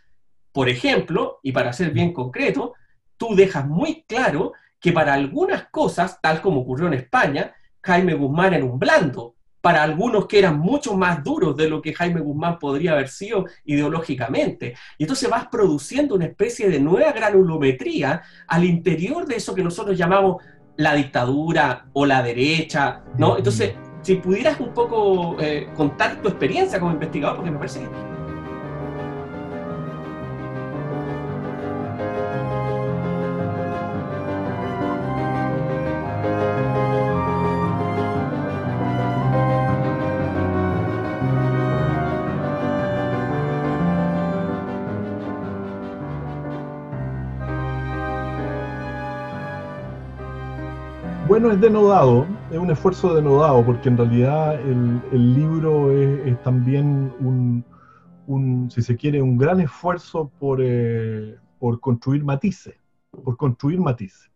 Por 0.52 0.68
ejemplo, 0.68 1.38
y 1.42 1.52
para 1.52 1.72
ser 1.72 1.92
bien 1.92 2.12
concreto, 2.12 2.74
tú 3.16 3.36
dejas 3.36 3.66
muy 3.66 4.02
claro 4.08 4.54
que 4.80 4.92
para 4.92 5.12
algunas 5.14 5.68
cosas, 5.68 6.20
tal 6.20 6.40
como 6.40 6.62
ocurrió 6.62 6.88
en 6.88 6.94
España, 6.94 7.54
Jaime 7.82 8.14
Guzmán 8.14 8.54
era 8.54 8.64
un 8.64 8.78
blando, 8.78 9.36
para 9.60 9.82
algunos 9.82 10.26
que 10.26 10.38
eran 10.38 10.58
mucho 10.58 10.96
más 10.96 11.22
duros 11.24 11.56
de 11.56 11.68
lo 11.68 11.82
que 11.82 11.94
Jaime 11.94 12.20
Guzmán 12.20 12.58
podría 12.58 12.92
haber 12.92 13.08
sido 13.08 13.46
ideológicamente. 13.64 14.74
Y 14.98 15.04
entonces 15.04 15.28
vas 15.28 15.48
produciendo 15.48 16.14
una 16.14 16.26
especie 16.26 16.68
de 16.68 16.80
nueva 16.80 17.12
granulometría 17.12 18.22
al 18.46 18.64
interior 18.64 19.26
de 19.26 19.36
eso 19.36 19.54
que 19.54 19.62
nosotros 19.62 19.96
llamamos 19.96 20.42
la 20.76 20.94
dictadura 20.94 21.88
o 21.92 22.06
la 22.06 22.22
derecha, 22.22 23.02
¿no? 23.16 23.36
Entonces, 23.36 23.74
si 24.02 24.14
pudieras 24.14 24.60
un 24.60 24.72
poco 24.72 25.36
eh, 25.40 25.68
contar 25.74 26.22
tu 26.22 26.28
experiencia 26.28 26.78
como 26.78 26.92
investigador, 26.92 27.36
porque 27.36 27.50
me 27.50 27.58
parece 27.58 27.80
que 27.80 28.17
es 51.50 51.60
denodado, 51.60 52.26
es 52.50 52.58
un 52.58 52.70
esfuerzo 52.70 53.14
denodado, 53.14 53.64
porque 53.64 53.88
en 53.88 53.96
realidad 53.96 54.60
el, 54.60 55.34
libro 55.34 55.92
es, 55.92 56.42
también 56.42 57.12
un, 57.20 58.70
si 58.70 58.82
se 58.82 58.96
quiere, 58.96 59.22
un 59.22 59.38
gran 59.38 59.60
esfuerzo 59.60 60.30
por, 60.38 60.60
eh, 60.62 61.36
por 61.58 61.80
construir 61.80 62.24
matices, 62.24 62.74
por 63.24 63.36
construir 63.36 63.80
matices. 63.80 64.30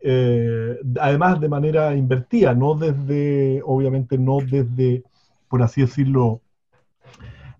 Eh, 0.00 0.78
además 1.00 1.40
de 1.40 1.48
manera 1.48 1.94
invertida, 1.94 2.54
no 2.54 2.74
desde, 2.74 3.62
obviamente 3.64 4.18
no 4.18 4.38
desde, 4.38 5.04
por 5.48 5.62
así 5.62 5.82
decirlo, 5.82 6.40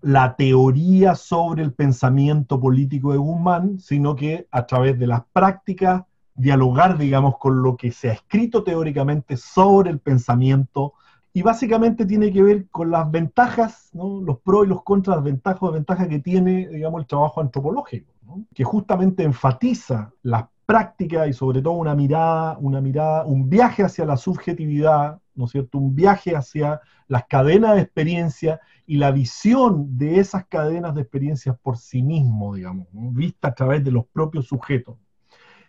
la 0.01 0.35
teoría 0.35 1.15
sobre 1.15 1.63
el 1.63 1.73
pensamiento 1.73 2.59
político 2.59 3.13
de 3.13 3.17
Guzmán, 3.17 3.79
sino 3.79 4.15
que 4.15 4.47
a 4.51 4.65
través 4.65 4.99
de 4.99 5.07
las 5.07 5.23
prácticas 5.31 6.03
dialogar, 6.35 6.97
digamos, 6.97 7.37
con 7.37 7.61
lo 7.61 7.77
que 7.77 7.91
se 7.91 8.09
ha 8.09 8.13
escrito 8.13 8.63
teóricamente 8.63 9.37
sobre 9.37 9.91
el 9.91 9.99
pensamiento 9.99 10.93
y 11.33 11.41
básicamente 11.41 12.05
tiene 12.05 12.31
que 12.31 12.43
ver 12.43 12.67
con 12.69 12.91
las 12.91 13.09
ventajas, 13.09 13.89
los 13.93 14.39
pros 14.39 14.65
y 14.65 14.69
los 14.69 14.83
contras, 14.83 15.17
las 15.17 15.25
ventajas 15.25 15.63
o 15.63 15.71
ventajas 15.71 16.07
que 16.07 16.19
tiene, 16.19 16.67
digamos, 16.69 17.01
el 17.01 17.07
trabajo 17.07 17.41
antropológico, 17.41 18.11
que 18.53 18.63
justamente 18.63 19.23
enfatiza 19.23 20.13
las 20.21 20.45
prácticas 20.65 21.27
y 21.27 21.33
sobre 21.33 21.61
todo 21.61 21.73
una 21.73 21.95
mirada, 21.95 22.57
una 22.59 22.81
mirada, 22.81 23.25
un 23.25 23.49
viaje 23.49 23.83
hacia 23.83 24.05
la 24.05 24.15
subjetividad, 24.15 25.19
¿no 25.35 25.45
es 25.45 25.51
cierto? 25.51 25.77
Un 25.79 25.95
viaje 25.95 26.35
hacia 26.35 26.81
las 27.07 27.25
cadenas 27.25 27.75
de 27.75 27.81
experiencia 27.81 28.61
y 28.85 28.97
la 28.97 29.11
visión 29.11 29.97
de 29.97 30.19
esas 30.19 30.45
cadenas 30.45 30.93
de 30.95 31.01
experiencias 31.01 31.57
por 31.61 31.77
sí 31.77 32.03
mismo, 32.03 32.55
digamos, 32.55 32.87
vista 32.91 33.49
a 33.49 33.55
través 33.55 33.83
de 33.83 33.91
los 33.91 34.05
propios 34.05 34.47
sujetos. 34.47 34.97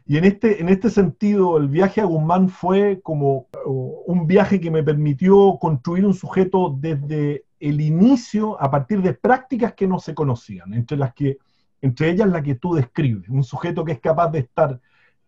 Y 0.06 0.18
en 0.18 0.24
este, 0.24 0.60
en 0.60 0.68
este 0.68 0.90
sentido, 0.90 1.56
el 1.56 1.68
viaje 1.68 2.02
a 2.02 2.04
Guzmán 2.04 2.50
fue 2.50 3.00
como 3.02 3.46
un 3.64 4.26
viaje 4.26 4.60
que 4.60 4.70
me 4.70 4.82
permitió 4.82 5.58
construir 5.58 6.04
un 6.04 6.12
sujeto 6.12 6.76
desde 6.78 7.44
el 7.58 7.80
inicio, 7.80 8.60
a 8.60 8.70
partir 8.70 9.00
de 9.00 9.14
prácticas 9.14 9.72
que 9.72 9.86
no 9.86 9.98
se 9.98 10.14
conocían, 10.14 10.74
entre, 10.74 10.98
las 10.98 11.14
que, 11.14 11.38
entre 11.80 12.10
ellas 12.10 12.28
la 12.28 12.42
que 12.42 12.56
tú 12.56 12.74
describes. 12.74 13.30
Un 13.30 13.44
sujeto 13.44 13.82
que 13.82 13.92
es 13.92 14.00
capaz 14.00 14.28
de 14.28 14.40
estar 14.40 14.78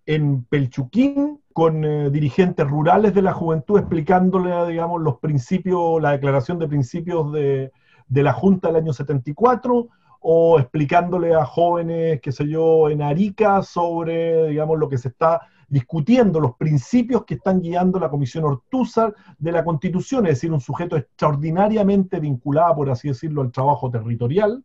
en 0.05 0.45
Pelchuquín 0.45 1.41
con 1.55 1.83
eh, 1.83 2.11
dirigentes 2.11 2.69
rurales 2.69 3.15
de 3.15 3.23
la 3.23 3.33
juventud 3.33 3.79
explicándole, 3.79 4.67
digamos, 4.71 5.01
los 5.01 5.19
principios, 5.19 6.03
la 6.03 6.13
declaración 6.13 6.59
de 6.59 6.69
principios 6.69 7.33
de, 7.33 7.73
de 8.09 8.23
la 8.23 8.35
Junta 8.35 8.69
del 8.69 8.77
año 8.77 8.93
74, 8.93 9.89
o 10.29 10.59
explicándole 10.59 11.37
a 11.37 11.45
jóvenes, 11.45 12.21
qué 12.21 12.33
sé 12.33 12.49
yo, 12.49 12.91
en 12.91 13.01
Arica 13.01 13.63
sobre, 13.63 14.49
digamos, 14.49 14.77
lo 14.77 14.89
que 14.89 14.99
se 14.99 15.07
está 15.07 15.43
discutiendo, 15.69 16.41
los 16.41 16.57
principios 16.57 17.25
que 17.25 17.35
están 17.35 17.61
guiando 17.61 18.01
la 18.01 18.11
Comisión 18.11 18.43
Ortúzar 18.43 19.15
de 19.39 19.53
la 19.53 19.65
Constitución, 19.65 20.27
es 20.27 20.33
decir, 20.33 20.51
un 20.51 20.61
sujeto 20.61 20.97
extraordinariamente 20.97 22.19
vinculado, 22.19 22.75
por 22.75 22.91
así 22.91 23.07
decirlo, 23.07 23.41
al 23.41 23.53
trabajo 23.53 23.89
territorial, 23.89 24.65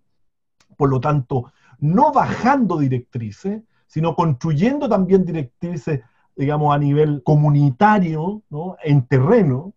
por 0.77 0.89
lo 0.89 0.99
tanto, 0.99 1.53
no 1.77 2.11
bajando 2.11 2.79
directrices, 2.79 3.61
sino 3.85 4.15
construyendo 4.15 4.89
también 4.89 5.23
directrices, 5.23 6.01
digamos, 6.35 6.73
a 6.73 6.79
nivel 6.79 7.21
comunitario, 7.21 8.41
¿no? 8.49 8.77
en 8.83 9.05
terreno, 9.05 9.75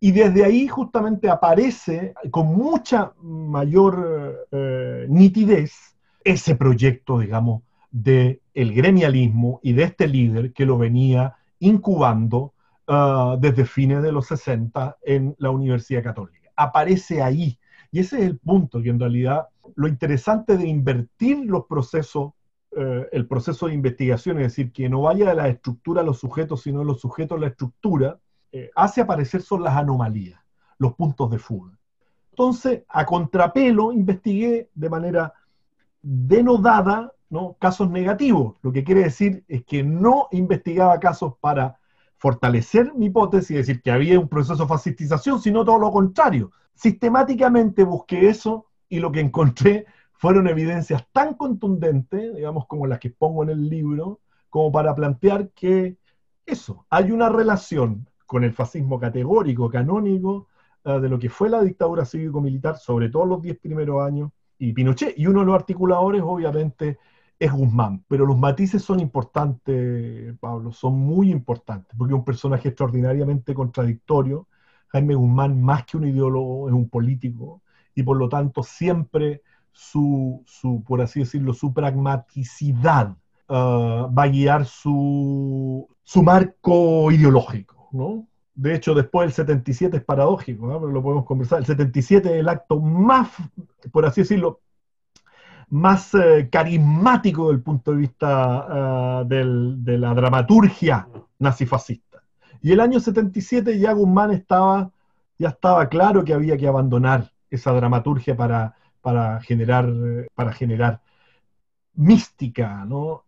y 0.00 0.12
desde 0.12 0.44
ahí 0.44 0.68
justamente 0.68 1.28
aparece 1.28 2.14
con 2.30 2.46
mucha 2.46 3.12
mayor 3.20 4.46
eh, 4.52 5.06
nitidez 5.08 5.96
ese 6.22 6.54
proyecto, 6.54 7.18
digamos, 7.18 7.62
del 7.90 8.40
el 8.54 8.74
gremialismo 8.74 9.60
y 9.62 9.72
de 9.72 9.84
este 9.84 10.06
líder 10.06 10.52
que 10.52 10.66
lo 10.66 10.78
venía 10.78 11.36
incubando 11.58 12.54
ah, 12.86 13.36
desde 13.40 13.64
fines 13.64 14.02
de 14.02 14.12
los 14.12 14.26
60 14.26 14.98
en 15.02 15.34
la 15.38 15.50
Universidad 15.50 16.02
Católica. 16.02 16.50
Aparece 16.54 17.22
ahí. 17.22 17.58
Y 17.90 18.00
ese 18.00 18.18
es 18.18 18.24
el 18.24 18.38
punto, 18.38 18.82
que 18.82 18.90
en 18.90 19.00
realidad 19.00 19.48
lo 19.74 19.88
interesante 19.88 20.56
de 20.56 20.68
invertir 20.68 21.38
los 21.46 21.64
procesos, 21.66 22.32
eh, 22.76 23.06
el 23.12 23.26
proceso 23.26 23.66
de 23.66 23.74
investigación, 23.74 24.38
es 24.38 24.48
decir, 24.48 24.72
que 24.72 24.88
no 24.88 25.02
vaya 25.02 25.30
de 25.30 25.34
la 25.34 25.48
estructura 25.48 26.02
a 26.02 26.04
los 26.04 26.18
sujetos, 26.18 26.62
sino 26.62 26.80
de 26.80 26.84
los 26.84 27.00
sujetos 27.00 27.38
a 27.38 27.40
la 27.40 27.48
estructura, 27.48 28.18
eh, 28.52 28.70
hace 28.74 29.00
aparecer 29.00 29.42
son 29.42 29.62
las 29.62 29.76
anomalías, 29.76 30.40
los 30.78 30.94
puntos 30.94 31.30
de 31.30 31.38
fuga. 31.38 31.78
Entonces, 32.30 32.82
a 32.88 33.04
contrapelo, 33.04 33.92
investigué 33.92 34.70
de 34.74 34.88
manera 34.88 35.34
denodada 36.00 37.12
¿no? 37.30 37.56
casos 37.58 37.90
negativos. 37.90 38.56
Lo 38.62 38.72
que 38.72 38.84
quiere 38.84 39.02
decir 39.02 39.44
es 39.48 39.64
que 39.64 39.82
no 39.82 40.28
investigaba 40.30 41.00
casos 41.00 41.34
para 41.40 41.78
fortalecer 42.16 42.94
mi 42.94 43.06
hipótesis, 43.06 43.50
es 43.50 43.66
decir, 43.66 43.82
que 43.82 43.90
había 43.90 44.18
un 44.18 44.28
proceso 44.28 44.62
de 44.62 44.68
fascistización, 44.68 45.40
sino 45.40 45.64
todo 45.64 45.78
lo 45.78 45.90
contrario. 45.90 46.52
Sistemáticamente 46.74 47.84
busqué 47.84 48.28
eso 48.28 48.66
y 48.88 48.98
lo 48.98 49.12
que 49.12 49.20
encontré 49.20 49.86
fueron 50.12 50.48
evidencias 50.48 51.06
tan 51.12 51.34
contundentes, 51.34 52.34
digamos, 52.34 52.66
como 52.66 52.86
las 52.86 52.98
que 52.98 53.10
pongo 53.10 53.44
en 53.44 53.50
el 53.50 53.68
libro, 53.68 54.20
como 54.50 54.72
para 54.72 54.94
plantear 54.94 55.50
que 55.50 55.96
eso, 56.44 56.86
hay 56.90 57.12
una 57.12 57.28
relación 57.28 58.08
con 58.28 58.44
el 58.44 58.52
fascismo 58.52 59.00
categórico, 59.00 59.70
canónico, 59.70 60.48
eh, 60.84 61.00
de 61.00 61.08
lo 61.08 61.18
que 61.18 61.30
fue 61.30 61.48
la 61.48 61.62
dictadura 61.62 62.04
cívico-militar, 62.04 62.76
sobre 62.76 63.08
todo 63.08 63.24
los 63.24 63.40
diez 63.42 63.58
primeros 63.58 64.02
años, 64.06 64.30
y 64.58 64.74
Pinochet. 64.74 65.18
Y 65.18 65.26
uno 65.26 65.40
de 65.40 65.46
los 65.46 65.54
articuladores, 65.54 66.22
obviamente, 66.22 66.98
es 67.38 67.50
Guzmán. 67.50 68.04
Pero 68.06 68.26
los 68.26 68.36
matices 68.36 68.82
son 68.82 69.00
importantes, 69.00 70.36
Pablo, 70.40 70.72
son 70.72 70.98
muy 70.98 71.30
importantes, 71.30 71.96
porque 71.96 72.12
es 72.12 72.18
un 72.18 72.24
personaje 72.24 72.68
extraordinariamente 72.68 73.54
contradictorio. 73.54 74.46
Jaime 74.88 75.14
Guzmán, 75.14 75.62
más 75.62 75.86
que 75.86 75.96
un 75.96 76.06
ideólogo, 76.06 76.68
es 76.68 76.74
un 76.74 76.90
político, 76.90 77.62
y 77.94 78.02
por 78.02 78.18
lo 78.18 78.28
tanto 78.28 78.62
siempre 78.62 79.42
su, 79.72 80.42
su 80.46 80.84
por 80.84 81.00
así 81.00 81.20
decirlo, 81.20 81.54
su 81.54 81.72
pragmaticidad 81.72 83.16
eh, 83.48 83.54
va 83.54 84.22
a 84.22 84.28
guiar 84.28 84.66
su, 84.66 85.88
su 86.02 86.22
marco 86.22 87.10
ideológico. 87.10 87.77
De 88.54 88.74
hecho, 88.74 88.94
después 88.94 89.26
del 89.26 89.34
77 89.34 89.98
es 89.98 90.04
paradójico, 90.04 90.66
pero 90.66 90.92
lo 90.92 91.02
podemos 91.02 91.24
conversar. 91.24 91.60
El 91.60 91.66
77 91.66 92.28
es 92.28 92.40
el 92.40 92.48
acto 92.48 92.80
más, 92.80 93.30
por 93.92 94.04
así 94.04 94.22
decirlo, 94.22 94.60
más 95.70 96.14
eh, 96.14 96.48
carismático 96.50 97.48
del 97.48 97.62
punto 97.62 97.92
de 97.92 97.98
vista 97.98 99.22
eh, 99.22 99.24
de 99.28 99.98
la 99.98 100.14
dramaturgia 100.14 101.08
nazifascista. 101.38 102.22
Y 102.60 102.72
el 102.72 102.80
año 102.80 102.98
77 102.98 103.78
ya 103.78 103.92
Guzmán 103.92 104.32
estaba, 104.32 104.90
ya 105.38 105.50
estaba 105.50 105.88
claro 105.88 106.24
que 106.24 106.34
había 106.34 106.56
que 106.56 106.66
abandonar 106.66 107.30
esa 107.50 107.72
dramaturgia 107.72 108.36
para, 108.36 108.74
para, 109.00 109.40
generar, 109.40 109.88
para 110.34 110.52
generar 110.52 111.00
mística, 111.94 112.84
¿no? 112.84 113.24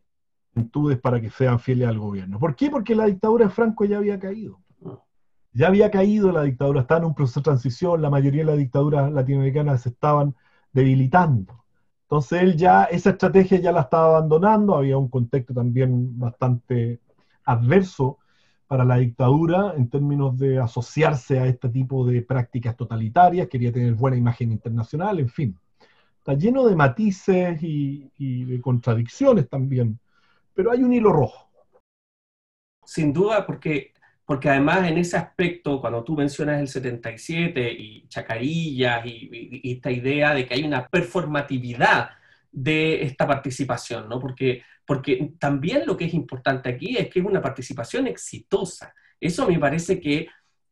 Para 1.02 1.20
que 1.20 1.30
sean 1.30 1.58
fieles 1.58 1.88
al 1.88 1.98
gobierno. 1.98 2.38
¿Por 2.38 2.56
qué? 2.56 2.70
Porque 2.70 2.94
la 2.94 3.06
dictadura 3.06 3.46
de 3.46 3.50
Franco 3.50 3.84
ya 3.84 3.98
había 3.98 4.18
caído. 4.18 4.60
Ya 5.52 5.66
había 5.66 5.90
caído 5.90 6.30
la 6.30 6.42
dictadura, 6.42 6.82
estaba 6.82 7.00
en 7.00 7.06
un 7.06 7.14
proceso 7.14 7.40
de 7.40 7.44
transición, 7.44 8.02
la 8.02 8.10
mayoría 8.10 8.42
de 8.42 8.46
las 8.52 8.58
dictaduras 8.58 9.10
latinoamericanas 9.10 9.82
se 9.82 9.88
estaban 9.88 10.34
debilitando. 10.72 11.64
Entonces 12.02 12.42
él 12.42 12.56
ya, 12.56 12.84
esa 12.84 13.10
estrategia 13.10 13.58
ya 13.58 13.72
la 13.72 13.82
estaba 13.82 14.16
abandonando, 14.16 14.76
había 14.76 14.96
un 14.96 15.08
contexto 15.08 15.54
también 15.54 16.18
bastante 16.18 17.00
adverso 17.44 18.18
para 18.70 18.84
la 18.84 18.98
dictadura 18.98 19.74
en 19.76 19.90
términos 19.90 20.38
de 20.38 20.60
asociarse 20.60 21.40
a 21.40 21.46
este 21.46 21.68
tipo 21.68 22.06
de 22.06 22.22
prácticas 22.22 22.76
totalitarias, 22.76 23.48
quería 23.48 23.72
tener 23.72 23.94
buena 23.94 24.16
imagen 24.16 24.52
internacional, 24.52 25.18
en 25.18 25.28
fin. 25.28 25.58
está 26.18 26.34
lleno 26.34 26.66
de 26.66 26.76
matices 26.76 27.58
y, 27.62 28.44
de 28.44 28.60
contradicciones 28.60 29.48
también, 29.48 29.98
pero 30.60 30.72
hay 30.72 30.82
un 30.82 30.92
hilo 30.92 31.10
rojo. 31.10 31.50
Sin 32.84 33.14
duda, 33.14 33.46
porque, 33.46 33.94
porque 34.26 34.50
además 34.50 34.86
en 34.86 34.98
ese 34.98 35.16
aspecto, 35.16 35.80
cuando 35.80 36.04
tú 36.04 36.14
mencionas 36.14 36.60
el 36.60 36.68
77 36.68 37.72
y 37.72 38.06
Chacarillas 38.08 39.06
y, 39.06 39.60
y 39.62 39.72
esta 39.72 39.90
idea 39.90 40.34
de 40.34 40.44
que 40.44 40.52
hay 40.52 40.64
una 40.64 40.86
performatividad 40.86 42.10
de 42.52 43.02
esta 43.04 43.26
participación, 43.26 44.06
¿no? 44.06 44.20
Porque, 44.20 44.62
porque 44.84 45.32
también 45.38 45.84
lo 45.86 45.96
que 45.96 46.04
es 46.04 46.12
importante 46.12 46.68
aquí 46.68 46.94
es 46.94 47.08
que 47.08 47.20
es 47.20 47.24
una 47.24 47.40
participación 47.40 48.06
exitosa. 48.06 48.94
Eso 49.18 49.48
me 49.48 49.58
parece 49.58 49.98
que, 49.98 50.28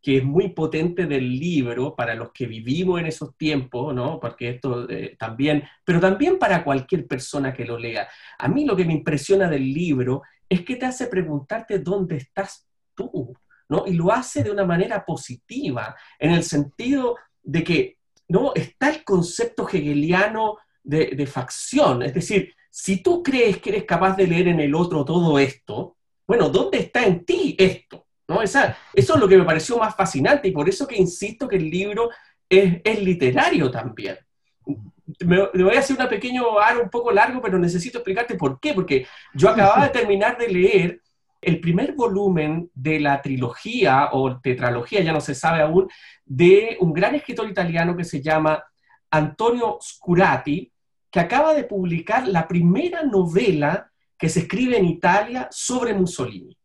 que 0.09 0.17
es 0.17 0.25
muy 0.25 0.49
potente 0.55 1.05
del 1.05 1.39
libro 1.39 1.95
para 1.95 2.15
los 2.15 2.33
que 2.33 2.47
vivimos 2.47 2.99
en 2.99 3.05
esos 3.05 3.37
tiempos, 3.37 3.95
¿no? 3.95 4.19
Porque 4.19 4.49
esto 4.49 4.89
eh, 4.89 5.17
también, 5.19 5.65
pero 5.85 6.01
también 6.01 6.39
para 6.39 6.65
cualquier 6.65 7.07
persona 7.07 7.53
que 7.53 7.67
lo 7.67 7.79
lea. 7.79 8.09
A 8.39 8.49
mí 8.49 8.65
lo 8.65 8.75
que 8.75 8.87
me 8.87 8.95
impresiona 8.95 9.51
del 9.51 9.71
libro 9.71 10.23
es 10.49 10.65
que 10.65 10.77
te 10.77 10.87
hace 10.87 11.09
preguntarte 11.09 11.81
dónde 11.81 12.17
estás 12.17 12.67
tú, 12.95 13.37
¿no? 13.69 13.85
Y 13.87 13.93
lo 13.93 14.11
hace 14.11 14.43
de 14.43 14.51
una 14.51 14.65
manera 14.65 15.05
positiva, 15.05 15.95
en 16.19 16.31
el 16.31 16.43
sentido 16.43 17.17
de 17.43 17.63
que, 17.63 17.99
¿no? 18.29 18.55
Está 18.55 18.89
el 18.89 19.05
concepto 19.05 19.69
hegeliano 19.69 20.57
de, 20.83 21.27
facción. 21.27 22.03
Es 22.03 22.15
decir, 22.15 22.55
si 22.71 23.03
tú 23.03 23.23
crees 23.23 23.59
que 23.59 23.69
eres 23.69 23.85
capaz 23.85 24.17
de 24.17 24.27
leer 24.27 24.49
en 24.49 24.61
el 24.61 24.75
otro 24.75 25.05
todo 25.05 25.39
esto, 25.39 25.99
bueno, 26.27 26.49
¿dónde 26.49 26.79
está 26.79 27.05
en 27.05 27.27
ti 27.27 27.55
esto? 27.59 28.08
¿No? 28.29 28.43
Esa, 28.43 28.77
eso 28.93 29.15
es 29.15 29.21
lo 29.21 29.27
que 29.27 29.39
me 29.39 29.45
pareció 29.45 29.79
más 29.79 29.97
fascinante 29.97 30.49
y 30.49 30.53
por 30.53 30.69
eso 30.69 30.87
que 30.87 30.97
insisto 30.97 31.49
que 31.49 31.57
el 31.57 31.71
libro 31.71 32.11
es, 32.49 32.81
es 32.85 33.03
literario 33.03 33.71
también. 33.71 34.19
Me, 35.21 35.47
voy 35.47 35.75
a 35.75 35.79
hacer 35.79 35.97
una 35.97 36.09
pequeño 36.09 36.59
aro 36.61 36.83
un 36.83 36.91
poco 36.91 37.11
largo, 37.11 37.41
pero 37.41 37.59
necesito 37.59 37.99
explicarte 37.99 38.35
por 38.35 38.61
qué. 38.61 38.75
Porque 38.75 39.07
yo 39.33 39.49
acababa 39.49 39.85
de 39.85 39.91
terminar 39.91 40.37
de 40.37 40.49
leer 40.49 41.01
el 41.41 41.61
primer 41.61 41.95
volumen 41.95 42.71
de 42.75 43.01
la 43.01 43.23
trilogía 43.23 44.11
o 44.13 44.41
tetralogía, 44.41 45.01
ya 45.01 45.13
no 45.13 45.21
se 45.21 45.35
sabe 45.35 45.63
aún, 45.63 45.89
de 46.25 46.77
un 46.81 46.93
gran 46.93 47.15
escritor 47.15 47.49
italiano 47.49 47.97
que 47.97 48.05
se 48.05 48.21
llama 48.21 48.63
Antonio 49.11 49.79
Scurati, 49.81 50.71
que 51.11 51.21
acaba 51.21 51.55
de 51.55 51.65
publicar 51.65 52.27
la 52.29 52.47
primera 52.47 53.03
novela 53.05 53.91
que 54.19 54.29
se 54.29 54.41
escribe 54.41 54.77
en 54.77 54.85
Italia 54.85 55.49
sobre 55.51 55.95
Mussolini. 55.95 56.58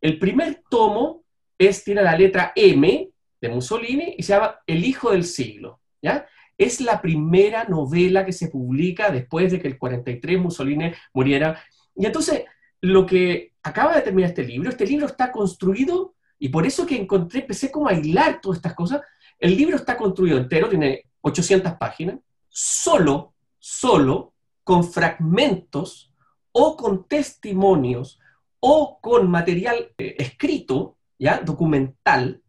El 0.00 0.18
primer 0.18 0.62
tomo 0.70 1.24
es, 1.58 1.84
tiene 1.84 2.02
la 2.02 2.16
letra 2.16 2.52
M 2.54 3.10
de 3.40 3.48
Mussolini 3.48 4.14
y 4.18 4.22
se 4.22 4.34
llama 4.34 4.60
El 4.66 4.84
Hijo 4.84 5.10
del 5.10 5.24
Siglo. 5.24 5.80
¿ya? 6.02 6.26
Es 6.56 6.80
la 6.80 7.00
primera 7.00 7.64
novela 7.64 8.24
que 8.24 8.32
se 8.32 8.48
publica 8.48 9.10
después 9.10 9.52
de 9.52 9.60
que 9.60 9.68
el 9.68 9.78
43 9.78 10.38
Mussolini 10.38 10.92
muriera. 11.12 11.62
Y 11.94 12.06
entonces, 12.06 12.44
lo 12.80 13.04
que 13.04 13.52
acaba 13.62 13.94
de 13.96 14.02
terminar 14.02 14.30
este 14.30 14.44
libro, 14.44 14.70
este 14.70 14.86
libro 14.86 15.06
está 15.06 15.30
construido, 15.30 16.14
y 16.38 16.48
por 16.48 16.66
eso 16.66 16.86
que 16.86 16.96
encontré, 16.96 17.40
empecé 17.40 17.70
como 17.70 17.88
a 17.88 17.94
hilar 17.94 18.40
todas 18.40 18.58
estas 18.58 18.74
cosas, 18.74 19.02
el 19.38 19.56
libro 19.56 19.76
está 19.76 19.96
construido 19.96 20.38
entero, 20.38 20.68
tiene 20.68 21.04
800 21.22 21.74
páginas, 21.74 22.18
solo 22.48 23.34
solo 23.60 24.34
con 24.64 24.84
fragmentos 24.84 26.12
o 26.52 26.76
con 26.76 27.06
testimonios 27.06 28.18
o 28.60 29.00
con 29.00 29.30
material 29.30 29.92
eh, 29.98 30.16
escrito, 30.18 30.96
¿ya? 31.18 31.38
documental, 31.38 32.42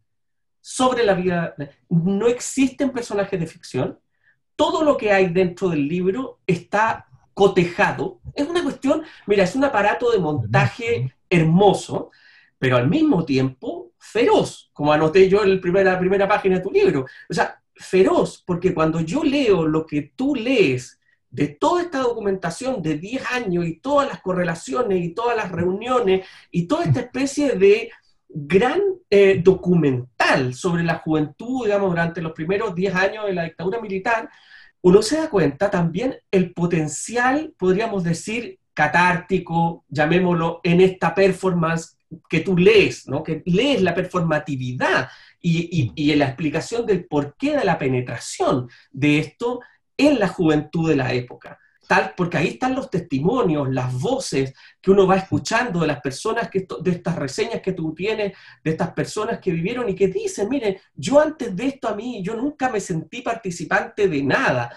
sobre 0.60 1.04
la 1.04 1.14
vida. 1.14 1.54
No 1.88 2.28
existen 2.28 2.90
personajes 2.90 3.38
de 3.38 3.46
ficción. 3.46 3.98
Todo 4.54 4.84
lo 4.84 4.96
que 4.96 5.12
hay 5.12 5.28
dentro 5.28 5.68
del 5.68 5.88
libro 5.88 6.40
está 6.46 7.06
cotejado. 7.34 8.20
Es 8.34 8.46
una 8.46 8.62
cuestión, 8.62 9.02
mira, 9.26 9.44
es 9.44 9.56
un 9.56 9.64
aparato 9.64 10.10
de 10.12 10.18
montaje 10.18 11.14
hermoso, 11.28 12.10
pero 12.58 12.76
al 12.76 12.88
mismo 12.88 13.24
tiempo 13.24 13.92
feroz, 13.98 14.70
como 14.72 14.92
anoté 14.92 15.28
yo 15.28 15.42
en 15.42 15.54
la 15.54 15.98
primera 15.98 16.28
página 16.28 16.56
de 16.56 16.62
tu 16.62 16.70
libro. 16.70 17.06
O 17.28 17.34
sea, 17.34 17.62
feroz, 17.74 18.42
porque 18.46 18.74
cuando 18.74 19.00
yo 19.00 19.24
leo 19.24 19.66
lo 19.66 19.86
que 19.86 20.12
tú 20.14 20.34
lees 20.34 21.00
de 21.32 21.48
toda 21.48 21.82
esta 21.82 21.98
documentación 21.98 22.82
de 22.82 22.98
10 22.98 23.32
años 23.32 23.66
y 23.66 23.80
todas 23.80 24.06
las 24.06 24.20
correlaciones 24.20 25.02
y 25.02 25.14
todas 25.14 25.34
las 25.34 25.50
reuniones 25.50 26.26
y 26.50 26.66
toda 26.66 26.84
esta 26.84 27.00
especie 27.00 27.56
de 27.56 27.90
gran 28.28 28.80
eh, 29.10 29.40
documental 29.42 30.54
sobre 30.54 30.84
la 30.84 30.96
juventud, 30.96 31.64
digamos, 31.64 31.90
durante 31.90 32.20
los 32.20 32.32
primeros 32.32 32.74
10 32.74 32.94
años 32.94 33.26
de 33.26 33.32
la 33.32 33.44
dictadura 33.44 33.80
militar, 33.80 34.28
uno 34.82 35.00
se 35.00 35.16
da 35.16 35.30
cuenta 35.30 35.70
también 35.70 36.16
el 36.30 36.52
potencial, 36.52 37.54
podríamos 37.56 38.04
decir, 38.04 38.58
catártico, 38.74 39.84
llamémoslo, 39.88 40.60
en 40.62 40.80
esta 40.82 41.14
performance 41.14 41.96
que 42.28 42.40
tú 42.40 42.58
lees, 42.58 43.08
¿no? 43.08 43.22
que 43.22 43.42
lees 43.46 43.80
la 43.80 43.94
performatividad 43.94 45.08
y, 45.40 45.92
y, 45.96 46.10
y 46.10 46.14
la 46.14 46.26
explicación 46.26 46.84
del 46.84 47.06
porqué 47.06 47.56
de 47.56 47.64
la 47.64 47.78
penetración 47.78 48.68
de 48.90 49.18
esto 49.18 49.60
en 49.96 50.18
la 50.18 50.28
juventud 50.28 50.88
de 50.88 50.96
la 50.96 51.12
época. 51.12 51.58
Tal, 51.86 52.14
porque 52.16 52.38
ahí 52.38 52.48
están 52.48 52.74
los 52.74 52.88
testimonios, 52.90 53.68
las 53.68 53.92
voces 53.98 54.54
que 54.80 54.90
uno 54.90 55.06
va 55.06 55.16
escuchando 55.16 55.80
de 55.80 55.88
las 55.88 56.00
personas, 56.00 56.48
que, 56.48 56.66
de 56.80 56.90
estas 56.90 57.16
reseñas 57.16 57.60
que 57.60 57.72
tú 57.72 57.92
tienes, 57.92 58.32
de 58.62 58.70
estas 58.70 58.92
personas 58.92 59.40
que 59.40 59.50
vivieron 59.50 59.88
y 59.88 59.94
que 59.94 60.08
dicen, 60.08 60.48
mire, 60.48 60.80
yo 60.94 61.20
antes 61.20 61.54
de 61.54 61.66
esto 61.66 61.88
a 61.88 61.94
mí, 61.94 62.22
yo 62.22 62.34
nunca 62.34 62.70
me 62.70 62.80
sentí 62.80 63.20
participante 63.20 64.08
de 64.08 64.22
nada. 64.22 64.74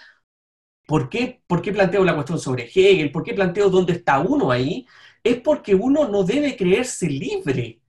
¿Por 0.88 1.10
qué, 1.10 1.42
¿Por 1.48 1.62
qué 1.62 1.72
planteo 1.72 2.04
la 2.04 2.14
cuestión 2.16 2.40
sobre 2.40 2.64
Hegel? 2.66 3.12
¿Por 3.12 3.24
qué 3.24 3.34
planteo 3.34 3.70
dónde 3.70 3.94
está 3.94 4.20
uno 4.20 4.52
ahí? 4.52 4.86
Es 5.24 5.40
porque 5.42 5.76
uno 5.76 6.08
no 6.08 6.24
debe 6.24 6.56
creerse 6.56 7.08
libre 7.10 7.82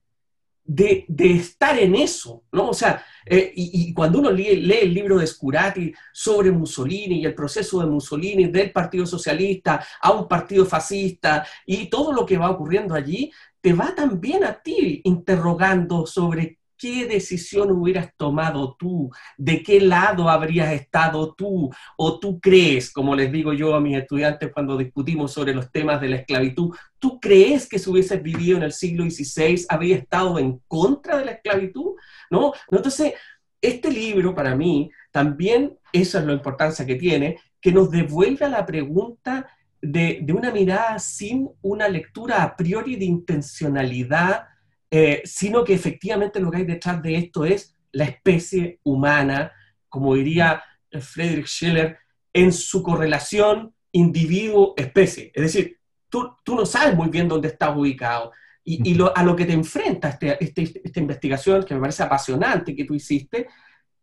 de, 0.67 1.05
estar 1.17 1.79
en 1.79 1.95
eso, 1.95 2.43
¿no? 2.51 2.69
O 2.69 2.73
sea, 2.73 3.03
eh, 3.25 3.51
y, 3.55 3.93
cuando 3.93 4.19
uno 4.19 4.29
lee, 4.31 4.57
lee, 4.57 4.79
el 4.81 4.93
libro 4.93 5.17
de 5.17 5.27
Scurati 5.27 5.93
sobre 6.13 6.51
Mussolini 6.51 7.21
y 7.21 7.25
el 7.25 7.33
proceso 7.33 7.79
de 7.79 7.87
Mussolini 7.87 8.47
del 8.47 8.71
Partido 8.71 9.05
Socialista 9.05 9.85
a 10.01 10.11
un 10.11 10.27
partido 10.27 10.65
fascista 10.65 11.45
y 11.65 11.89
todo 11.89 12.11
lo 12.11 12.25
que 12.25 12.37
va 12.37 12.51
ocurriendo 12.51 12.93
allí, 12.93 13.31
te 13.61 13.73
va 13.73 13.95
también 13.95 14.43
a 14.43 14.61
ti 14.61 15.01
interrogando 15.03 16.05
sobre 16.05 16.59
¿Qué 16.77 17.07
decisión 17.07 17.71
hubieras 17.71 18.15
tomado 18.15 18.75
tú? 18.77 19.09
¿De 19.35 19.63
qué 19.63 19.81
lado 19.81 20.29
habrías 20.29 20.71
estado 20.71 21.33
tú? 21.33 21.71
¿O 21.97 22.19
tú 22.19 22.39
crees, 22.39 22.91
como 22.91 23.15
les 23.15 23.31
digo 23.31 23.51
yo 23.51 23.73
a 23.73 23.81
mis 23.81 23.97
estudiantes 23.97 24.51
cuando 24.53 24.77
discutimos 24.77 25.33
sobre 25.33 25.55
los 25.55 25.71
temas 25.71 25.99
de 25.99 26.09
la 26.09 26.17
esclavitud, 26.17 26.75
¿tú 26.99 27.19
crees 27.19 27.67
que 27.67 27.79
si 27.79 27.89
hubieses 27.89 28.21
vivido 28.21 28.57
en 28.57 28.63
el 28.63 28.73
siglo 28.73 29.09
XVI 29.09 29.65
habría 29.69 29.95
estado 29.95 30.37
en 30.37 30.61
contra 30.67 31.17
de 31.17 31.25
la 31.25 31.31
esclavitud? 31.31 31.95
¿No? 32.29 32.53
Entonces, 32.69 33.13
este 33.59 33.89
libro 33.89 34.35
para 34.35 34.55
mí 34.55 34.91
también, 35.11 35.77
esa 35.91 36.19
es 36.19 36.25
la 36.25 36.33
importancia 36.33 36.85
que 36.85 36.95
tiene, 36.95 37.39
que 37.59 37.71
nos 37.71 37.89
devuelve 37.89 38.47
la 38.49 38.65
pregunta 38.67 39.49
de, 39.81 40.19
de 40.21 40.33
una 40.33 40.51
mirada 40.51 40.99
sin 40.99 41.49
una 41.63 41.89
lectura 41.89 42.43
a 42.43 42.55
priori 42.55 42.95
de 42.97 43.05
intencionalidad 43.05 44.45
eh, 44.89 45.21
sino 45.25 45.63
que 45.63 45.73
efectivamente 45.73 46.39
lo 46.39 46.49
que 46.49 46.57
hay 46.57 46.65
detrás 46.65 47.01
de 47.01 47.15
esto 47.17 47.45
es 47.45 47.75
la 47.91 48.05
especie 48.05 48.79
humana, 48.83 49.51
como 49.89 50.15
diría 50.15 50.63
Friedrich 50.91 51.47
Schiller, 51.47 51.97
en 52.33 52.53
su 52.53 52.83
correlación 52.83 53.73
individuo-especie. 53.91 55.31
Es 55.33 55.43
decir, 55.43 55.79
tú, 56.09 56.35
tú, 56.43 56.55
no 56.55 56.65
sabes 56.65 56.95
muy 56.95 57.09
bien 57.09 57.27
dónde 57.27 57.49
estás 57.49 57.75
ubicado. 57.75 58.31
Y, 58.63 58.91
y 58.91 58.97
a 59.15 59.23
lo 59.23 59.35
que 59.35 59.45
te 59.45 59.53
enfrenta 59.53 60.09
este, 60.09 60.43
este, 60.43 60.81
esta 60.83 60.99
investigación, 60.99 61.63
que 61.63 61.73
me 61.73 61.81
parece 61.81 62.03
apasionante 62.03 62.75
que 62.75 62.83
tú 62.83 62.93
hiciste, 62.93 63.47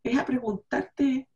es 0.03 0.19
a 0.19 0.25
preguntarte, 0.25 1.29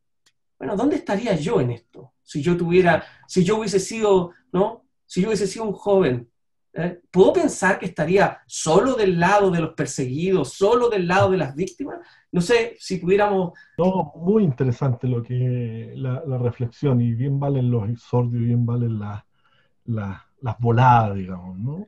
bueno, 0.58 0.76
¿dónde 0.76 0.96
estaría 0.96 1.34
yo 1.37 1.61
en 1.61 1.72
esto? 1.72 2.14
Si 2.22 2.42
yo 2.42 2.56
tuviera, 2.56 3.04
si 3.26 3.44
yo 3.44 3.58
hubiese 3.58 3.80
sido, 3.80 4.32
¿no? 4.52 4.84
Si 5.06 5.22
yo 5.22 5.28
hubiese 5.28 5.46
sido 5.46 5.66
un 5.66 5.72
joven 5.72 6.30
¿eh? 6.78 7.00
¿Puedo 7.10 7.32
pensar 7.34 7.78
que 7.78 7.86
estaría 7.86 8.38
solo 8.46 8.94
del 8.94 9.18
lado 9.18 9.50
de 9.50 9.60
los 9.60 9.74
perseguidos, 9.74 10.54
solo 10.54 10.88
del 10.88 11.06
lado 11.06 11.30
de 11.30 11.36
las 11.36 11.54
víctimas? 11.54 11.98
No 12.32 12.40
sé 12.40 12.76
si 12.78 12.98
pudiéramos... 12.98 13.52
No, 13.76 14.12
muy 14.16 14.44
interesante 14.44 15.06
lo 15.06 15.22
que 15.22 15.92
la, 15.96 16.38
reflexión 16.38 17.00
y 17.00 17.12
bien 17.12 17.38
valen 17.38 17.70
los 17.70 17.88
exordios, 17.88 18.42
bien 18.42 18.64
valen 18.64 18.98
las 18.98 20.58
voladas, 20.58 21.16
digamos, 21.16 21.58
¿no? 21.58 21.86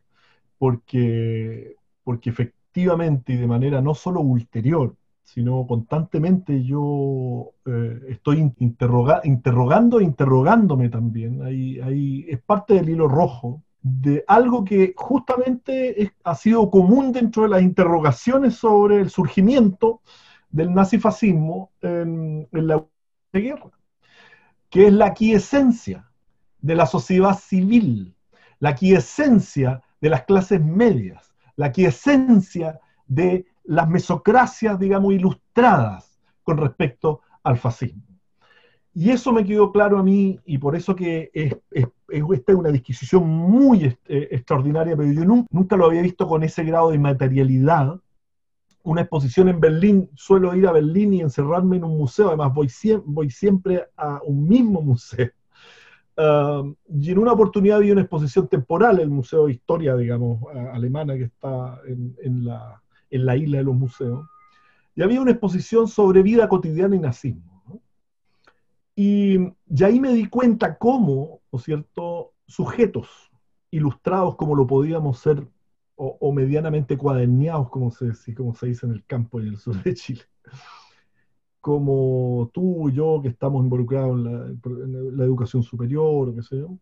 Porque, 0.59 1.77
porque 2.05 2.31
efectivamente 2.31 2.61
y 2.75 3.37
de 3.37 3.47
manera 3.47 3.81
no 3.81 3.95
solo 3.95 4.21
ulterior, 4.21 4.95
sino 5.25 5.67
constantemente 5.67 6.65
yo 6.65 7.53
eh, 7.67 8.01
estoy 8.09 8.53
interrogando 8.59 10.01
e 10.01 10.05
interrogándome 10.05 10.89
también. 10.89 11.43
Ahí, 11.43 12.27
es 12.29 12.41
parte 12.43 12.75
del 12.75 12.89
hilo 12.89 13.09
rojo 13.09 13.63
de 13.83 14.25
algo 14.29 14.65
que 14.65 14.93
justamente 14.97 16.13
ha 16.25 16.35
sido 16.35 16.71
común 16.71 17.13
dentro 17.13 17.45
de 17.45 17.49
las 17.51 17.63
interrogaciones 17.63 18.55
sobre 18.57 19.01
el 19.01 19.11
surgimiento 19.11 20.03
del 20.51 20.75
nazifascismo 20.75 21.71
en, 21.81 22.49
en 22.53 22.67
la 22.67 22.85
guerra. 23.33 23.71
que 24.69 24.87
es 24.89 24.93
la 24.93 25.15
quiesencia 25.15 26.11
de 26.61 26.75
la 26.75 26.87
sociedad 26.87 27.39
civil, 27.39 28.15
la 28.59 28.75
quiesencia 28.75 29.83
de 30.01 30.11
las 30.11 30.25
clases 30.25 30.63
medias, 30.65 31.33
la 31.57 31.73
quiesencia 31.73 32.81
de 33.07 33.47
las 33.65 33.89
mesocracias, 33.89 34.79
digamos, 34.79 35.13
ilustradas 35.15 36.19
con 36.43 36.59
respecto 36.59 37.23
al 37.43 37.59
fascismo. 37.59 38.03
Y 38.93 39.11
eso 39.11 39.33
me 39.33 39.45
quedó 39.45 39.71
claro 39.71 39.99
a 39.99 40.03
mí, 40.03 40.41
y 40.45 40.59
por 40.59 40.75
eso 40.75 40.97
que 40.97 41.31
es, 41.33 41.55
esta 41.71 42.53
es 42.53 42.59
una 42.59 42.71
disquisición 42.71 43.27
muy 43.27 43.85
eh, 43.85 43.97
extraordinaria, 44.33 44.97
pero 44.97 45.13
yo 45.13 45.25
nunca, 45.25 45.77
lo 45.77 45.87
había 45.87 46.03
visto 46.03 46.27
con 46.27 46.43
ese 46.43 46.65
grado 46.65 46.91
de 46.91 46.99
materialidad. 46.99 48.01
Una 48.83 49.03
exposición 49.03 49.49
en 49.49 49.61
Berlín, 49.61 50.11
suelo 50.17 50.57
ir 50.57 50.67
a 50.67 50.73
Berlín 50.73 51.13
y 51.13 51.21
encerrarme 51.21 51.77
en 51.77 51.85
un 51.85 51.99
museo, 51.99 52.29
además 52.29 52.53
voy, 52.53 52.69
siempre 53.31 53.87
a 53.97 54.21
un 54.25 54.49
mismo 54.49 54.83
museo. 54.83 55.31
Ah, 56.23 56.63
y 56.87 57.13
en 57.13 57.19
una 57.19 57.33
oportunidad 57.33 57.81
vi 57.81 57.93
una 57.93 58.03
exposición 58.03 58.47
temporal, 58.47 59.01
el 59.01 59.09
Museo 59.09 59.47
de 59.47 59.53
Historia, 59.53 59.97
digamos, 59.97 60.43
alemana, 60.71 61.15
que 61.15 61.23
está 61.23 61.81
en, 61.87 62.45
la, 62.45 62.83
en 63.09 63.25
la 63.25 63.37
isla 63.39 63.59
de 63.59 63.65
los 63.65 63.75
museos, 63.75 64.27
y 64.95 65.03
había 65.03 65.23
una 65.23 65.31
exposición 65.31 65.89
sobre 65.89 66.23
vida 66.23 66.47
cotidiana 66.47 66.95
y 66.95 66.99
nazismo. 66.99 67.50
Y, 69.03 69.39
ahí 69.83 69.99
me 69.99 70.13
di 70.13 70.27
cuenta 70.27 70.77
cómo, 70.77 71.41
¿no 71.51 71.59
es 71.59 71.65
cierto?, 71.65 72.35
sujetos 72.47 73.09
ilustrados 73.71 74.37
como 74.37 74.55
lo 74.55 74.67
podíamos 74.67 75.21
ser, 75.21 75.49
o, 75.97 76.33
medianamente 76.35 76.99
cuaderneados, 76.99 77.71
como 77.71 77.91
se, 77.91 78.13
como 78.35 78.55
se 78.55 78.67
dice 78.67 78.85
en 78.85 78.93
el 78.93 79.05
campo 79.07 79.41
y 79.41 79.45
en 79.45 79.49
el 79.55 79.57
sur 79.57 79.83
de 79.83 79.95
Chile, 79.95 80.23
como 81.63 82.51
tú 82.53 82.91
y 82.91 82.93
yo 82.93 83.21
que 83.23 83.29
estamos 83.29 83.63
involucrados 83.63 84.19
en 84.19 85.17
la, 85.17 85.25
educación 85.25 85.63
superior, 85.63 86.29
o 86.29 86.35
qué 86.35 86.43
sé 86.43 86.59
yo, 86.59 86.77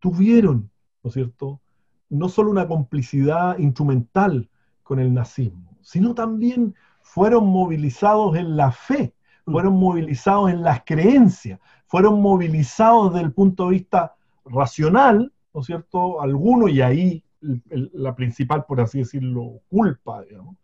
tuvieron, 0.00 0.68
¿no 1.04 1.08
es 1.08 1.14
cierto?, 1.14 1.60
no 2.08 2.28
solo 2.28 2.50
una 2.50 2.66
complicidad 2.66 3.56
instrumental 3.56 4.50
con 4.82 4.98
el 4.98 5.14
nazismo, 5.14 5.78
sino 5.80 6.12
también 6.12 6.74
fueron 7.02 7.46
movilizados 7.46 8.36
en 8.36 8.56
la 8.56 8.72
fe. 8.72 9.14
Fueron 9.44 9.74
movilizados 9.74 10.50
en 10.50 10.62
las 10.62 10.82
creencias, 10.84 11.60
fueron 11.86 12.20
movilizados 12.20 13.12
desde 13.12 13.26
el 13.26 13.32
punto 13.32 13.66
de 13.66 13.70
vista 13.70 14.14
racional, 14.44 15.32
¿no 15.52 15.60
es 15.60 15.66
cierto? 15.66 16.20
Algunos, 16.20 16.70
y 16.70 16.80
ahí 16.82 17.24
la 17.40 18.14
principal, 18.14 18.64
por 18.66 18.80
así 18.80 18.98
decirlo, 18.98 19.60
culpa, 19.68 20.22
digamos, 20.22 20.56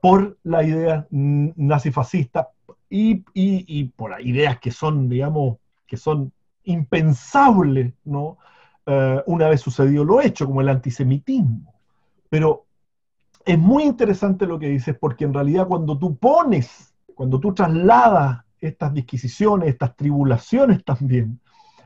por 0.00 0.38
la 0.44 0.62
idea 0.62 1.06
nazifascista 1.10 2.50
y, 2.88 3.24
y, 3.34 3.84
por 3.84 4.20
ideas 4.20 4.58
que 4.58 4.70
son, 4.70 5.08
digamos, 5.08 5.58
que 5.86 5.96
son 5.96 6.32
impensables, 6.64 7.92
¿no? 8.04 8.38
Eh, 8.86 9.22
una 9.26 9.48
vez 9.48 9.60
sucedido 9.60 10.04
lo 10.04 10.20
hecho, 10.20 10.46
como 10.46 10.60
el 10.60 10.68
antisemitismo. 10.68 11.74
Pero 12.28 12.64
es 13.44 13.58
muy 13.58 13.84
interesante 13.84 14.46
lo 14.46 14.58
que 14.58 14.68
dices, 14.68 14.96
porque 14.98 15.24
en 15.24 15.34
realidad 15.34 15.66
cuando 15.66 15.98
tú 15.98 16.16
pones 16.16 16.89
cuando 17.20 17.38
tú 17.38 17.52
trasladas 17.52 18.46
estas 18.58 18.94
disquisiciones, 18.94 19.68
estas 19.68 19.94
tribulaciones 19.94 20.82
también, 20.82 21.38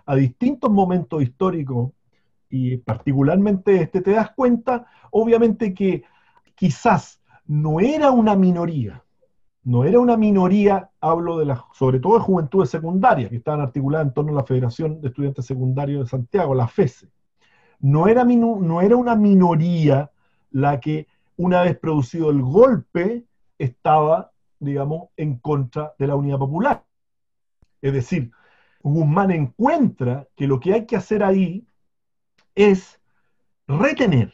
a 0.06 0.14
distintos 0.14 0.70
momentos 0.70 1.24
históricos, 1.24 1.90
y 2.48 2.76
particularmente 2.76 3.82
este, 3.82 4.00
te 4.00 4.12
das 4.12 4.30
cuenta, 4.30 4.86
obviamente 5.10 5.74
que 5.74 6.04
quizás 6.54 7.20
no 7.46 7.80
era 7.80 8.12
una 8.12 8.36
minoría, 8.36 9.02
no 9.64 9.82
era 9.82 9.98
una 9.98 10.16
minoría, 10.16 10.90
hablo 11.00 11.38
de 11.38 11.52
sobre 11.72 11.98
todo 11.98 12.14
de 12.14 12.24
juventudes 12.24 12.70
secundarias, 12.70 13.28
que 13.28 13.38
estaban 13.38 13.60
articuladas 13.60 14.06
en 14.06 14.14
torno 14.14 14.30
a 14.30 14.36
la 14.36 14.46
Federación 14.46 15.00
de 15.00 15.08
Estudiantes 15.08 15.46
Secundarios 15.46 16.04
de 16.04 16.10
Santiago, 16.10 16.54
la 16.54 16.68
FESE. 16.68 17.08
No 17.80 18.06
era, 18.06 18.22
no 18.22 18.80
era 18.82 18.94
una 18.94 19.16
minoría 19.16 20.12
la 20.52 20.78
que, 20.78 21.08
una 21.36 21.62
vez 21.62 21.76
producido 21.76 22.30
el 22.30 22.40
golpe, 22.40 23.24
estaba 23.58 24.30
digamos, 24.64 25.08
en 25.16 25.38
contra 25.38 25.94
de 25.98 26.06
la 26.06 26.16
unidad 26.16 26.38
popular. 26.38 26.84
Es 27.82 27.92
decir, 27.92 28.30
Guzmán 28.82 29.30
encuentra 29.30 30.28
que 30.36 30.46
lo 30.46 30.60
que 30.60 30.74
hay 30.74 30.86
que 30.86 30.96
hacer 30.96 31.22
ahí 31.22 31.66
es 32.54 33.00
retener 33.66 34.32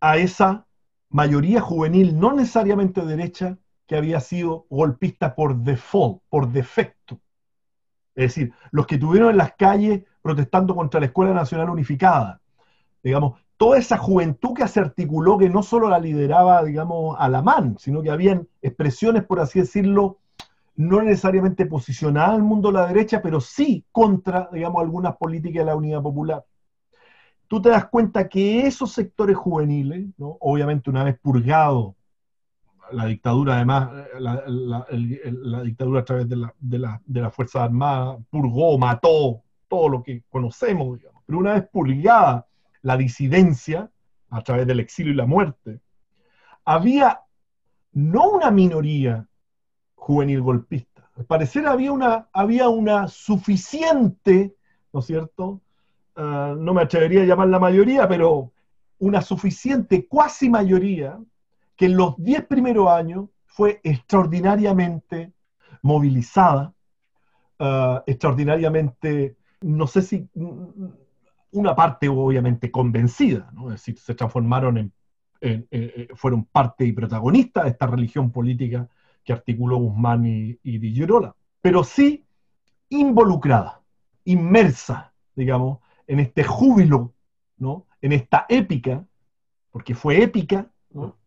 a 0.00 0.16
esa 0.16 0.66
mayoría 1.08 1.60
juvenil, 1.60 2.18
no 2.18 2.32
necesariamente 2.32 3.04
derecha, 3.04 3.58
que 3.86 3.96
había 3.96 4.20
sido 4.20 4.66
golpista 4.70 5.34
por 5.34 5.56
default, 5.56 6.22
por 6.28 6.50
defecto. 6.50 7.20
Es 8.14 8.34
decir, 8.34 8.52
los 8.70 8.86
que 8.86 8.98
tuvieron 8.98 9.30
en 9.30 9.36
las 9.36 9.54
calles 9.54 10.04
protestando 10.22 10.74
contra 10.74 11.00
la 11.00 11.06
Escuela 11.06 11.34
Nacional 11.34 11.70
Unificada, 11.70 12.40
digamos, 13.02 13.40
toda 13.56 13.78
esa 13.78 13.96
juventud 13.96 14.54
que 14.54 14.66
se 14.68 14.80
articuló, 14.80 15.38
que 15.38 15.48
no 15.48 15.62
solo 15.62 15.88
la 15.88 15.98
lideraba, 15.98 16.64
digamos, 16.64 17.16
Alamán, 17.18 17.76
sino 17.78 18.02
que 18.02 18.10
habían 18.10 18.48
expresiones, 18.60 19.24
por 19.24 19.40
así 19.40 19.60
decirlo, 19.60 20.18
no 20.74 21.02
necesariamente 21.02 21.66
posicionadas 21.66 22.34
al 22.34 22.42
mundo 22.42 22.68
de 22.68 22.74
la 22.74 22.86
derecha, 22.86 23.20
pero 23.22 23.40
sí 23.40 23.84
contra, 23.92 24.48
digamos, 24.52 24.82
algunas 24.82 25.16
políticas 25.16 25.60
de 25.60 25.64
la 25.66 25.76
unidad 25.76 26.02
popular. 26.02 26.44
Tú 27.46 27.60
te 27.60 27.68
das 27.68 27.86
cuenta 27.86 28.28
que 28.28 28.66
esos 28.66 28.92
sectores 28.92 29.36
juveniles, 29.36 30.06
obviamente 30.18 30.88
una 30.88 31.04
vez 31.04 31.18
purgado 31.20 31.96
la 32.92 33.06
dictadura, 33.06 33.56
además, 33.56 33.90
la, 34.18 35.62
dictadura 35.62 36.00
a 36.00 36.04
través 36.04 36.28
de 36.28 36.36
la, 36.36 36.54
de, 36.58 36.78
la, 36.78 37.00
de 37.04 37.20
la 37.20 37.30
Fuerza 37.30 37.64
Armada, 37.64 38.18
purgó, 38.30 38.78
mató, 38.78 39.42
todo 39.68 39.88
lo 39.88 40.02
que 40.02 40.22
conocemos, 40.28 40.98
digamos. 40.98 41.22
Pero 41.26 41.38
una 41.38 41.54
vez 41.54 41.68
purgada 41.70 42.46
la 42.82 42.96
disidencia 42.96 43.90
a 44.30 44.42
través 44.42 44.66
del 44.66 44.80
exilio 44.80 45.12
y 45.12 45.16
la 45.16 45.26
muerte, 45.26 45.80
había 46.64 47.20
no 47.92 48.30
una 48.30 48.50
minoría 48.50 49.26
juvenil 49.94 50.40
golpista, 50.40 50.92
al 51.16 51.26
parecer 51.26 51.66
había 51.66 51.92
una, 51.92 52.28
había 52.32 52.68
una 52.68 53.06
suficiente, 53.08 54.56
¿no 54.92 55.00
es 55.00 55.06
cierto? 55.06 55.60
Ah, 56.16 56.54
no 56.56 56.74
me 56.74 56.82
atrevería 56.82 57.22
a 57.22 57.26
llamar 57.26 57.48
la 57.48 57.58
mayoría, 57.58 58.08
pero 58.08 58.52
una 58.98 59.20
suficiente 59.20 60.06
cuasi 60.06 60.48
mayoría 60.48 61.18
que 61.76 61.86
en 61.86 61.96
los 61.96 62.14
diez 62.16 62.44
primeros 62.46 62.88
años 62.88 63.28
fue 63.46 63.80
extraordinariamente 63.82 65.32
movilizada, 65.82 66.72
ah, 67.58 68.02
extraordinariamente, 68.06 69.36
no 69.60 69.86
sé 69.86 70.02
si, 70.02 70.28
una 71.52 71.74
parte 71.74 72.08
obviamente 72.08 72.70
convencida, 72.70 73.50
¿no? 73.52 73.68
es 73.68 73.80
decir, 73.80 73.98
se 73.98 74.14
transformaron 74.14 74.78
en, 74.78 74.92
eh, 75.40 76.08
fueron 76.14 76.44
parte 76.44 76.84
y 76.84 76.92
protagonista 76.92 77.64
de 77.64 77.70
esta 77.70 77.86
religión 77.86 78.30
política 78.30 78.88
que 79.24 79.32
articuló 79.32 79.76
Guzmán 79.76 80.24
y, 80.24 80.58
y 80.62 80.78
Di 80.78 80.94
Girola, 80.94 81.34
pero 81.60 81.84
sí 81.84 82.24
involucrada, 82.88 83.80
inmersa, 84.24 85.12
digamos, 85.34 85.78
en 86.06 86.20
este 86.20 86.44
júbilo, 86.44 87.14
¿no? 87.56 87.86
en 88.00 88.12
esta 88.12 88.46
épica, 88.48 89.04
porque 89.70 89.94
fue 89.94 90.22
épica, 90.22 90.70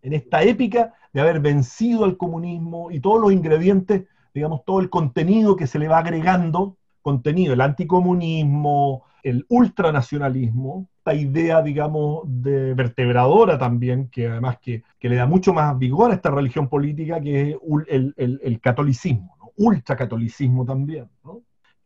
en 0.01 0.13
esta 0.13 0.43
épica 0.43 0.93
de 1.11 1.21
haber 1.21 1.39
vencido 1.39 2.05
al 2.05 2.17
comunismo 2.17 2.91
y 2.91 2.99
todos 2.99 3.19
los 3.19 3.31
ingredientes, 3.31 4.05
digamos, 4.33 4.63
todo 4.65 4.79
el 4.79 4.89
contenido 4.89 5.55
que 5.55 5.65
se 5.65 5.79
le 5.79 5.87
va 5.87 5.99
agregando, 5.99 6.77
contenido, 7.05 7.53
el 7.53 7.61
anticomunismo, 7.61 9.03
el 9.21 9.45
ultranacionalismo, 9.47 10.89
esta 10.97 11.13
idea, 11.13 11.61
digamos, 11.61 12.23
de 12.25 12.73
vertebradora 12.73 13.59
también, 13.59 14.09
que 14.09 14.27
además 14.27 14.57
que, 14.59 14.81
le 14.99 15.15
da 15.15 15.27
mucho 15.27 15.53
más 15.53 15.77
vigor 15.77 16.09
a 16.09 16.15
esta 16.15 16.31
religión 16.31 16.67
política, 16.67 17.21
que 17.21 17.51
es 17.51 17.57
el, 17.87 18.59
catolicismo, 18.59 19.37
¿no? 19.37 19.51
ultracatolicismo 19.55 20.65
también. 20.65 21.07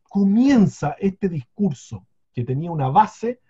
Comienza 0.04 0.96
este 0.98 1.28
discurso 1.28 2.06
que 2.32 2.42
tenía 2.42 2.70
una 2.70 2.88
base, 2.88 3.40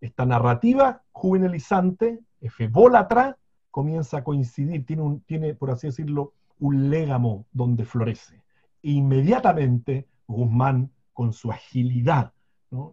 esta 0.00 0.26
narrativa 0.26 1.02
juvenilizante, 1.12 2.18
efebólatra, 2.40 3.38
comienza 3.70 4.16
a 4.16 4.24
coincidir, 4.24 4.84
tiene, 4.84 5.20
tiene, 5.24 5.54
por 5.54 5.70
así 5.70 5.86
decirlo, 5.86 6.32
un 6.58 6.90
légamo 6.90 7.46
donde 7.52 7.84
florece. 7.84 8.42
E 8.82 8.90
inmediatamente 8.90 10.08
Guzmán, 10.26 10.90
con 11.12 11.32
su 11.32 11.50
agilidad, 11.50 12.32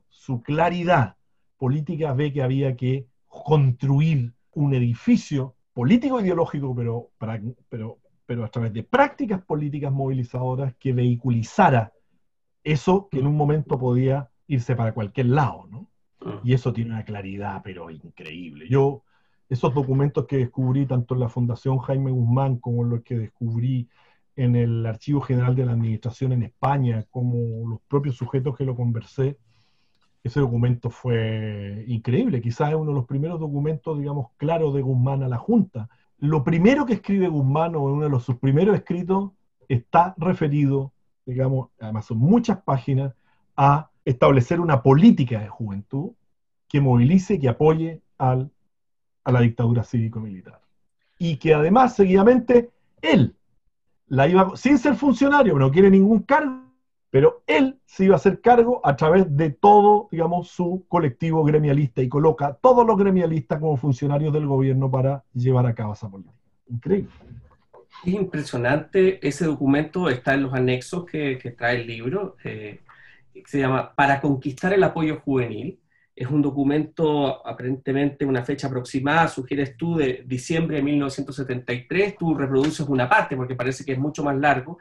su 0.09 0.41
claridad 0.41 1.15
política 1.57 2.13
ve 2.13 2.33
que 2.33 2.43
había 2.43 2.75
que 2.75 3.07
construir 3.27 4.33
un 4.53 4.73
edificio 4.73 5.55
político 5.73 6.19
ideológico, 6.19 6.75
pero, 6.75 7.11
pero, 7.69 7.97
pero 8.25 8.43
a 8.43 8.49
través 8.49 8.73
de 8.73 8.83
prácticas 8.83 9.41
políticas 9.41 9.91
movilizadoras 9.91 10.75
que 10.75 10.93
vehiculizara 10.93 11.93
eso 12.63 13.07
que 13.09 13.19
en 13.19 13.27
un 13.27 13.35
momento 13.35 13.77
podía 13.79 14.29
irse 14.47 14.75
para 14.75 14.93
cualquier 14.93 15.27
lado, 15.27 15.67
¿no? 15.69 15.89
Ah. 16.21 16.41
Y 16.43 16.53
eso 16.53 16.73
tiene 16.73 16.91
una 16.91 17.05
claridad, 17.05 17.61
pero 17.63 17.89
increíble. 17.89 18.67
Yo, 18.69 19.03
esos 19.47 19.73
documentos 19.73 20.25
que 20.25 20.37
descubrí 20.37 20.85
tanto 20.85 21.13
en 21.13 21.21
la 21.21 21.29
Fundación 21.29 21.77
Jaime 21.79 22.11
Guzmán 22.11 22.57
como 22.57 22.83
los 22.83 23.01
que 23.03 23.17
descubrí 23.17 23.87
en 24.35 24.55
el 24.55 24.85
Archivo 24.85 25.21
General 25.21 25.55
de 25.55 25.65
la 25.65 25.73
Administración 25.73 26.31
en 26.31 26.43
España, 26.43 27.05
como 27.09 27.69
los 27.69 27.81
propios 27.87 28.15
sujetos 28.15 28.57
que 28.57 28.65
lo 28.65 28.75
conversé, 28.75 29.37
ese 30.23 30.39
documento 30.39 30.89
fue 30.89 31.85
increíble. 31.87 32.41
Quizás 32.41 32.69
es 32.69 32.75
uno 32.75 32.91
de 32.91 32.97
los 32.97 33.05
primeros 33.05 33.39
documentos, 33.39 33.97
digamos, 33.97 34.31
claros 34.37 34.73
de 34.73 34.81
Guzmán 34.81 35.23
a 35.23 35.27
la 35.27 35.37
Junta. 35.37 35.89
Lo 36.17 36.43
primero 36.43 36.85
que 36.85 36.93
escribe 36.93 37.27
Guzmán, 37.27 37.75
o 37.75 37.81
uno 37.81 38.03
de 38.03 38.09
los, 38.09 38.23
sus 38.23 38.37
primeros 38.37 38.75
escritos, 38.75 39.31
está 39.67 40.13
referido, 40.17 40.91
digamos, 41.25 41.69
además 41.79 42.05
son 42.05 42.17
muchas 42.17 42.61
páginas, 42.61 43.13
a 43.55 43.89
establecer 44.05 44.59
una 44.59 44.81
política 44.81 45.39
de 45.39 45.47
juventud 45.47 46.11
que 46.67 46.81
movilice, 46.81 47.39
que 47.39 47.49
apoye 47.49 48.01
al, 48.17 48.51
a 49.23 49.31
la 49.31 49.41
dictadura 49.41 49.83
cívico-militar. 49.83 50.61
Y 51.17 51.37
que 51.37 51.53
además, 51.53 51.95
seguidamente, 51.95 52.71
él 53.01 53.35
la 54.09 54.27
iba, 54.27 54.55
sin 54.55 54.77
ser 54.77 54.95
funcionario, 54.95 55.57
no 55.57 55.71
quiere 55.71 55.89
ningún 55.89 56.23
cargo, 56.23 56.69
pero 57.11 57.41
él 57.47 57.79
se 57.85 58.05
iba 58.05 58.15
a 58.15 58.17
hacer 58.17 58.41
cargo 58.41 58.81
a 58.83 58.95
través 58.95 59.35
de 59.35 59.49
todo, 59.49 60.09
digamos, 60.11 60.49
su 60.49 60.85
colectivo 60.87 61.43
gremialista 61.43 62.01
y 62.01 62.09
coloca 62.09 62.53
todos 62.61 62.85
los 62.85 62.97
gremialistas 62.97 63.59
como 63.59 63.77
funcionarios 63.77 64.33
del 64.33 64.45
gobierno 64.45 64.91
para 64.91 65.23
llevar 65.33 65.65
a 65.65 65.73
cabo 65.73 65.93
esa 65.93 66.09
política. 66.09 66.35
Increíble. 66.67 67.09
Es 68.05 68.13
impresionante, 68.13 69.25
ese 69.27 69.45
documento 69.45 70.09
está 70.09 70.33
en 70.33 70.43
los 70.43 70.53
anexos 70.53 71.05
que, 71.05 71.55
trae 71.57 71.81
el 71.81 71.87
libro, 71.87 72.37
eh, 72.43 72.81
se 73.45 73.59
llama 73.59 73.93
Para 73.95 74.21
conquistar 74.21 74.73
el 74.73 74.83
apoyo 74.83 75.19
juvenil, 75.19 75.79
es 76.19 76.27
un 76.29 76.41
documento 76.41 77.47
aparentemente 77.47 78.25
una 78.25 78.43
fecha 78.43 78.67
aproximada, 78.67 79.29
sugieres 79.29 79.77
tú, 79.77 79.95
de 79.95 80.25
diciembre 80.25 80.75
de 80.75 80.83
1973, 80.83 82.17
tú 82.17 82.35
reproduces 82.35 82.85
una 82.89 83.07
parte 83.07 83.37
porque 83.37 83.55
parece 83.55 83.85
que 83.85 83.93
es 83.93 83.97
mucho 83.97 84.21
más 84.21 84.37
largo, 84.37 84.79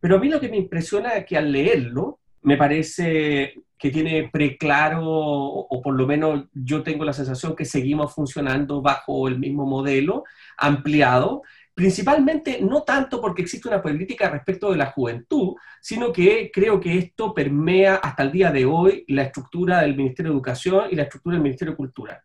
pero 0.00 0.16
a 0.16 0.18
mí 0.18 0.28
lo 0.28 0.40
que 0.40 0.48
me 0.48 0.56
impresiona 0.56 1.10
es 1.10 1.26
que 1.26 1.36
al 1.36 1.52
leerlo, 1.52 2.18
me 2.42 2.56
parece 2.56 3.54
que 3.78 3.90
tiene 3.90 4.30
preclaro, 4.32 5.06
o 5.06 5.80
por 5.80 5.94
lo 5.94 6.08
menos 6.08 6.46
yo 6.52 6.82
tengo 6.82 7.04
la 7.04 7.12
sensación 7.12 7.54
que 7.54 7.64
seguimos 7.64 8.12
funcionando 8.12 8.82
bajo 8.82 9.28
el 9.28 9.38
mismo 9.38 9.66
modelo 9.66 10.24
ampliado, 10.58 11.42
principalmente 11.80 12.60
no 12.60 12.82
tanto 12.82 13.22
porque 13.22 13.40
existe 13.40 13.66
una 13.66 13.80
política 13.80 14.28
respecto 14.28 14.70
de 14.70 14.76
la 14.76 14.90
juventud, 14.92 15.54
sino 15.80 16.12
que 16.12 16.50
creo 16.52 16.78
que 16.78 16.98
esto 16.98 17.32
permea 17.32 17.94
hasta 17.94 18.22
el 18.22 18.30
día 18.30 18.52
de 18.52 18.66
hoy 18.66 19.02
la 19.08 19.22
estructura 19.22 19.80
del 19.80 19.96
Ministerio 19.96 20.30
de 20.30 20.36
Educación 20.36 20.88
y 20.90 20.94
la 20.94 21.04
estructura 21.04 21.36
del 21.36 21.42
Ministerio 21.42 21.72
de 21.72 21.76
Cultura 21.78 22.22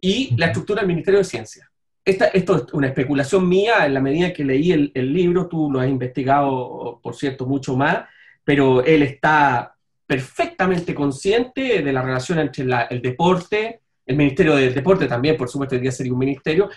y 0.00 0.34
la 0.36 0.46
estructura 0.46 0.80
del 0.80 0.88
Ministerio 0.88 1.18
de 1.18 1.24
Ciencia. 1.24 1.70
Esta, 2.04 2.26
esto 2.26 2.56
es 2.56 2.72
una 2.72 2.88
especulación 2.88 3.48
mía 3.48 3.86
en 3.86 3.94
la 3.94 4.00
medida 4.00 4.32
que 4.32 4.42
leí 4.42 4.72
el, 4.72 4.90
el 4.92 5.14
libro, 5.14 5.46
tú 5.46 5.70
lo 5.70 5.78
has 5.78 5.88
investigado, 5.88 6.98
por 7.00 7.14
cierto, 7.14 7.46
mucho 7.46 7.76
más, 7.76 7.98
pero 8.42 8.82
él 8.84 9.04
está 9.04 9.76
perfectamente 10.08 10.92
consciente 10.92 11.82
de 11.82 11.92
la 11.92 12.02
relación 12.02 12.40
entre 12.40 12.66
el 12.90 13.00
deporte, 13.00 13.82
el 14.08 14.16
Ministerio 14.16 14.56
del 14.56 14.74
Deporte 14.74 15.06
también, 15.06 15.36
por 15.36 15.50
supuesto, 15.50 15.74
debería 15.74 15.92
ser 15.92 16.10
un 16.10 16.18
ministerio, 16.18 16.70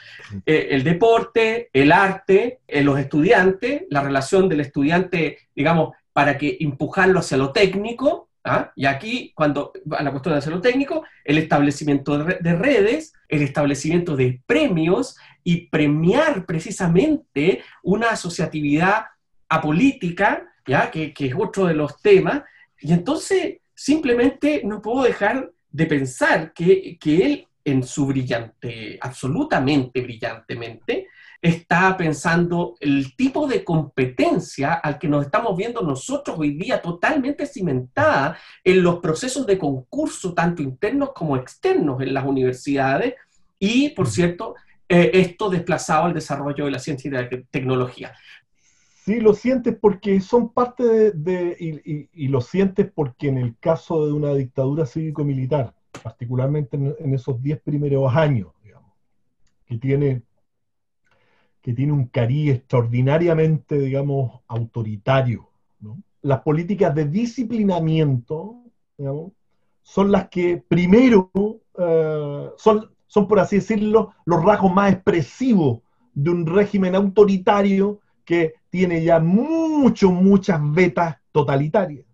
eh, 0.46 0.68
el 0.72 0.84
deporte, 0.84 1.70
el 1.72 1.94
arte, 1.94 2.60
eh, 2.68 2.84
los 2.84 3.00
estudiantes, 3.00 3.84
la 3.90 4.02
relación 4.02 4.50
del 4.50 4.60
estudiante, 4.60 5.38
digamos, 5.56 5.94
para 6.12 6.38
que 6.38 6.58
empujarlo 6.60 7.20
hacia 7.20 7.38
lo 7.38 7.54
técnico, 7.54 8.28
¿ah? 8.44 8.74
y 8.76 8.86
aquí, 8.86 9.32
cuando 9.34 9.72
a 9.92 10.04
la 10.04 10.12
cuestión 10.12 10.34
de 10.34 10.40
hacia 10.40 10.52
lo 10.52 10.60
técnico, 10.60 11.06
el 11.24 11.38
establecimiento 11.38 12.18
de, 12.18 12.54
redes, 12.54 13.14
el 13.30 13.44
establecimiento 13.44 14.18
de 14.18 14.42
premios 14.46 15.16
y 15.42 15.68
premiar 15.68 16.46
precisamente 16.46 17.64
una 17.82 18.10
asociatividad 18.10 19.06
apolítica, 19.48 20.52
¿ya? 20.68 20.92
Que, 20.92 21.14
que 21.14 21.28
es 21.28 21.34
otro 21.38 21.66
de 21.66 21.76
los 21.76 22.02
temas, 22.02 22.44
y 22.82 22.92
entonces 22.92 23.60
simplemente 23.74 24.64
no 24.66 24.82
puedo 24.82 25.04
dejar 25.04 25.50
de 25.72 25.86
pensar 25.86 26.54
que, 26.54 26.98
él 27.04 27.48
en 27.64 27.84
su 27.84 28.08
brillante, 28.08 28.98
absolutamente 29.00 30.02
brillantemente, 30.02 31.08
está 31.42 31.96
pensando 31.98 32.76
el 32.80 33.16
tipo 33.16 33.48
de 33.48 33.64
competencia 33.64 34.74
al 34.74 35.00
que 35.00 35.08
nos 35.08 35.26
estamos 35.26 35.58
viendo 35.58 35.82
nosotros 35.82 36.38
hoy 36.40 36.56
día 36.56 36.82
totalmente 36.82 37.46
cimentada 37.46 38.38
en 38.64 38.84
los 38.84 39.00
procesos 39.00 39.46
de 39.48 39.58
concurso, 39.58 40.34
tanto 40.34 40.62
internos 40.62 41.12
como 41.14 41.38
externos 41.38 42.02
en 42.02 42.14
las 42.14 42.26
universidades, 42.26 43.16
y, 43.58 43.90
por 43.90 44.08
cierto, 44.08 44.56
eh, 44.90 45.12
esto 45.14 45.50
desplazado 45.50 46.06
al 46.06 46.14
desarrollo 46.14 46.66
de 46.66 46.72
la 46.72 46.80
ciencia 46.80 47.08
y 47.08 47.12
de 47.12 47.22
la 47.22 47.30
tecnología. 47.50 48.14
Sí, 49.04 49.20
lo 49.20 49.34
sientes 49.34 49.76
porque 49.76 50.22
son 50.22 50.50
parte 50.50 51.12
de, 51.12 52.08
y, 52.14 52.28
lo 52.28 52.40
sientes 52.40 52.92
porque 52.94 53.30
en 53.30 53.40
el 53.40 53.58
caso 53.58 54.06
de 54.06 54.14
una 54.14 54.32
dictadura 54.36 54.86
cívico-militar, 54.86 55.74
particularmente 56.04 56.78
en, 56.78 57.14
esos 57.16 57.42
diez 57.42 57.60
primeros 57.60 58.16
años, 58.16 58.52
digamos, 58.64 58.92
que 59.66 59.80
tiene, 59.80 60.22
que 61.64 61.74
tiene 61.74 61.94
un 61.94 62.06
cariz 62.10 62.52
extraordinariamente, 62.52 63.80
digamos, 63.80 64.42
autoritario, 64.48 65.50
las 66.22 66.42
políticas 66.42 66.94
de 66.94 67.06
disciplinamiento, 67.06 68.66
digamos, 69.00 69.32
son 69.82 70.12
las 70.12 70.30
que 70.30 70.58
primero 70.58 71.32
eh, 71.76 72.50
son, 72.56 72.92
son, 73.08 73.28
por 73.28 73.40
así 73.40 73.56
decirlo, 73.56 74.14
los 74.26 74.46
rasgos 74.46 74.72
más 74.72 74.94
expresivos 74.94 75.80
de 76.14 76.30
un 76.30 76.46
régimen 76.46 76.94
autoritario 76.94 78.00
que 78.24 78.61
tiene 78.72 79.04
ya 79.04 79.20
mucho, 79.20 80.12
muchas 80.12 80.60
vetas 80.74 81.18
totalitarias. 81.32 82.06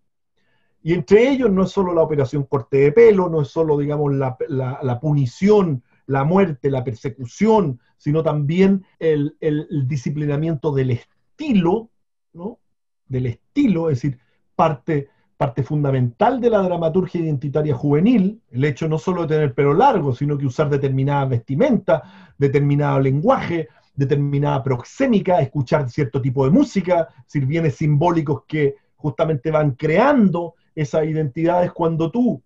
Y 0.81 0.93
entre 0.93 1.29
ellos 1.29 1.51
no 1.51 1.63
es 1.63 1.69
solo 1.69 1.93
la 1.93 2.01
operación 2.01 2.43
corte 2.43 2.77
de 2.77 2.91
pelo, 2.91 3.29
no 3.29 3.41
es 3.41 3.49
solo, 3.49 3.77
digamos, 3.77 4.13
la, 4.13 4.37
la, 4.49 4.99
punición, 4.99 5.83
la 6.07 6.23
muerte, 6.23 6.71
la 6.71 6.83
persecución, 6.83 7.79
sino 7.97 8.23
también 8.23 8.85
el, 8.99 9.37
el, 9.39 9.87
disciplinamiento 9.87 10.71
del 10.71 10.91
estilo, 10.91 11.89
¿no? 12.33 12.59
Del 13.05 13.27
estilo, 13.27 13.89
es 13.89 13.97
decir, 14.01 14.19
parte, 14.55 15.09
parte 15.35 15.61
fundamental 15.61 16.41
de 16.41 16.49
la 16.49 16.61
dramaturgia 16.61 17.21
identitaria 17.21 17.75
juvenil, 17.75 18.41
el 18.49 18.63
hecho 18.63 18.87
no 18.87 18.97
solo 18.97 19.23
de 19.23 19.35
tener 19.35 19.53
pelo 19.53 19.73
largo, 19.73 20.15
sino 20.15 20.37
que 20.37 20.45
usar 20.45 20.69
determinada 20.69 21.25
vestimenta, 21.25 22.33
determinado 22.37 22.99
lenguaje, 22.99 23.67
determinada 23.97 24.63
proxémica, 24.63 25.41
escuchar 25.41 25.89
cierto 25.89 26.21
tipo 26.21 26.45
de 26.45 26.51
música, 26.51 27.09
decir, 27.23 27.45
bienes 27.45 27.75
simbólicos 27.75 28.43
que 28.47 28.75
justamente 28.95 29.51
van 29.51 29.71
creando 29.71 30.55
esas 30.75 31.05
identidades 31.05 31.71
cuando 31.73 32.09
tú 32.11 32.41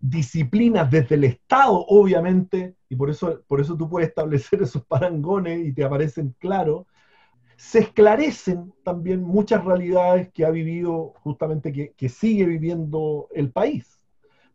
disciplinas 0.00 0.90
desde 0.90 1.16
el 1.16 1.24
Estado, 1.24 1.84
obviamente, 1.88 2.74
y 2.88 2.96
por 2.96 3.10
eso, 3.10 3.42
por 3.46 3.60
eso 3.60 3.76
tú 3.76 3.88
puedes 3.88 4.08
establecer 4.08 4.62
esos 4.62 4.84
parangones 4.86 5.66
y 5.66 5.72
te 5.72 5.84
aparecen 5.84 6.34
claros, 6.38 6.86
se 7.56 7.80
esclarecen 7.80 8.72
también 8.82 9.22
muchas 9.22 9.64
realidades 9.64 10.30
que 10.32 10.46
ha 10.46 10.50
vivido 10.50 11.12
justamente, 11.22 11.72
que, 11.72 11.92
que 11.92 12.08
sigue 12.08 12.46
viviendo 12.46 13.28
el 13.34 13.50
país. 13.50 14.00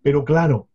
Pero 0.02 0.24
claro, 0.24 0.70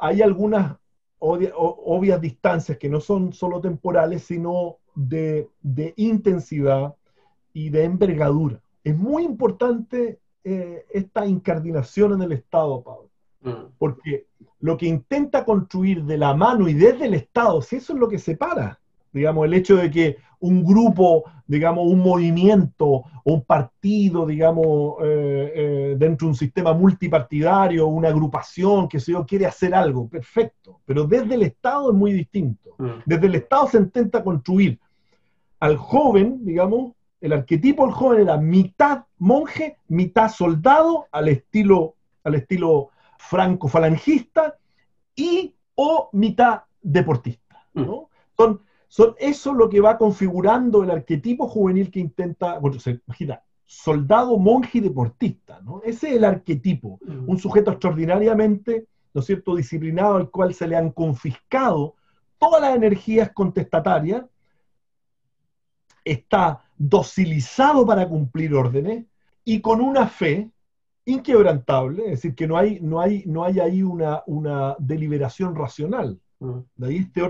hay 0.00 0.22
algunas 0.22 0.76
obvias 1.18 2.20
distancias 2.20 2.78
que 2.78 2.88
no 2.88 3.00
son 3.00 3.32
solo 3.32 3.60
temporales, 3.60 4.22
sino 4.22 4.78
de, 4.96 5.48
intensidad 5.96 6.94
y 7.52 7.70
de 7.70 7.84
envergadura. 7.84 8.60
Es 8.82 8.96
muy 8.96 9.24
importante 9.24 10.18
eh, 10.42 10.84
esta 10.90 11.26
incardinación 11.26 12.14
en 12.14 12.22
el 12.22 12.32
Estado, 12.32 12.82
Pablo, 12.82 13.10
mm. 13.42 13.72
porque 13.78 14.26
lo 14.60 14.76
que 14.76 14.86
intenta 14.86 15.44
construir 15.44 16.04
de 16.04 16.18
la 16.18 16.34
mano 16.34 16.68
y 16.68 16.74
desde 16.74 17.06
el 17.06 17.14
Estado, 17.14 17.62
si 17.62 17.76
eso 17.76 17.92
es 17.92 17.98
lo 17.98 18.08
que 18.08 18.18
separa, 18.18 18.80
digamos, 19.12 19.46
el 19.46 19.54
hecho 19.54 19.76
de 19.76 19.90
que 19.90 20.16
un 20.40 20.64
grupo, 20.64 21.24
digamos, 21.46 21.86
un 21.86 22.00
movimiento 22.00 22.86
o 22.86 23.04
un 23.24 23.44
partido, 23.44 24.26
digamos, 24.26 24.96
eh, 25.02 25.52
eh, 25.54 25.96
dentro 25.98 26.26
de 26.26 26.30
un 26.30 26.36
sistema 26.36 26.72
multipartidario, 26.74 27.86
una 27.86 28.08
agrupación, 28.08 28.88
que 28.88 29.00
se 29.00 29.12
yo, 29.12 29.24
quiere 29.24 29.46
hacer 29.46 29.74
algo, 29.74 30.08
perfecto, 30.08 30.80
pero 30.84 31.04
desde 31.04 31.34
el 31.34 31.42
Estado 31.42 31.90
es 31.90 31.96
muy 31.96 32.12
distinto. 32.12 32.74
Mm. 32.78 32.90
Desde 33.06 33.26
el 33.26 33.34
Estado 33.36 33.68
se 33.68 33.78
intenta 33.78 34.22
construir 34.22 34.78
al 35.60 35.76
joven, 35.76 36.44
digamos, 36.44 36.92
el 37.20 37.32
arquetipo 37.32 37.84
del 37.84 37.94
joven 37.94 38.20
era 38.22 38.36
mitad 38.36 39.04
monje, 39.18 39.78
mitad 39.88 40.30
soldado, 40.30 41.06
al 41.12 41.28
estilo, 41.28 41.94
al 42.24 42.34
estilo 42.34 42.90
franco-falangista, 43.18 44.56
y 45.14 45.54
o 45.74 46.10
mitad 46.12 46.62
deportista. 46.82 47.66
¿no? 47.74 48.02
Mm. 48.02 48.06
Son, 48.36 48.60
son, 48.88 49.14
eso 49.18 49.54
lo 49.54 49.68
que 49.68 49.80
va 49.80 49.98
configurando 49.98 50.82
el 50.82 50.90
arquetipo 50.90 51.48
juvenil 51.48 51.90
que 51.90 52.00
intenta, 52.00 52.58
bueno, 52.58 52.78
se 52.78 53.00
imagina, 53.06 53.42
soldado, 53.64 54.38
monje 54.38 54.78
y 54.78 54.80
deportista, 54.82 55.60
¿no? 55.60 55.82
Ese 55.82 56.10
es 56.10 56.16
el 56.16 56.24
arquetipo, 56.24 57.00
mm. 57.04 57.28
un 57.28 57.38
sujeto 57.38 57.72
extraordinariamente, 57.72 58.86
¿no 59.12 59.20
es 59.20 59.26
cierto?, 59.26 59.56
disciplinado 59.56 60.16
al 60.16 60.30
cual 60.30 60.54
se 60.54 60.68
le 60.68 60.76
han 60.76 60.92
confiscado 60.92 61.96
todas 62.38 62.60
las 62.60 62.76
energías 62.76 63.32
contestatarias, 63.32 64.24
está 66.06 66.62
docilizado 66.78 67.84
para 67.84 68.08
cumplir 68.08 68.54
órdenes 68.54 69.04
y 69.44 69.60
con 69.60 69.80
una 69.80 70.06
fe 70.06 70.50
inquebrantable, 71.04 72.04
es 72.04 72.10
decir, 72.10 72.34
que 72.34 72.46
no 72.46 72.56
hay, 72.56 72.80
no 72.80 73.00
hay, 73.00 73.22
no 73.26 73.44
hay 73.44 73.60
ahí 73.60 73.82
una, 73.82 74.22
una 74.26 74.76
deliberación 74.78 75.54
racional. 75.54 76.18
Mm. 76.40 76.58
De 76.76 76.86
ahí 76.86 76.96
este 76.96 77.20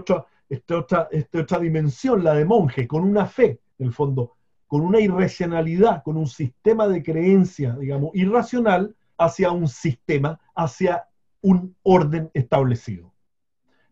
este 0.49 0.75
otra, 0.75 1.09
esta 1.11 1.41
otra 1.41 1.59
dimensión, 1.59 2.23
la 2.23 2.35
de 2.35 2.45
monje, 2.45 2.87
con 2.87 3.03
una 3.03 3.27
fe, 3.27 3.61
en 3.79 3.87
el 3.87 3.93
fondo, 3.93 4.37
con 4.67 4.83
una 4.83 5.01
irracionalidad, 5.01 6.03
con 6.03 6.17
un 6.17 6.27
sistema 6.27 6.89
de 6.89 7.03
creencia, 7.03 7.77
digamos, 7.79 8.11
irracional 8.15 8.95
hacia 9.19 9.51
un 9.51 9.69
sistema, 9.69 10.41
hacia 10.55 11.09
un 11.41 11.77
orden 11.83 12.31
establecido. 12.35 13.13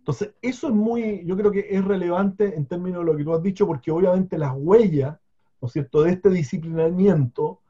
Entonces, 0.04 0.34
eso 0.42 0.68
es 0.68 0.74
muy, 0.74 1.24
yo 1.24 1.34
creo 1.34 1.50
que 1.50 1.66
es 1.70 1.82
relevante 1.82 2.54
en 2.54 2.66
términos 2.66 3.00
de 3.00 3.10
lo 3.10 3.16
que 3.16 3.24
tú 3.24 3.32
has 3.32 3.42
dicho, 3.42 3.66
porque 3.66 3.90
obviamente 3.90 4.36
las 4.36 4.52
huellas, 4.54 5.16
¿no 5.62 5.66
es 5.66 5.72
cierto?, 5.72 6.02
de 6.02 6.10
este 6.10 6.28
disciplinamiento 6.28 7.60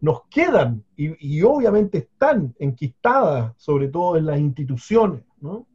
nos 0.00 0.22
quedan 0.30 0.84
y, 0.96 1.42
obviamente 1.42 1.98
están 1.98 2.54
enquistadas, 2.60 3.54
sobre 3.56 3.88
todo 3.88 4.16
en 4.16 4.26
las 4.26 4.38
instituciones, 4.38 5.24
¿no? 5.40 5.66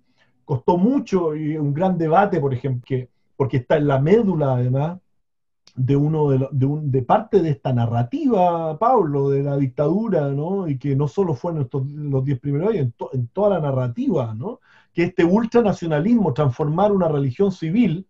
Costó 0.46 0.78
mucho 0.78 1.36
y 1.36 1.58
un 1.58 1.74
gran 1.74 1.98
debate, 1.98 2.40
por 2.40 2.54
ejemplo, 2.54 2.96
porque 3.36 3.58
está 3.58 3.76
en 3.76 3.88
la 3.88 4.00
médula, 4.00 4.54
además, 4.54 5.00
de 5.76 5.98
uno 5.98 6.30
de, 6.30 6.48
de, 6.50 7.02
parte 7.02 7.42
de 7.42 7.50
esta 7.50 7.74
narrativa, 7.74 8.80
Pablo, 8.80 9.32
de 9.32 9.44
la 9.44 9.58
dictadura, 9.58 10.30
¿no? 10.30 10.70
Y 10.70 10.78
que 10.80 10.96
no 10.96 11.10
solo 11.10 11.34
fue 11.34 11.52
en 11.52 12.10
los 12.10 12.24
diez 12.24 12.40
primeros 12.40 12.70
años, 12.70 12.94
en, 13.12 13.28
toda 13.28 13.50
la 13.50 13.60
narrativa, 13.60 14.34
¿no? 14.34 14.62
Que 14.96 15.04
este 15.04 15.24
ultranacionalismo, 15.24 16.34
transformar 16.34 16.92
una 16.92 17.08
religión 17.08 17.52
civil, 17.52 18.08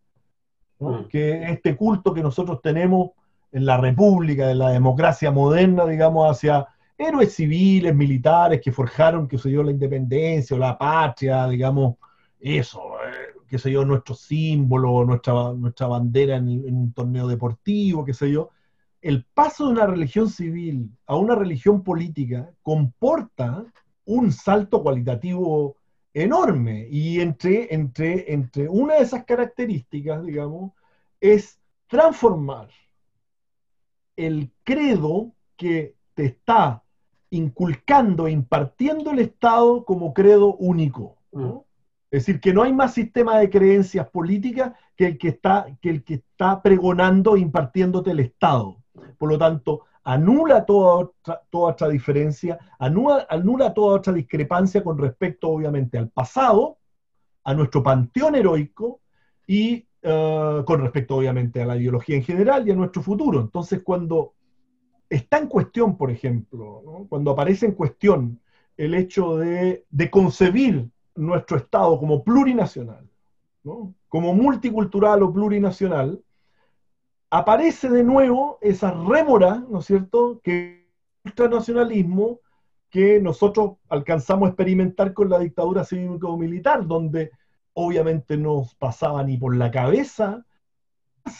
mm. 0.79 1.05
que 1.09 1.51
este 1.51 1.75
culto 1.75 2.13
que 2.13 2.23
nosotros 2.23 2.61
tenemos 2.61 3.11
en 3.51 3.65
la 3.65 3.77
república, 3.77 4.51
en 4.51 4.59
la 4.59 4.69
democracia 4.69 5.31
moderna, 5.31 5.85
digamos, 5.85 6.29
hacia 6.29 6.67
héroes 6.97 7.33
civiles, 7.33 7.93
militares 7.93 8.61
que 8.63 8.71
forjaron, 8.71 9.27
que 9.27 9.37
se 9.37 9.49
dio 9.49 9.63
la 9.63 9.71
independencia 9.71 10.55
o 10.55 10.59
la 10.59 10.77
patria, 10.77 11.47
digamos, 11.47 11.95
eso, 12.39 12.81
qué 13.47 13.57
sé 13.57 13.71
yo, 13.71 13.85
nuestro 13.85 14.15
símbolo, 14.15 15.03
nuestra, 15.05 15.53
nuestra 15.53 15.87
bandera 15.87 16.37
en, 16.37 16.47
un 16.47 16.93
torneo 16.93 17.27
deportivo, 17.27 18.05
qué 18.05 18.13
sé 18.13 18.31
yo, 18.31 18.49
el 19.01 19.23
paso 19.33 19.65
de 19.65 19.71
una 19.73 19.85
religión 19.85 20.29
civil 20.29 20.89
a 21.05 21.15
una 21.15 21.35
religión 21.35 21.83
política 21.83 22.49
comporta 22.61 23.63
un 24.05 24.31
salto 24.31 24.81
cualitativo 24.81 25.77
enorme. 26.15 26.87
Y 26.89 27.19
entre, 27.19 27.71
entre, 27.73 28.33
entre 28.33 28.67
una 28.69 28.95
de 28.95 29.01
esas 29.01 29.25
características, 29.25 30.25
digamos, 30.25 30.71
es 31.19 31.59
transformar 31.87 32.69
el 34.15 34.51
credo 34.63 35.33
que 35.57 35.95
te 36.13 36.25
está 36.25 36.81
inculcando 37.29 38.27
e 38.27 38.31
impartiendo 38.31 39.11
el 39.11 39.19
Estado 39.19 39.83
como 39.83 40.13
credo 40.13 40.55
único. 40.55 41.17
¿no? 41.31 41.47
Mm. 41.47 41.59
Es 42.11 42.25
decir, 42.25 42.39
que 42.39 42.53
no 42.53 42.63
hay 42.63 42.71
más 42.71 42.93
sistema 42.93 43.37
de 43.39 43.49
creencias 43.49 44.09
políticas 44.09 44.73
que 44.95 45.07
el 45.07 45.17
que 45.17 45.27
está, 45.27 45.67
que 45.81 45.89
el 45.89 46.03
que 46.03 46.13
está 46.15 46.61
pregonando 46.61 47.35
e 47.35 47.41
impartiéndote 47.41 48.11
el 48.11 48.21
Estado. 48.21 48.77
Por 49.17 49.29
lo 49.29 49.37
tanto, 49.37 49.81
anula 50.05 50.65
toda 50.65 50.95
otra, 50.95 51.41
toda 51.49 51.73
otra 51.73 51.89
diferencia, 51.89 52.57
anula, 52.79 53.25
anula 53.29 53.73
toda 53.73 53.97
otra 53.97 54.13
discrepancia 54.13 54.83
con 54.83 54.97
respecto, 54.97 55.49
obviamente, 55.49 55.97
al 55.97 56.09
pasado, 56.09 56.77
a 57.43 57.53
nuestro 57.53 57.83
panteón 57.83 58.35
heroico 58.35 59.01
y 59.45 59.85
eh, 60.01 60.63
con 60.65 60.81
respecto, 60.81 61.17
obviamente, 61.17 61.61
a 61.61 61.65
la 61.65 61.75
ideología 61.75 62.15
en 62.15 62.23
general 62.23 62.67
y 62.67 62.71
a 62.71 62.75
nuestro 62.75 63.01
futuro. 63.01 63.41
Entonces, 63.41 63.81
cuando 63.83 64.33
está 65.09 65.39
en 65.39 65.47
cuestión, 65.47 65.97
por 65.97 66.11
ejemplo, 66.11 67.05
cuando 67.09 67.31
aparece 67.31 67.65
en 67.65 67.73
cuestión 67.73 68.39
el 68.77 68.93
hecho 68.93 69.37
de, 69.37 69.85
de 69.89 70.09
concebir 70.11 70.89
nuestro 71.15 71.57
Estado 71.57 71.97
como 71.99 72.23
plurinacional, 72.23 73.09
como 74.07 74.33
multicultural 74.35 75.23
o 75.23 75.33
plurinacional, 75.33 76.21
aparece 77.29 77.89
de 77.89 78.03
nuevo 78.03 78.57
esa 78.61 78.91
rémora, 78.91 79.63
¿no 79.69 79.79
es 79.79 79.85
cierto?, 79.85 80.39
que 80.43 80.85
ultranacionalismo 81.23 82.39
que 82.89 83.19
nosotros 83.19 83.77
alcanzamos 83.89 84.47
a 84.47 84.49
experimentar 84.49 85.13
con 85.13 85.29
la 85.29 85.39
dictadura 85.39 85.83
cívico-militar, 85.83 86.85
donde 86.87 87.31
obviamente 87.73 88.37
no 88.37 88.63
pasaba 88.79 89.23
ni 89.23 89.37
por 89.37 89.55
la 89.55 89.69
cabeza, 89.69 90.45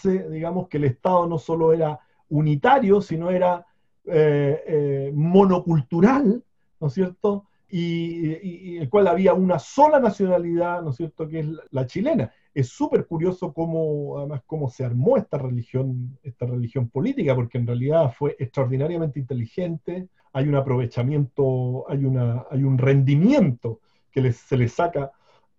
digamos 0.03 0.67
que 0.67 0.77
el 0.77 0.85
Estado 0.85 1.27
no 1.27 1.37
solo 1.37 1.71
era 1.71 1.99
unitario, 2.29 3.01
sino 3.01 3.29
era 3.29 3.65
eh, 4.05 4.63
eh, 4.67 5.11
monocultural, 5.15 6.43
¿no 6.79 6.87
es 6.87 6.93
cierto? 6.93 7.45
Y, 7.69 8.77
el 8.77 8.89
cual 8.89 9.07
había 9.07 9.33
una 9.33 9.59
sola 9.59 9.99
nacionalidad, 9.99 10.81
¿no 10.81 10.91
es 10.91 10.97
cierto?, 10.97 11.27
que 11.27 11.39
es 11.39 11.47
la, 11.71 11.85
chilena. 11.87 12.31
Es 12.53 12.69
súper 12.69 13.05
curioso 13.05 13.53
cómo, 13.53 14.19
además, 14.19 14.41
cómo 14.45 14.69
se 14.69 14.85
armó 14.85 15.17
esta 15.17 15.37
religión, 15.37 16.17
esta 16.23 16.45
religión 16.45 16.89
política, 16.89 17.35
porque 17.35 17.57
en 17.57 17.67
realidad 17.67 18.13
fue 18.17 18.35
extraordinariamente 18.39 19.19
inteligente, 19.19 20.07
hay 20.33 20.47
un 20.47 20.55
aprovechamiento, 20.55 21.89
hay, 21.89 22.05
una, 22.05 22.45
hay 22.49 22.63
un 22.63 22.77
rendimiento 22.77 23.79
que 24.11 24.31
se 24.31 24.57
le 24.57 24.67
saca 24.67 25.11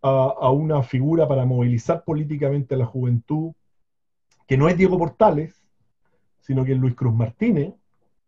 a, 0.03 0.51
una 0.51 0.83
figura 0.83 1.27
para 1.27 1.45
movilizar 1.45 2.05
políticamente 2.05 2.75
a 2.75 2.79
la 2.79 2.87
juventud, 2.87 3.53
que 4.47 4.57
no 4.57 4.69
es 4.69 4.77
Diego 4.77 4.99
Portales, 4.99 5.65
sino 6.41 6.65
que 6.65 6.73
es 6.73 6.79
Luis 6.79 6.95
Cruz 6.95 7.15
Martínez, 7.15 7.75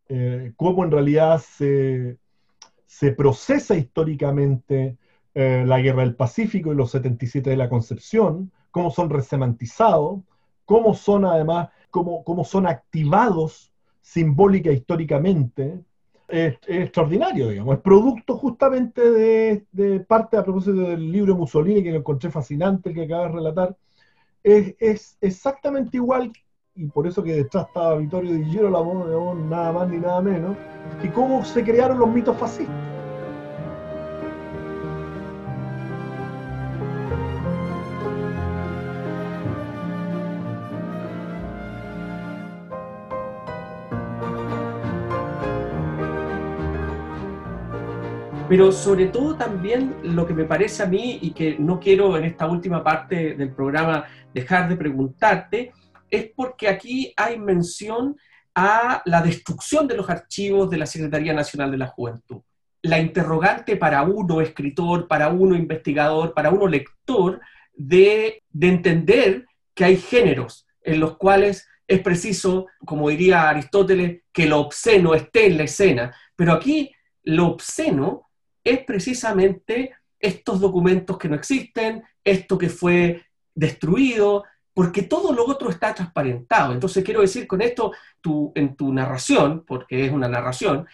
eh, 0.08 0.52
cómo 0.56 0.84
en 0.84 0.90
realidad 0.90 1.38
se, 1.38 2.18
se 2.88 3.12
procesa 3.12 3.76
históricamente 3.76 4.96
eh, 5.34 5.62
la 5.66 5.78
Guerra 5.78 6.02
del 6.02 6.16
Pacífico 6.16 6.72
y 6.72 6.74
los 6.74 6.90
77 6.90 7.50
de 7.50 7.56
la 7.56 7.68
Concepción, 7.68 8.50
cómo 8.70 8.90
son 8.90 9.10
resemantizados, 9.10 10.22
cómo 10.64 10.94
son 10.94 11.26
además, 11.26 11.68
cómo, 11.90 12.24
cómo 12.24 12.44
son 12.44 12.66
activados 12.66 13.72
simbólica 14.00 14.72
históricamente, 14.72 15.80
es, 16.28 16.58
extraordinario, 16.66 17.50
digamos, 17.50 17.76
es 17.76 17.82
producto 17.82 18.38
justamente 18.38 19.02
de, 19.70 20.00
parte, 20.00 20.38
a 20.38 20.42
propósito 20.42 20.80
del 20.80 21.12
libro 21.12 21.36
Mussolini, 21.36 21.82
que 21.82 21.92
lo 21.92 21.98
encontré 21.98 22.30
fascinante, 22.30 22.88
el 22.88 22.94
que 22.94 23.04
acabas 23.04 23.30
de 23.30 23.36
relatar, 23.36 23.76
es, 24.42 24.74
es 24.78 25.18
exactamente 25.20 25.98
igual 25.98 26.32
y 26.78 26.86
por 26.86 27.08
eso 27.08 27.24
que 27.24 27.34
detrás 27.34 27.66
estaba 27.66 27.96
Vittorio 27.96 28.32
Di 28.34 28.44
Girolamo, 28.44 29.34
nada 29.34 29.72
más 29.72 29.88
ni 29.88 29.98
nada 29.98 30.20
menos, 30.20 30.56
y 31.02 31.08
cómo 31.08 31.44
se 31.44 31.64
crearon 31.64 31.98
los 31.98 32.08
mitos 32.08 32.36
fascistas. 32.36 32.76
Pero 48.48 48.72
sobre 48.72 49.06
todo 49.06 49.34
también 49.34 49.96
lo 50.04 50.26
que 50.26 50.32
me 50.32 50.44
parece 50.44 50.84
a 50.84 50.86
mí 50.86 51.18
y 51.20 51.32
que 51.32 51.58
no 51.58 51.80
quiero 51.80 52.16
en 52.16 52.24
esta 52.24 52.46
última 52.46 52.82
parte 52.82 53.34
del 53.34 53.50
programa 53.50 54.04
dejar 54.32 54.68
de 54.68 54.76
preguntarte, 54.76 55.72
es 56.10 56.30
porque 56.34 56.68
aquí 56.68 57.12
hay 57.16 57.38
mención 57.38 58.16
a 58.54 59.02
la 59.04 59.22
destrucción 59.22 59.86
de 59.86 59.96
los 59.96 60.10
archivos 60.10 60.68
de 60.68 60.78
la 60.78 60.86
Secretaría 60.86 61.32
Nacional 61.32 61.70
de 61.70 61.78
la 61.78 61.86
Juventud. 61.86 62.42
La 62.82 62.98
interrogante 62.98 63.76
para 63.76 64.02
uno 64.02 64.40
escritor, 64.40 65.06
para 65.06 65.28
uno 65.28 65.54
investigador, 65.54 66.34
para 66.34 66.50
uno 66.50 66.66
lector, 66.66 67.40
de, 67.72 68.42
entender 68.60 69.46
que 69.74 69.84
hay 69.84 69.96
géneros 69.96 70.66
en 70.82 71.00
los 71.00 71.16
cuales 71.16 71.68
es 71.86 72.00
preciso, 72.00 72.66
como 72.84 73.08
diría 73.08 73.48
Aristóteles, 73.48 74.22
que 74.32 74.46
lo 74.46 74.58
obsceno 74.60 75.14
esté 75.14 75.46
en 75.46 75.56
la 75.56 75.64
escena. 75.64 76.14
Pero 76.34 76.52
aquí 76.52 76.92
lo 77.22 77.46
obsceno 77.46 78.28
es 78.64 78.80
precisamente 78.84 79.92
estos 80.18 80.60
documentos 80.60 81.16
que 81.16 81.28
no 81.28 81.36
existen, 81.36 82.02
esto 82.24 82.58
que 82.58 82.68
fue 82.68 83.24
destruido, 83.54 84.44
porque 84.78 85.02
todo 85.02 85.32
lo 85.32 85.44
otro 85.44 85.70
está 85.70 85.92
transparentado. 85.92 86.72
Entonces 86.72 87.02
quiero 87.02 87.20
decir 87.20 87.48
con 87.48 87.60
esto, 87.60 87.90
en 88.54 88.76
tu 88.76 88.92
narración, 88.92 89.64
porque 89.66 90.06
es 90.06 90.12
una 90.12 90.28
narración, 90.28 90.86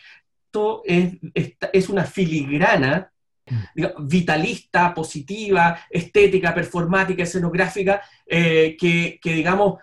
esto 0.47 0.81
es, 0.87 1.89
una 1.91 2.05
filigrana 2.05 3.13
mm. 3.45 4.07
vitalista, 4.07 4.95
positiva, 4.95 5.79
estética, 5.91 6.55
performática, 6.55 7.25
escenográfica, 7.25 8.01
eh, 8.25 8.75
que, 8.81 9.21
digamos, 9.23 9.79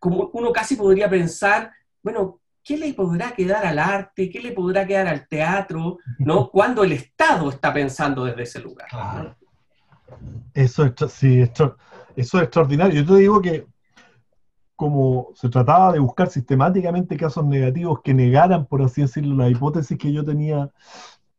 como 0.00 0.28
uno 0.32 0.50
casi 0.50 0.74
podría 0.74 1.08
pensar, 1.08 1.70
bueno, 2.02 2.40
¿qué 2.60 2.76
le 2.76 2.92
podrá 2.92 3.30
quedar 3.30 3.66
al 3.66 3.78
arte? 3.78 4.28
¿Qué 4.28 4.40
le 4.40 4.50
podrá 4.50 4.84
quedar 4.84 5.06
al 5.06 5.28
teatro? 5.28 5.98
¿no? 6.18 6.50
Cuando 6.52 6.82
el 6.82 6.90
Estado 6.90 7.50
está 7.50 7.72
pensando 7.72 8.24
desde 8.24 8.42
ese 8.42 8.58
lugar. 8.58 9.36
Eso 10.52 10.84
es, 10.84 11.12
sí, 11.12 11.40
esto, 11.40 11.76
eso 12.16 12.38
es 12.38 12.44
extraordinario. 12.44 13.02
Yo 13.02 13.14
te 13.14 13.20
digo 13.20 13.40
que 13.40 13.66
como 14.74 15.28
se 15.34 15.48
trataba 15.48 15.92
de 15.92 15.98
buscar 15.98 16.28
sistemáticamente 16.28 17.16
casos 17.16 17.44
negativos 17.46 18.00
que 18.02 18.12
negaran, 18.12 18.66
por 18.66 18.82
así 18.82 19.02
decirlo, 19.02 19.34
la 19.34 19.48
hipótesis 19.48 19.96
que 19.98 20.12
yo 20.12 20.22
tenía 20.24 20.70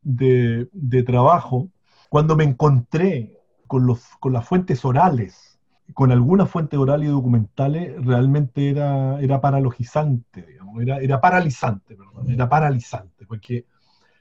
de, 0.01 0.67
trabajo, 1.05 1.69
cuando 2.09 2.35
me 2.35 2.43
encontré 2.43 3.37
con, 3.67 3.85
los, 3.85 4.01
con 4.19 4.33
las 4.33 4.47
fuentes 4.47 4.83
orales, 4.85 5.59
con 5.93 6.11
algunas 6.11 6.49
fuentes 6.49 6.79
orales 6.79 7.07
y 7.07 7.11
documentales, 7.11 8.03
realmente 8.03 8.69
era, 8.69 9.21
era 9.21 9.39
paralogizante, 9.39 10.41
digamos, 10.41 10.81
era, 10.81 10.97
era 10.97 11.21
paralizante, 11.21 11.95
perdón, 11.95 12.31
era 12.31 12.49
paralizante, 12.49 13.25
porque 13.25 13.65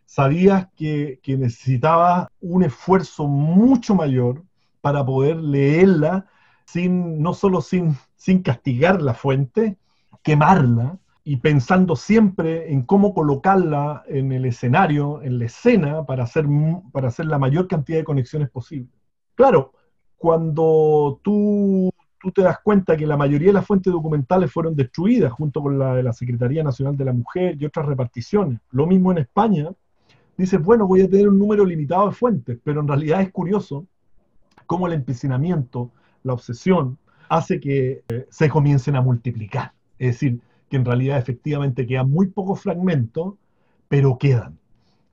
sabías 0.04 0.68
que, 0.76 1.20
que 1.22 1.38
necesitaba 1.38 2.30
un 2.40 2.64
esfuerzo 2.64 3.26
mucho 3.26 3.94
mayor 3.94 4.44
para 4.82 5.04
poder 5.04 5.36
leerla 5.36 6.26
no 6.74 7.34
solo 7.34 7.60
sin, 7.60 7.96
sin 8.16 8.42
castigar 8.42 9.00
la 9.00 9.14
fuente, 9.14 9.76
quemarla 10.22 10.98
y 11.24 11.36
pensando 11.36 11.96
siempre 11.96 12.72
en 12.72 12.82
cómo 12.82 13.14
colocarla 13.14 14.04
en 14.06 14.32
el 14.32 14.44
escenario, 14.44 15.22
en 15.22 15.38
la 15.38 15.46
escena, 15.46 16.04
para 16.04 16.24
hacer, 16.24 16.46
para 16.92 17.08
hacer 17.08 17.26
la 17.26 17.38
mayor 17.38 17.66
cantidad 17.66 17.98
de 17.98 18.04
conexiones 18.04 18.50
posible. 18.50 18.88
Claro, 19.34 19.72
cuando 20.16 21.20
tú, 21.22 21.90
tú 22.20 22.30
te 22.30 22.42
das 22.42 22.58
cuenta 22.62 22.96
que 22.96 23.06
la 23.06 23.16
mayoría 23.16 23.48
de 23.48 23.54
las 23.54 23.66
fuentes 23.66 23.92
documentales 23.92 24.52
fueron 24.52 24.76
destruidas 24.76 25.32
junto 25.32 25.62
con 25.62 25.78
la 25.78 25.94
de 25.94 26.02
la 26.02 26.12
Secretaría 26.12 26.62
Nacional 26.62 26.96
de 26.96 27.04
la 27.04 27.12
Mujer 27.12 27.56
y 27.60 27.64
otras 27.64 27.86
reparticiones, 27.86 28.60
lo 28.70 28.86
mismo 28.86 29.12
en 29.12 29.18
España, 29.18 29.70
dices, 30.36 30.62
bueno, 30.62 30.86
voy 30.86 31.02
a 31.02 31.10
tener 31.10 31.28
un 31.28 31.38
número 31.38 31.64
limitado 31.64 32.06
de 32.06 32.12
fuentes, 32.12 32.58
pero 32.62 32.80
en 32.80 32.88
realidad 32.88 33.20
es 33.20 33.32
curioso 33.32 33.86
cómo 34.66 34.86
el 34.86 34.92
empecinamiento, 34.92 35.90
la 36.26 36.34
obsesión, 36.34 36.98
hace 37.28 37.60
que 37.60 38.02
eh, 38.08 38.26
se 38.28 38.48
comiencen 38.48 38.96
a 38.96 39.00
multiplicar. 39.00 39.72
Es 39.98 40.14
decir, 40.14 40.40
que 40.68 40.76
en 40.76 40.84
realidad 40.84 41.18
efectivamente 41.18 41.86
quedan 41.86 42.10
muy 42.10 42.26
pocos 42.28 42.60
fragmentos, 42.60 43.34
pero 43.88 44.18
quedan. 44.18 44.58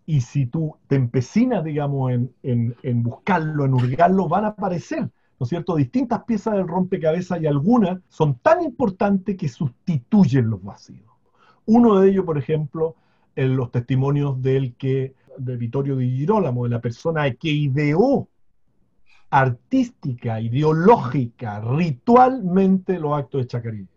Y 0.06 0.22
si 0.22 0.48
tú 0.48 0.76
te 0.88 0.96
empecinas, 0.96 1.64
digamos, 1.64 2.12
en, 2.12 3.04
buscarlo, 3.04 3.66
en 3.66 3.74
hurgarlo, 3.74 4.28
van 4.28 4.46
a 4.46 4.50
aparecer, 4.50 5.02
¿no 5.40 5.44
es 5.44 5.50
cierto?, 5.50 5.76
distintas 5.76 6.24
piezas 6.26 6.56
del 6.56 6.68
rompecabezas 6.68 7.42
y 7.42 7.48
algunas 7.48 8.00
son 8.10 8.36
tan 8.40 8.62
importantes 8.62 9.38
que 9.38 9.48
sustituyen 9.48 10.50
los 10.50 10.62
vacíos. 10.62 11.08
Uno 11.66 12.00
de 12.00 12.10
ellos, 12.10 12.26
por 12.26 12.38
ejemplo, 12.38 12.96
en 13.36 13.56
los 13.56 13.72
testimonios 13.72 14.42
del 14.42 14.74
que, 14.76 15.14
de 15.38 15.56
Vittorio 15.56 15.96
Di 15.96 16.18
Girolamo, 16.18 16.66
de 16.66 16.72
la 16.72 16.82
persona 16.82 17.32
que 17.32 17.52
ideó 17.52 18.28
artística, 19.34 20.40
ideológica, 20.40 21.60
ritualmente 21.60 23.00
los 23.00 23.18
actos 23.18 23.42
de 23.42 23.48
Chacarilla. 23.48 23.88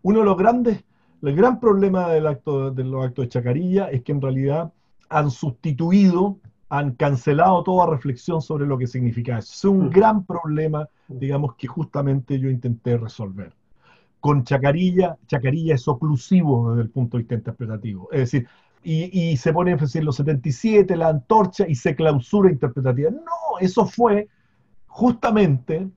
Uno 0.00 0.20
de 0.20 0.24
los 0.24 0.38
grandes, 0.38 0.82
el 1.20 1.36
gran 1.36 1.60
problema 1.60 2.08
del 2.08 2.26
acto, 2.26 2.70
de 2.70 2.84
los 2.84 3.04
actos 3.04 3.26
de 3.26 3.28
Chacarilla 3.28 3.90
es 3.90 4.02
que 4.02 4.12
en 4.12 4.22
realidad 4.22 4.72
han 5.10 5.30
sustituido, 5.30 6.38
han 6.70 6.92
cancelado 6.92 7.62
toda 7.64 7.86
reflexión 7.86 8.40
sobre 8.40 8.66
lo 8.66 8.78
que 8.78 8.86
significa 8.86 9.36
eso. 9.36 9.52
Es 9.52 9.64
un 9.66 9.88
mm. 9.88 9.90
gran 9.90 10.24
problema, 10.24 10.88
digamos, 11.06 11.54
que 11.56 11.66
justamente 11.66 12.40
yo 12.40 12.48
intenté 12.48 12.96
resolver. 12.96 13.52
Con 14.20 14.42
Chacarilla, 14.42 15.18
Chacarilla 15.26 15.74
es 15.74 15.86
oclusivo 15.86 16.70
desde 16.70 16.84
el 16.84 16.90
punto 16.90 17.18
de 17.18 17.24
vista 17.24 17.34
interpretativo. 17.34 18.08
Es 18.10 18.20
decir, 18.20 18.48
y, 18.82 19.36
se 19.36 19.52
pone 19.52 19.72
en 19.72 20.04
los 20.06 20.16
77, 20.16 20.96
la 20.96 21.08
antorcha 21.08 21.68
y 21.68 21.74
se 21.74 21.94
clausura 21.94 22.50
interpretativa. 22.50 23.10
No, 23.10 23.58
eso 23.60 23.84
fue 23.84 24.28
justamente 24.88 25.88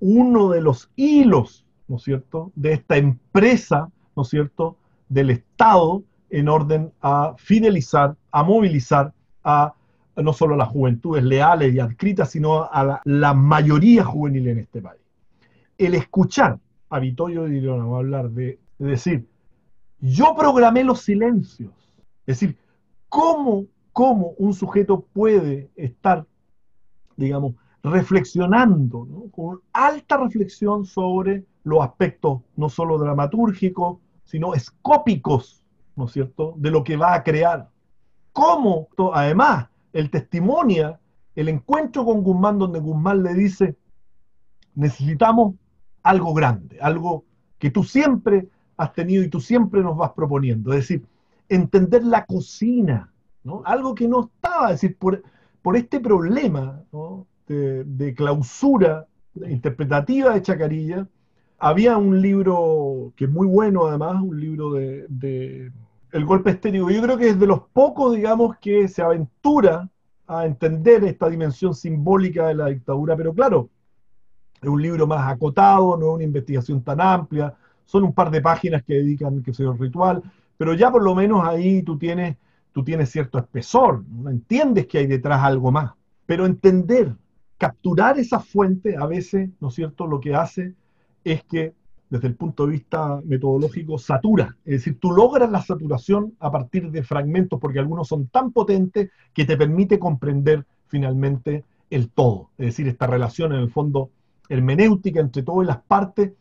uno 0.00 0.50
de 0.50 0.60
los 0.60 0.90
hilos, 0.96 1.64
¿no 1.86 1.96
es 1.96 2.02
cierto?, 2.02 2.52
de 2.56 2.72
esta 2.72 2.96
empresa, 2.96 3.90
¿no 4.16 4.22
es 4.22 4.28
cierto?, 4.28 4.76
del 5.08 5.30
Estado 5.30 6.02
en 6.30 6.48
orden 6.48 6.92
a 7.00 7.34
fidelizar, 7.38 8.16
a 8.32 8.42
movilizar 8.42 9.12
a 9.44 9.74
no 10.16 10.32
solo 10.32 10.54
a 10.54 10.58
las 10.58 10.68
juventudes 10.68 11.24
leales 11.24 11.74
y 11.74 11.80
adscritas, 11.80 12.30
sino 12.30 12.64
a 12.64 13.00
la, 13.04 13.34
mayoría 13.34 14.04
juvenil 14.04 14.48
en 14.48 14.58
este 14.58 14.80
país. 14.80 15.00
El 15.76 15.94
escuchar 15.94 16.58
a 16.88 16.98
Vittorio 17.00 17.44
Di 17.44 17.66
a 17.68 17.72
hablar 17.72 18.30
de, 18.30 18.58
de 18.78 18.88
decir, 18.88 19.26
yo 20.00 20.34
programé 20.36 20.84
los 20.84 21.00
silencios, 21.00 21.72
es 22.26 22.38
decir, 22.38 22.56
¿cómo, 23.08 23.66
cómo 23.92 24.34
un 24.38 24.54
sujeto 24.54 25.04
puede 25.12 25.70
estar, 25.74 26.26
digamos, 27.16 27.54
reflexionando, 27.84 29.06
con 29.30 29.60
alta 29.72 30.16
reflexión 30.16 30.84
sobre 30.84 31.44
los 31.62 31.82
aspectos 31.82 32.40
no 32.56 32.68
solo 32.68 32.98
dramatúrgicos, 32.98 33.98
sino 34.24 34.54
escópicos, 34.54 35.62
¿no 35.94 36.06
es 36.06 36.12
cierto?, 36.12 36.54
de 36.56 36.70
lo 36.70 36.82
que 36.82 36.96
va 36.96 37.14
a 37.14 37.22
crear. 37.22 37.68
¿Cómo? 38.32 38.88
Además, 39.12 39.68
el 39.92 40.10
testimonia 40.10 40.98
el 41.34 41.48
encuentro 41.48 42.04
con 42.04 42.22
Guzmán, 42.22 42.58
donde 42.58 42.80
Guzmán 42.80 43.22
le 43.22 43.34
dice, 43.34 43.76
necesitamos 44.74 45.54
algo 46.02 46.32
grande, 46.34 46.78
algo 46.80 47.24
que 47.58 47.70
tú 47.70 47.82
siempre 47.82 48.48
has 48.76 48.92
tenido 48.92 49.22
y 49.22 49.28
tú 49.28 49.40
siempre 49.40 49.82
nos 49.82 49.96
vas 49.96 50.12
proponiendo. 50.12 50.72
Es 50.72 50.80
decir, 50.80 51.06
entender 51.48 52.04
la 52.04 52.24
cocina, 52.24 53.12
¿no? 53.42 53.62
algo 53.64 53.94
que 53.94 54.08
no 54.08 54.24
estaba, 54.26 54.70
es 54.70 54.80
decir, 54.80 54.96
por, 54.96 55.22
por 55.62 55.76
este 55.76 56.00
problema, 56.00 56.82
¿no? 56.92 57.03
De, 57.54 58.14
clausura 58.14 59.06
interpretativa 59.48 60.34
de 60.34 60.42
Chacarilla. 60.42 61.08
Había 61.58 61.96
un 61.96 62.20
libro 62.20 63.12
que 63.16 63.24
es 63.24 63.30
muy 63.30 63.46
bueno 63.46 63.86
además, 63.86 64.22
un 64.22 64.40
libro 64.40 64.72
de, 64.72 65.72
El 66.12 66.24
golpe 66.24 66.50
estético. 66.50 66.90
Yo 66.90 67.02
creo 67.02 67.16
que 67.16 67.28
es 67.30 67.38
de 67.38 67.46
los 67.46 67.60
pocos, 67.72 68.14
digamos, 68.14 68.56
que 68.58 68.88
se 68.88 69.02
aventura 69.02 69.88
a 70.26 70.46
entender 70.46 71.04
esta 71.04 71.28
dimensión 71.28 71.74
simbólica 71.74 72.48
de 72.48 72.54
la 72.54 72.66
dictadura, 72.66 73.16
pero 73.16 73.34
claro, 73.34 73.68
es 74.60 74.68
un 74.68 74.80
libro 74.80 75.06
más 75.06 75.30
acotado, 75.30 75.96
no 75.96 76.08
es 76.08 76.14
una 76.14 76.24
investigación 76.24 76.82
tan 76.82 77.00
amplia, 77.00 77.54
son 77.84 78.04
un 78.04 78.14
par 78.14 78.30
de 78.30 78.40
páginas 78.40 78.82
que 78.82 78.94
dedican, 78.94 79.42
que 79.42 79.52
sea 79.52 79.70
el 79.70 79.78
ritual, 79.78 80.22
pero 80.56 80.74
ya 80.74 80.90
por 80.90 81.02
lo 81.02 81.14
menos 81.14 81.46
ahí 81.46 81.82
tú 81.82 81.98
tienes, 81.98 82.36
tú 82.72 82.82
tienes 82.82 83.10
cierto 83.10 83.38
espesor, 83.38 84.02
entiendes 84.26 84.86
que 84.86 84.98
hay 84.98 85.06
detrás 85.06 85.42
algo 85.42 85.70
más, 85.70 85.92
pero 86.26 86.46
entender 86.46 87.14
capturar 87.64 88.18
esa 88.18 88.40
fuente 88.40 88.94
a 88.94 89.06
veces, 89.06 89.48
¿no 89.58 89.68
es 89.68 89.74
cierto?, 89.74 90.06
lo 90.06 90.20
que 90.20 90.34
hace 90.34 90.74
es 91.24 91.42
que 91.44 91.72
desde 92.10 92.28
el 92.28 92.34
punto 92.34 92.66
de 92.66 92.72
vista 92.72 93.22
metodológico 93.24 93.96
satura, 93.96 94.54
es 94.66 94.72
decir, 94.72 95.00
tú 95.00 95.12
logras 95.12 95.50
la 95.50 95.62
saturación 95.62 96.34
a 96.40 96.50
partir 96.50 96.90
de 96.90 97.02
fragmentos 97.02 97.58
porque 97.58 97.78
algunos 97.78 98.06
son 98.06 98.26
tan 98.26 98.52
potentes 98.52 99.08
que 99.32 99.46
te 99.46 99.56
permite 99.56 99.98
comprender 99.98 100.66
finalmente 100.88 101.64
el 101.88 102.10
todo, 102.10 102.50
es 102.58 102.66
decir, 102.66 102.86
esta 102.86 103.06
relación 103.06 103.54
en 103.54 103.60
el 103.60 103.70
fondo 103.70 104.10
hermenéutica 104.50 105.20
entre 105.20 105.42
todas 105.42 105.66
las 105.66 105.80
partes, 105.82 106.32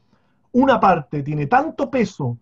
una 0.52 0.82
parte 0.82 1.24
tiene 1.24 1.48
tanto 1.48 1.90
peso, 1.90 2.38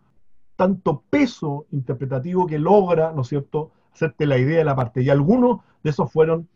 tanto 0.55 1.03
peso 1.07 1.67
interpretativo 1.71 2.47
que 2.47 2.57
logra, 2.57 3.11
¿no 3.11 3.21
es 3.21 3.27
cierto?, 3.27 3.69
hacerte 3.93 4.25
la 4.25 4.39
idea 4.39 4.57
de 4.57 4.65
la 4.65 4.75
parte, 4.75 5.03
y 5.03 5.09
algunos 5.11 5.59
de 5.83 5.91
esos 5.91 6.11
fueron 6.11 6.47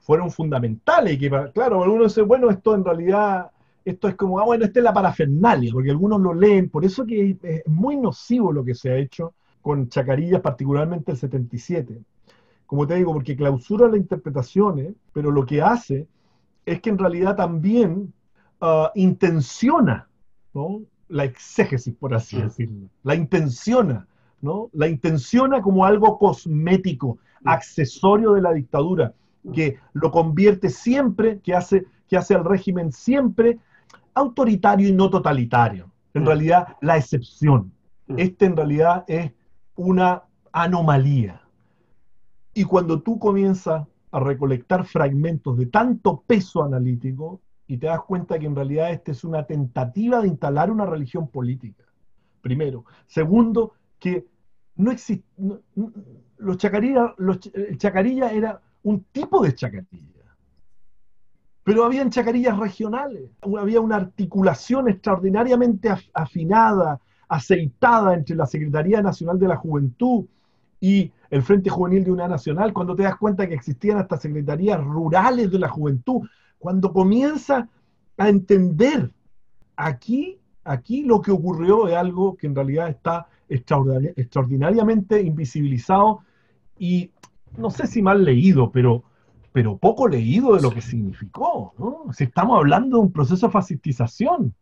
fueron 0.00 0.30
fundamentales. 0.30 1.14
Y 1.14 1.18
que, 1.18 1.30
claro, 1.54 1.82
algunos 1.82 2.08
dicen, 2.14 2.26
bueno, 2.26 2.50
esto 2.50 2.74
en 2.74 2.84
realidad, 2.84 3.50
esto 3.84 4.08
es 4.08 4.16
como, 4.16 4.40
ah, 4.40 4.44
bueno, 4.44 4.64
esta 4.64 4.80
es 4.80 4.84
la 4.84 4.92
parafernalia, 4.92 5.72
porque 5.72 5.90
algunos 5.90 6.20
lo 6.20 6.34
leen. 6.34 6.68
Por 6.68 6.84
eso 6.84 7.06
que 7.06 7.36
es 7.42 7.66
muy 7.66 7.96
nocivo 7.96 8.52
lo 8.52 8.64
que 8.64 8.74
se 8.74 8.90
ha 8.90 8.96
hecho 8.96 9.34
con 9.62 9.88
Chacarillas, 9.88 10.40
particularmente 10.40 11.12
el 11.12 11.18
77. 11.18 12.00
Como 12.66 12.86
te 12.86 12.94
digo, 12.94 13.12
porque 13.12 13.36
clausura 13.36 13.88
las 13.88 13.96
interpretaciones, 13.96 14.94
pero 15.12 15.30
lo 15.30 15.44
que 15.44 15.60
hace 15.60 16.06
es 16.64 16.80
que 16.80 16.90
en 16.90 16.98
realidad 16.98 17.36
también 17.36 18.12
ah, 18.60 18.90
intenciona 18.94 20.08
¿no? 20.54 20.82
la 21.08 21.24
exégesis, 21.24 21.94
por 21.94 22.14
así 22.14 22.36
mm. 22.36 22.42
decirlo. 22.42 22.88
La 23.02 23.14
intenciona, 23.14 24.06
¿no? 24.40 24.70
La 24.72 24.88
intenciona 24.88 25.60
como 25.60 25.84
algo 25.84 26.18
cosmético, 26.18 27.18
mm. 27.42 27.48
accesorio 27.48 28.32
de 28.32 28.42
la 28.42 28.52
dictadura 28.52 29.12
que 29.54 29.78
lo 29.92 30.10
convierte 30.10 30.68
siempre, 30.68 31.40
que 31.40 31.54
hace, 31.54 31.86
que 32.08 32.16
hace 32.16 32.34
al 32.34 32.44
régimen 32.44 32.92
siempre 32.92 33.58
autoritario 34.14 34.88
y 34.88 34.92
no 34.92 35.10
totalitario. 35.10 35.90
En 36.14 36.22
mm. 36.22 36.26
realidad, 36.26 36.76
la 36.80 36.96
excepción. 36.96 37.72
Mm. 38.06 38.18
Este 38.18 38.46
en 38.46 38.56
realidad 38.56 39.04
es 39.06 39.32
una 39.76 40.24
anomalía. 40.52 41.40
Y 42.52 42.64
cuando 42.64 43.00
tú 43.02 43.18
comienzas 43.18 43.86
a 44.10 44.20
recolectar 44.20 44.84
fragmentos 44.84 45.56
de 45.56 45.66
tanto 45.66 46.22
peso 46.26 46.64
analítico 46.64 47.40
y 47.66 47.78
te 47.78 47.86
das 47.86 48.00
cuenta 48.00 48.38
que 48.38 48.46
en 48.46 48.56
realidad 48.56 48.90
esta 48.90 49.12
es 49.12 49.22
una 49.22 49.46
tentativa 49.46 50.20
de 50.20 50.28
instalar 50.28 50.70
una 50.70 50.84
religión 50.84 51.28
política, 51.28 51.84
primero. 52.40 52.84
Segundo, 53.06 53.74
que 54.00 54.26
no 54.74 54.90
existe, 54.90 55.24
los 56.38 56.58
los, 57.18 57.50
el 57.54 57.78
chacarilla 57.78 58.32
era 58.32 58.60
un 58.82 59.04
tipo 59.12 59.42
de 59.42 59.54
chacarilla. 59.54 60.06
pero 61.62 61.84
había 61.84 62.08
chacarillas 62.08 62.58
regionales, 62.58 63.30
había 63.42 63.80
una 63.80 63.96
articulación 63.96 64.88
extraordinariamente 64.88 65.88
afinada, 66.12 67.00
aceitada 67.28 68.14
entre 68.14 68.34
la 68.34 68.46
Secretaría 68.46 69.02
Nacional 69.02 69.38
de 69.38 69.48
la 69.48 69.56
Juventud 69.56 70.24
y 70.80 71.12
el 71.28 71.42
Frente 71.42 71.70
Juvenil 71.70 72.04
de 72.04 72.10
Unidad 72.10 72.30
Nacional, 72.30 72.72
cuando 72.72 72.96
te 72.96 73.04
das 73.04 73.16
cuenta 73.16 73.46
que 73.46 73.54
existían 73.54 73.98
hasta 73.98 74.16
secretarías 74.16 74.82
rurales 74.82 75.50
de 75.50 75.58
la 75.58 75.68
juventud, 75.68 76.26
cuando 76.58 76.92
comienza 76.92 77.68
a 78.16 78.28
entender 78.28 79.10
aquí, 79.76 80.38
aquí 80.64 81.04
lo 81.04 81.20
que 81.20 81.30
ocurrió 81.30 81.86
es 81.88 81.94
algo 81.94 82.36
que 82.36 82.46
en 82.46 82.54
realidad 82.54 82.88
está 82.88 83.28
extraordinariamente 83.48 85.20
invisibilizado 85.20 86.20
y 86.78 87.10
no 87.56 87.70
sé 87.70 87.86
si 87.86 88.02
mal 88.02 88.24
leído, 88.24 88.70
pero, 88.70 89.04
pero 89.52 89.76
poco 89.76 90.08
leído 90.08 90.56
de 90.56 90.62
lo 90.62 90.70
que 90.70 90.80
significó. 90.80 91.74
¿no? 91.78 92.12
Si 92.12 92.24
estamos 92.24 92.58
hablando 92.58 92.98
de 92.98 93.02
un 93.04 93.12
proceso 93.12 93.46
de 93.46 93.52
fascistización 93.52 94.54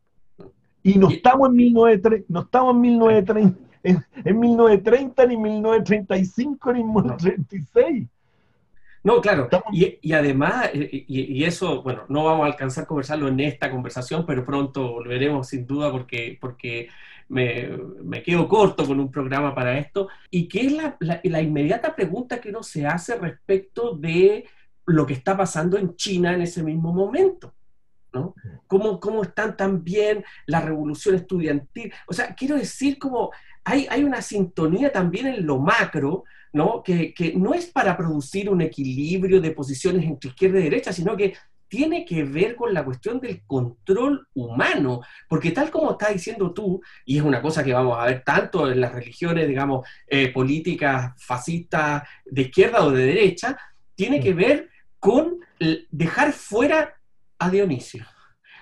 y 0.83 0.99
no 0.99 1.09
estamos 1.09 1.49
en, 1.51 1.57
1930, 1.57 2.27
no 2.29 2.41
estamos 2.41 2.75
en 2.75 2.81
1930 2.81 3.69
en, 3.83 4.41
1930, 4.41 5.27
ni 5.27 5.37
1935, 5.37 6.73
ni 6.73 6.85
1936. 6.85 8.07
No, 9.05 9.21
claro, 9.21 9.49
y, 9.73 10.13
además, 10.13 10.71
y, 10.75 11.45
eso, 11.45 11.83
bueno, 11.83 12.03
no 12.09 12.25
vamos 12.25 12.45
a 12.45 12.47
alcanzar 12.49 12.85
a 12.85 12.87
conversarlo 12.87 13.29
en 13.29 13.41
esta 13.41 13.71
conversación, 13.71 14.27
pero 14.27 14.45
pronto 14.45 14.93
volveremos 14.93 15.49
sin 15.49 15.67
duda 15.67 15.91
porque, 15.91 16.37
porque 16.41 16.89
me, 17.29 17.69
me 18.03 18.23
quedo 18.23 18.49
corto 18.49 18.87
con 18.87 19.01
un 19.01 19.11
programa 19.11 19.55
para 19.55 19.79
esto, 19.79 20.09
y 20.31 20.49
que 20.49 20.67
es 20.67 20.73
la, 20.73 20.97
la, 21.01 21.43
inmediata 21.43 21.95
pregunta 21.95 22.41
que 22.41 22.51
uno 22.51 22.63
se 22.63 22.87
hace 22.87 23.17
respecto 23.17 23.95
de 23.95 24.47
lo 24.87 25.07
que 25.07 25.15
está 25.15 25.37
pasando 25.37 25.77
en 25.77 25.97
China 25.97 26.33
en 26.33 26.43
ese 26.43 26.63
mismo 26.63 26.93
momento. 26.93 27.55
¿no? 28.11 28.35
¿Cómo, 28.67 28.99
¿Cómo, 28.99 29.23
están 29.23 29.55
también 29.57 30.25
la 30.47 30.61
revolución 30.61 31.15
estudiantil? 31.15 31.93
O 32.07 32.15
sea, 32.15 32.35
quiero 32.35 32.57
decir 32.57 32.99
como 32.99 33.31
hay, 33.69 34.03
una 34.03 34.23
sintonía 34.23 34.91
también 34.91 35.27
en 35.27 35.47
lo 35.47 35.59
macro, 35.59 36.25
¿no? 36.53 36.83
Que, 36.83 37.13
no 37.37 37.53
es 37.55 37.67
para 37.67 37.97
producir 37.97 38.49
un 38.49 38.63
equilibrio 38.63 39.41
de 39.41 39.51
posiciones 39.51 40.05
entre 40.05 40.31
izquierda 40.31 40.59
y 40.61 40.65
derecha, 40.65 40.93
sino 40.93 41.17
que 41.17 41.35
tiene 41.69 42.05
que 42.05 42.25
ver 42.25 42.57
con 42.57 42.73
la 42.75 42.85
cuestión 42.85 43.21
del 43.21 43.43
control 43.47 44.27
humano, 44.35 45.03
porque 45.29 45.51
tal 45.51 45.71
como 45.71 45.93
estás 45.93 46.13
diciendo 46.13 46.53
tú, 46.53 46.81
y 47.05 47.19
es 47.19 47.23
una 47.23 47.43
cosa 47.43 47.63
que 47.63 47.73
vamos 47.73 47.99
a 47.99 48.07
ver 48.07 48.23
tanto 48.25 48.71
en 48.71 48.81
las 48.81 48.93
religiones, 48.93 49.47
digamos, 49.47 49.87
eh, 50.07 50.33
políticas 50.33 51.13
fascistas 51.17 52.03
de 52.25 52.43
izquierda 52.43 52.85
o 52.85 52.91
de 52.91 53.07
derecha, 53.07 53.59
tiene 53.95 54.21
que 54.21 54.35
ver 54.35 54.71
con 54.99 55.39
dejar 55.91 56.33
fuera 56.33 56.95
a 57.39 57.51
Dionisio 57.51 58.07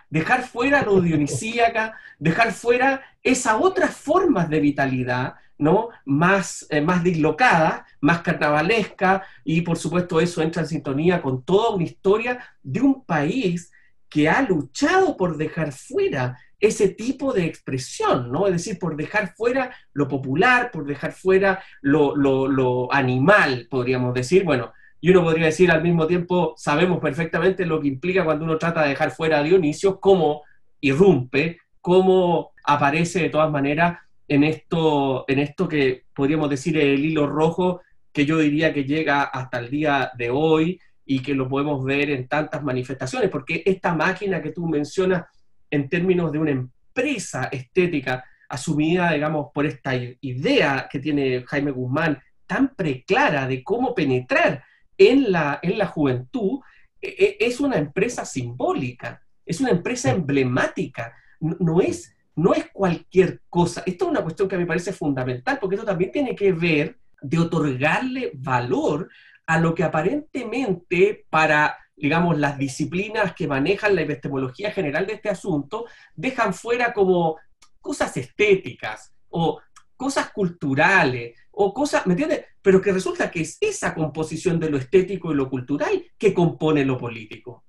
dejar 0.08 0.42
fuera 0.42 0.82
lo 0.82 1.00
dionisíaca, 1.00 1.98
dejar 2.18 2.52
fuera 2.52 3.02
esas 3.22 3.56
otras 3.60 3.96
formas 3.96 4.48
de 4.48 4.60
vitalidad, 4.60 5.34
¿no? 5.58 5.88
Más, 6.04 6.66
eh, 6.70 6.80
más 6.80 7.02
dislocada, 7.02 7.86
más 8.00 8.20
carnavalesca, 8.20 9.22
y 9.44 9.62
por 9.62 9.78
supuesto 9.78 10.20
eso 10.20 10.42
entra 10.42 10.62
en 10.62 10.68
sintonía 10.68 11.22
con 11.22 11.42
toda 11.42 11.74
una 11.74 11.84
historia 11.84 12.38
de 12.62 12.80
un 12.80 13.04
país 13.04 13.72
que 14.08 14.28
ha 14.28 14.42
luchado 14.42 15.16
por 15.16 15.36
dejar 15.36 15.72
fuera 15.72 16.38
ese 16.58 16.88
tipo 16.88 17.32
de 17.32 17.44
expresión, 17.44 18.32
¿no? 18.32 18.46
Es 18.46 18.52
decir, 18.54 18.78
por 18.78 18.96
dejar 18.96 19.34
fuera 19.34 19.74
lo 19.92 20.08
popular, 20.08 20.70
por 20.70 20.86
dejar 20.86 21.12
fuera 21.12 21.62
lo, 21.82 22.16
lo, 22.16 22.48
lo 22.48 22.92
animal, 22.92 23.66
podríamos 23.68 24.14
decir. 24.14 24.44
Bueno, 24.44 24.72
y 25.06 25.10
uno 25.10 25.22
podría 25.22 25.46
decir 25.46 25.70
al 25.70 25.84
mismo 25.84 26.04
tiempo, 26.08 26.54
sabemos 26.56 26.98
perfectamente 26.98 27.64
lo 27.64 27.80
que 27.80 27.86
implica 27.86 28.24
cuando 28.24 28.44
uno 28.44 28.58
trata 28.58 28.82
de 28.82 28.88
dejar 28.88 29.12
fuera 29.12 29.38
a 29.38 29.42
Dionisio, 29.44 30.00
cómo 30.00 30.42
irrumpe, 30.80 31.60
cómo 31.80 32.50
aparece 32.64 33.20
de 33.20 33.28
todas 33.28 33.48
maneras 33.48 34.00
en 34.26 34.42
esto, 34.42 35.24
en 35.28 35.38
esto 35.38 35.68
que 35.68 36.06
podríamos 36.12 36.50
decir 36.50 36.76
el 36.76 37.04
hilo 37.04 37.28
rojo, 37.28 37.82
que 38.12 38.26
yo 38.26 38.38
diría 38.38 38.74
que 38.74 38.82
llega 38.82 39.22
hasta 39.22 39.60
el 39.60 39.70
día 39.70 40.10
de 40.18 40.30
hoy 40.30 40.80
y 41.04 41.20
que 41.20 41.34
lo 41.34 41.48
podemos 41.48 41.84
ver 41.84 42.10
en 42.10 42.26
tantas 42.26 42.64
manifestaciones, 42.64 43.30
porque 43.30 43.62
esta 43.64 43.94
máquina 43.94 44.42
que 44.42 44.50
tú 44.50 44.66
mencionas 44.66 45.26
en 45.70 45.88
términos 45.88 46.32
de 46.32 46.38
una 46.40 46.50
empresa 46.50 47.44
estética 47.52 48.24
asumida, 48.48 49.12
digamos, 49.12 49.52
por 49.54 49.66
esta 49.66 49.94
idea 49.94 50.88
que 50.90 50.98
tiene 50.98 51.44
Jaime 51.46 51.70
Guzmán, 51.70 52.18
tan 52.44 52.74
preclara 52.74 53.46
de 53.46 53.62
cómo 53.62 53.94
penetrar 53.94 54.64
en 54.98 55.32
la, 55.32 55.58
en 55.62 55.78
la 55.78 55.86
juventud 55.86 56.60
e, 57.00 57.08
e, 57.08 57.46
es 57.46 57.60
una 57.60 57.76
empresa 57.76 58.24
simbólica, 58.24 59.22
es 59.44 59.60
una 59.60 59.70
empresa 59.70 60.10
emblemática, 60.10 61.14
no, 61.40 61.80
es, 61.80 62.14
no 62.34 62.54
es 62.54 62.70
cualquier 62.72 63.42
cosa. 63.48 63.82
Esto 63.86 64.06
es 64.06 64.10
una 64.10 64.22
cuestión 64.22 64.48
que 64.48 64.58
me 64.58 64.66
parece 64.66 64.92
fundamental, 64.92 65.58
porque 65.60 65.76
esto 65.76 65.86
también 65.86 66.10
tiene 66.10 66.34
que 66.34 66.52
ver 66.52 66.98
de 67.20 67.38
otorgarle 67.38 68.32
valor 68.34 69.08
a 69.46 69.58
lo 69.58 69.74
que 69.74 69.84
aparentemente 69.84 71.26
para, 71.30 71.76
digamos, 71.94 72.38
las 72.38 72.58
disciplinas 72.58 73.34
que 73.34 73.46
manejan 73.46 73.94
la 73.94 74.02
epistemología 74.02 74.72
general 74.72 75.06
de 75.06 75.14
este 75.14 75.28
asunto, 75.28 75.86
dejan 76.14 76.52
fuera 76.52 76.92
como 76.92 77.36
cosas 77.80 78.16
estéticas 78.16 79.14
o 79.28 79.60
cosas 79.96 80.30
culturales 80.30 81.34
o 81.50 81.72
cosas, 81.72 82.06
¿me 82.06 82.12
entiendes? 82.12 82.44
Pero 82.62 82.80
que 82.80 82.92
resulta 82.92 83.30
que 83.30 83.40
es 83.40 83.58
esa 83.60 83.94
composición 83.94 84.60
de 84.60 84.70
lo 84.70 84.76
estético 84.76 85.32
y 85.32 85.34
lo 85.34 85.48
cultural 85.48 86.04
que 86.18 86.34
compone 86.34 86.84
lo 86.84 86.98
político. 86.98 87.64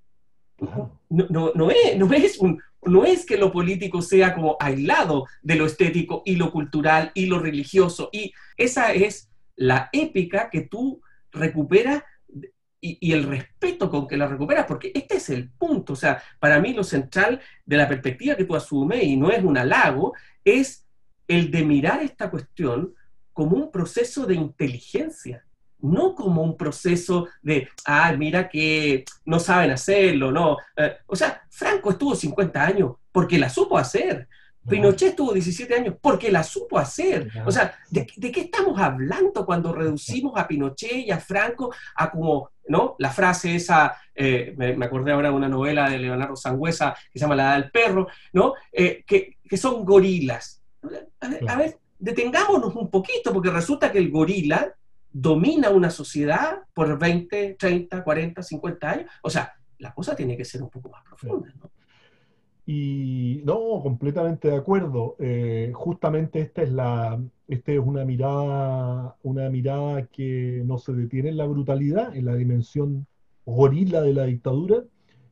No, 0.60 1.00
no, 1.10 1.70
es, 1.72 1.98
no, 1.98 2.12
es 2.14 2.40
no 2.84 3.06
es 3.06 3.26
que 3.26 3.38
lo 3.38 3.52
político 3.52 4.02
sea 4.02 4.34
como 4.34 4.58
aislado 4.60 5.26
de 5.42 5.56
lo 5.56 5.66
estético 5.66 6.24
y 6.26 6.36
lo 6.36 6.52
cultural 6.52 7.12
y 7.14 7.28
lo 7.28 7.40
religioso. 7.40 8.10
Y 8.12 8.34
esa 8.58 8.92
es 8.92 9.30
la 9.56 9.90
épica 9.92 10.50
que 10.50 10.62
tú 10.62 11.02
recuperas 11.32 12.04
y, 12.80 12.98
y, 13.02 13.12
el 13.12 13.24
respeto 13.24 13.90
con 13.90 14.08
que 14.08 14.18
la 14.18 14.28
recuperas, 14.28 14.66
porque 14.68 14.92
este 14.94 15.18
es 15.18 15.30
el 15.30 15.50
punto. 15.50 15.94
O 15.94 15.96
sea, 15.96 16.22
para 16.40 16.60
mí 16.60 16.74
lo 16.74 16.84
central 16.84 17.42
de 17.66 17.78
la 17.78 17.88
perspectiva 17.88 18.36
que 18.36 18.46
tú 18.46 18.56
asumes, 18.56 19.04
y 19.04 19.18
no 19.18 19.32
es 19.32 19.44
un 19.44 19.58
halago, 19.58 20.14
es 20.44 20.87
el 21.28 21.52
de 21.52 21.64
mirar 21.64 22.02
esta 22.04 22.30
cuestión 22.30 22.94
como 23.34 23.56
un 23.56 23.72
proceso 23.72 24.26
de 24.26 24.36
inteligencia, 24.36 25.46
no 25.80 26.16
como 26.16 26.42
un 26.42 26.58
proceso 26.58 27.28
de, 27.42 27.70
ah, 27.86 28.12
mira 28.18 28.50
que 28.50 29.06
no 29.26 29.40
saben 29.40 29.72
hacerlo, 29.72 30.32
no. 30.32 30.58
Eh, 30.76 30.98
o 31.06 31.16
sea, 31.16 31.42
Franco 31.50 31.92
estuvo 31.92 32.16
50 32.16 32.64
años 32.64 32.96
porque 33.12 33.38
la 33.38 33.50
supo 33.50 33.78
hacer. 33.78 34.28
Pinochet 34.68 35.10
estuvo 35.10 35.34
17 35.34 35.74
años 35.74 35.96
porque 36.02 36.32
la 36.32 36.44
supo 36.44 36.78
hacer. 36.78 37.30
O 37.46 37.52
sea, 37.52 37.74
¿de, 37.90 38.06
qué 38.06 38.42
estamos 38.42 38.80
hablando 38.80 39.46
cuando 39.46 39.72
reducimos 39.74 40.34
a 40.36 40.48
Pinochet 40.48 41.06
y 41.06 41.12
a 41.12 41.20
Franco 41.20 41.74
a 41.96 42.12
como, 42.12 42.50
¿no? 42.68 42.96
La 43.00 43.10
frase 43.12 43.56
esa, 43.56 43.96
eh, 44.14 44.54
me, 44.58 44.86
acordé 44.86 45.14
ahora 45.14 45.30
de 45.30 45.36
una 45.36 45.48
novela 45.48 45.90
de 45.90 46.00
Leonardo 46.00 46.36
Sangüesa 46.36 46.96
que 47.12 47.18
se 47.18 47.24
llama 47.24 47.36
La 47.36 47.44
edad 47.44 47.62
del 47.62 47.72
perro, 47.72 48.08
¿no? 48.34 48.56
Eh, 48.72 49.04
que, 49.08 49.38
que, 49.48 49.58
son 49.58 49.86
gorilas. 49.86 50.62
A 51.48 51.58
ver, 51.58 51.78
detengámonos 52.00 52.76
un 52.76 52.90
poquito, 52.90 53.34
porque 53.34 53.50
resulta 53.50 53.92
que 53.92 54.00
el 54.00 54.12
gorila 54.12 54.74
domina 55.12 55.70
una 55.70 55.90
sociedad 55.90 56.60
por 56.74 56.98
20, 56.98 57.56
30, 57.60 58.04
40, 58.04 58.44
50 58.44 58.90
años. 58.90 59.12
O 59.22 59.30
sea, 59.30 59.54
la 59.80 59.94
cosa 59.94 60.16
tiene 60.16 60.38
que 60.38 60.46
ser 60.46 60.62
un 60.62 60.70
poco 60.70 60.90
más 60.90 61.04
profunda, 61.04 61.54
¿no? 61.60 61.72
Y 62.70 63.42
no, 63.46 63.80
completamente 63.82 64.50
de 64.50 64.58
acuerdo. 64.58 65.16
Eh, 65.20 65.72
justamente 65.74 66.42
esta 66.42 66.64
es 66.64 66.72
la, 66.72 67.18
esta 67.48 67.72
es 67.72 67.80
una 67.80 68.04
mirada, 68.04 69.16
una 69.24 69.50
mirada 69.50 70.06
que 70.08 70.62
no 70.66 70.78
se 70.78 70.92
detiene 70.92 71.30
en 71.30 71.38
la 71.38 71.46
brutalidad, 71.46 72.14
en 72.14 72.26
la 72.26 72.36
dimensión 72.36 73.08
gorila 73.46 74.02
de 74.02 74.14
la 74.14 74.26
dictadura, 74.26 74.84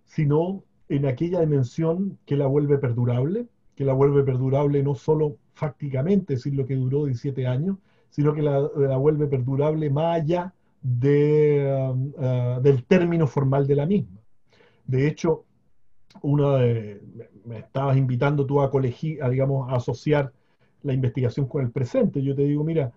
sino 0.06 0.64
en 0.88 1.06
aquella 1.06 1.42
dimensión 1.42 2.18
que 2.26 2.38
la 2.38 2.48
vuelve 2.48 2.78
perdurable, 2.78 3.48
que 3.76 3.84
la 3.84 3.92
vuelve 3.92 4.24
perdurable 4.24 4.82
no 4.82 4.96
solo 4.96 5.36
fácticamente, 5.56 6.34
es 6.34 6.44
decir, 6.44 6.54
lo 6.58 6.66
que 6.66 6.76
duró 6.76 7.06
17 7.06 7.48
años, 7.48 7.78
sino 8.10 8.34
que 8.34 8.42
la, 8.42 8.60
vuelve 8.98 9.28
perdurable 9.28 9.90
más 9.90 10.22
allá 10.22 10.54
de, 10.82 11.92
um, 11.92 12.14
uh, 12.18 12.62
del 12.62 12.86
término 12.86 13.26
formal 13.26 13.66
de 13.66 13.76
la 13.76 13.86
misma. 13.86 14.20
De 14.86 15.08
hecho, 15.08 15.46
una 16.22 16.58
me 17.46 17.60
estabas 17.60 17.98
invitando 17.98 18.46
tú 18.46 18.62
a, 18.62 18.70
colegir, 18.70 19.22
a, 19.24 19.30
digamos, 19.30 19.70
a 19.70 19.76
asociar 19.76 20.32
la 20.84 20.94
investigación 20.94 21.48
con 21.48 21.64
el 21.64 21.72
presente. 21.72 22.22
Yo 22.22 22.36
te 22.36 22.44
digo, 22.44 22.64
mira, 22.64 22.94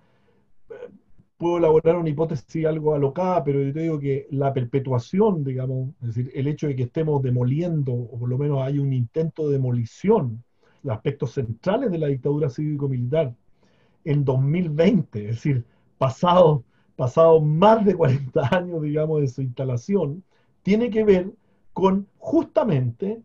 puedo 1.38 1.58
elaborar 1.58 1.96
una 1.96 2.10
hipótesis 2.10 2.66
algo 2.66 2.94
alocada, 2.94 3.44
pero 3.44 3.62
yo 3.62 3.72
te 3.72 3.80
digo 3.80 3.98
que 3.98 4.26
la 4.30 4.52
perpetuación, 4.52 5.44
digamos, 5.44 5.90
es 6.02 6.14
decir, 6.14 6.32
el 6.34 6.48
hecho 6.48 6.66
de 6.66 6.76
que 6.76 6.82
estemos 6.84 7.22
demoliendo, 7.22 7.92
o 7.92 8.18
por 8.18 8.28
lo 8.28 8.38
menos 8.38 8.60
hay 8.62 8.78
un 8.78 8.92
intento 8.92 9.46
de 9.46 9.54
demolición 9.54 10.44
aspectos 10.88 11.32
centrales 11.32 11.90
de 11.90 11.98
la 11.98 12.08
dictadura 12.08 12.50
cívico-militar 12.50 13.34
en 14.04 14.24
2020, 14.24 15.28
es 15.28 15.36
decir, 15.36 15.64
pasado, 15.98 16.64
pasado 16.96 17.40
más 17.40 17.84
de 17.84 17.94
40 17.94 18.56
años, 18.56 18.82
digamos, 18.82 19.20
de 19.20 19.28
su 19.28 19.42
instalación, 19.42 20.22
tiene 20.62 20.90
que 20.90 21.04
ver 21.04 21.32
con 21.72 22.06
justamente 22.18 23.22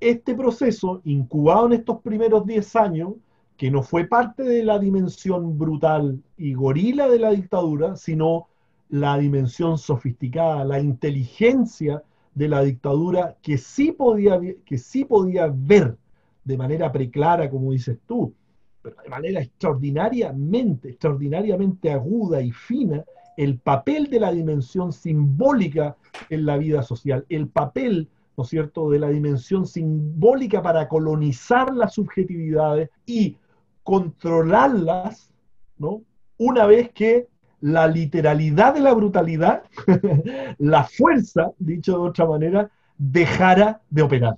este 0.00 0.34
proceso 0.34 1.00
incubado 1.04 1.66
en 1.66 1.74
estos 1.74 2.00
primeros 2.00 2.46
10 2.46 2.76
años, 2.76 3.14
que 3.56 3.70
no 3.70 3.82
fue 3.82 4.04
parte 4.06 4.42
de 4.42 4.64
la 4.64 4.78
dimensión 4.78 5.56
brutal 5.56 6.20
y 6.36 6.54
gorila 6.54 7.08
de 7.08 7.18
la 7.18 7.30
dictadura, 7.30 7.96
sino 7.96 8.48
la 8.88 9.16
dimensión 9.18 9.78
sofisticada, 9.78 10.64
la 10.64 10.80
inteligencia 10.80 12.02
de 12.34 12.48
la 12.48 12.62
dictadura 12.62 13.36
que 13.42 13.58
sí 13.58 13.92
podía, 13.92 14.40
que 14.64 14.78
sí 14.78 15.04
podía 15.04 15.52
ver 15.54 15.96
de 16.44 16.56
manera 16.56 16.90
preclara, 16.90 17.48
como 17.48 17.72
dices 17.72 17.98
tú, 18.06 18.34
pero 18.82 18.96
de 19.02 19.08
manera 19.08 19.40
extraordinariamente, 19.40 20.90
extraordinariamente 20.90 21.90
aguda 21.92 22.42
y 22.42 22.50
fina, 22.50 23.04
el 23.36 23.58
papel 23.58 24.10
de 24.10 24.20
la 24.20 24.32
dimensión 24.32 24.92
simbólica 24.92 25.96
en 26.28 26.44
la 26.44 26.56
vida 26.56 26.82
social, 26.82 27.24
el 27.28 27.48
papel, 27.48 28.08
¿no 28.36 28.44
es 28.44 28.50
cierto?, 28.50 28.90
de 28.90 28.98
la 28.98 29.08
dimensión 29.08 29.66
simbólica 29.66 30.62
para 30.62 30.88
colonizar 30.88 31.72
las 31.74 31.94
subjetividades 31.94 32.90
y 33.06 33.36
controlarlas, 33.82 35.32
¿no? 35.78 36.02
Una 36.38 36.66
vez 36.66 36.90
que 36.92 37.28
la 37.60 37.86
literalidad 37.86 38.74
de 38.74 38.80
la 38.80 38.92
brutalidad, 38.92 39.62
la 40.58 40.84
fuerza, 40.84 41.52
dicho 41.58 41.92
de 41.92 42.08
otra 42.08 42.26
manera, 42.26 42.70
dejara 42.98 43.80
de 43.88 44.02
operar. 44.02 44.36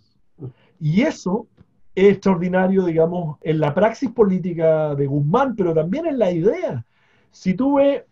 Y 0.78 1.02
eso 1.02 1.46
extraordinario, 1.94 2.84
digamos, 2.84 3.38
en 3.42 3.60
la 3.60 3.74
praxis 3.74 4.10
política 4.10 4.94
de 4.94 5.06
Guzmán, 5.06 5.54
pero 5.56 5.72
también 5.72 6.06
en 6.06 6.18
la 6.18 6.30
idea. 6.30 6.84
Si 7.30 7.54
tú 7.54 7.76
ves 7.76 8.02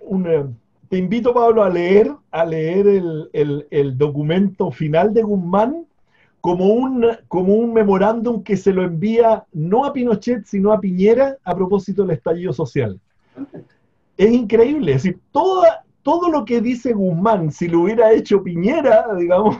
un... 0.00 0.56
Te 0.88 0.98
invito, 0.98 1.32
Pablo, 1.32 1.64
a 1.64 1.70
leer, 1.70 2.12
a 2.30 2.44
leer 2.44 2.86
el, 2.86 3.66
el, 3.70 3.98
documento 3.98 4.70
final 4.70 5.12
de 5.14 5.22
Guzmán 5.22 5.86
como 6.40 6.66
un, 6.66 7.06
como 7.26 7.54
un 7.54 7.72
memorándum 7.72 8.42
que 8.42 8.56
se 8.56 8.72
lo 8.72 8.84
envía 8.84 9.44
no 9.52 9.86
a 9.86 9.92
Pinochet, 9.92 10.44
sino 10.44 10.72
a 10.72 10.80
Piñera 10.80 11.38
a 11.42 11.56
propósito 11.56 12.02
del 12.02 12.12
estallido 12.12 12.52
social. 12.52 13.00
Es 14.16 14.30
increíble, 14.30 14.92
es 14.92 15.02
decir, 15.02 15.20
toda, 15.32 15.84
todo 16.02 16.30
lo 16.30 16.44
que 16.44 16.60
dice 16.60 16.92
Guzmán, 16.92 17.50
si 17.50 17.66
lo 17.66 17.80
hubiera 17.80 18.12
hecho 18.12 18.42
Piñera, 18.42 19.06
digamos, 19.18 19.56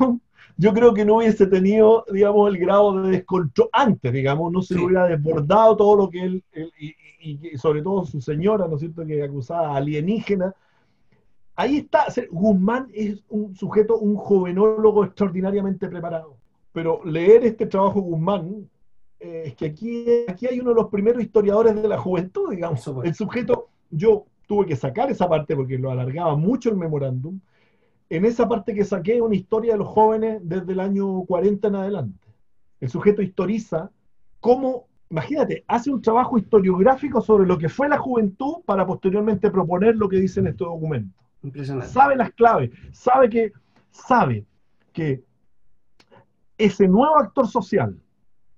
yo 0.57 0.73
creo 0.73 0.95
que 0.95 1.05
no 1.05 1.17
hubiese 1.17 1.47
tenido, 1.47 2.05
digamos, 2.13 2.49
el 2.49 2.59
grado 2.59 3.03
de 3.03 3.11
descontrol 3.11 3.69
antes, 3.73 4.13
digamos, 4.13 4.53
no 4.53 4.63
se 4.63 4.79
hubiera 4.79 5.07
desbordado 5.07 5.77
todo 5.77 5.97
lo 5.97 6.11
que 6.11 6.23
él, 6.23 6.45
y, 7.21 7.57
sobre 7.57 7.83
todo 7.83 8.05
su 8.05 8.21
señora, 8.21 8.69
¿no 8.69 8.75
es 8.75 8.81
cierto?, 8.81 9.05
que 9.05 9.23
acusaba 9.23 9.77
alienígena. 9.77 10.55
Ahí 11.57 11.79
está, 11.79 12.07
Guzmán 12.31 12.89
es 12.93 13.23
un 13.29 13.55
sujeto, 13.55 13.99
un 13.99 14.17
jovenólogo 14.17 15.05
extraordinariamente 15.05 15.89
preparado. 15.89 16.37
Pero 16.73 17.01
leer 17.05 17.45
este 17.45 17.67
trabajo 17.67 18.01
Guzmán, 18.01 18.69
eh, 19.21 19.45
es 19.47 19.55
que 19.55 19.67
aquí, 19.67 20.07
aquí 20.29 20.47
hay 20.47 20.61
uno 20.61 20.71
de 20.71 20.77
los 20.77 20.89
primeros 20.89 21.23
historiadores 21.23 21.75
de 21.81 21.89
la 21.89 21.99
juventud, 21.99 22.51
digamos. 22.51 22.85
El 23.05 23.15
sujeto, 23.15 23.69
yo 23.91 24.27
tuve 24.47 24.67
que 24.67 24.77
sacar 24.77 25.11
esa 25.11 25.29
parte 25.29 25.57
porque 25.57 25.79
lo 25.79 25.91
alargaba 25.91 26.37
mucho 26.37 26.71
el 26.71 26.77
memorándum, 26.77 27.39
en 28.11 28.25
esa 28.25 28.49
parte 28.49 28.75
que 28.75 28.85
saqué 28.85 29.21
una 29.21 29.35
historia 29.35 29.73
de 29.73 29.79
los 29.79 29.89
jóvenes 29.89 30.41
desde 30.43 30.73
el 30.73 30.81
año 30.81 31.23
40 31.25 31.69
en 31.69 31.75
adelante. 31.75 32.29
El 32.81 32.91
sujeto 32.91 33.23
historiza 33.23 33.91
cómo, 34.41 34.89
imagínate, 35.11 35.65
hace 35.67 35.91
un 35.91 36.03
trabajo 36.03 36.37
historiográfico 36.37 37.23
sobre 37.23 37.47
lo 37.47 37.57
que 37.57 37.69
fue 37.69 37.89
la 37.89 37.99
juventud 37.99 38.57
para 38.67 38.87
posteriormente 38.87 39.51
proponer 39.51 39.97
lo 39.97 40.09
que 40.09 40.19
dice 40.19 40.41
en 40.41 40.49
este 40.49 40.65
documento. 40.65 41.19
Impresionante. 41.43 41.91
Sabe 41.91 42.17
las 42.17 42.33
claves, 42.33 42.71
sabe 42.93 43.31
que, 43.31 43.53
sabe 43.91 44.45
que 44.93 45.25
ese 46.59 46.87
nuevo 46.87 47.17
actor 47.19 47.49
social, 47.49 47.99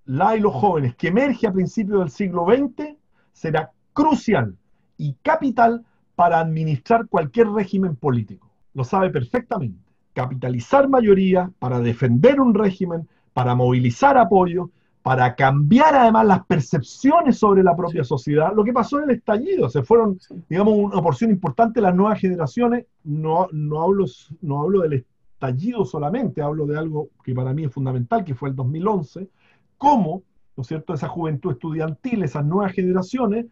la 0.04 0.36
y 0.36 0.40
los 0.40 0.54
jóvenes, 0.54 0.94
que 0.96 1.08
emerge 1.08 1.46
a 1.46 1.52
principios 1.52 2.00
del 2.00 2.10
siglo 2.10 2.46
XX, 2.46 2.96
será 3.32 3.70
crucial 3.92 4.56
y 4.96 5.14
capital 5.22 5.84
para 6.14 6.40
administrar 6.40 7.06
cualquier 7.08 7.48
régimen 7.48 7.96
político 7.96 8.45
lo 8.76 8.84
sabe 8.84 9.08
perfectamente. 9.08 9.80
Capitalizar 10.12 10.86
mayoría 10.86 11.50
para 11.58 11.80
defender 11.80 12.40
un 12.40 12.52
régimen, 12.52 13.08
para 13.32 13.54
movilizar 13.54 14.18
apoyo, 14.18 14.70
para 15.02 15.34
cambiar 15.34 15.94
además 15.94 16.26
las 16.26 16.44
percepciones 16.44 17.38
sobre 17.38 17.62
la 17.62 17.74
propia 17.74 18.04
sociedad. 18.04 18.52
Lo 18.54 18.64
que 18.64 18.74
pasó 18.74 18.98
en 18.98 19.04
el 19.04 19.16
estallido, 19.16 19.70
se 19.70 19.82
fueron, 19.82 20.18
digamos, 20.50 20.74
una 20.76 21.00
porción 21.00 21.30
importante 21.30 21.80
de 21.80 21.86
las 21.86 21.94
nuevas 21.94 22.20
generaciones. 22.20 22.84
No, 23.02 23.48
no, 23.50 23.82
hablo, 23.82 24.04
no 24.42 24.62
hablo 24.62 24.82
del 24.82 25.06
estallido 25.32 25.86
solamente, 25.86 26.42
hablo 26.42 26.66
de 26.66 26.78
algo 26.78 27.08
que 27.24 27.34
para 27.34 27.54
mí 27.54 27.64
es 27.64 27.72
fundamental, 27.72 28.24
que 28.24 28.34
fue 28.34 28.50
el 28.50 28.56
2011, 28.56 29.26
cómo, 29.78 30.22
¿no 30.54 30.60
es 30.60 30.66
cierto?, 30.66 30.92
esa 30.92 31.08
juventud 31.08 31.52
estudiantil, 31.52 32.24
esas 32.24 32.44
nuevas 32.44 32.72
generaciones, 32.72 33.46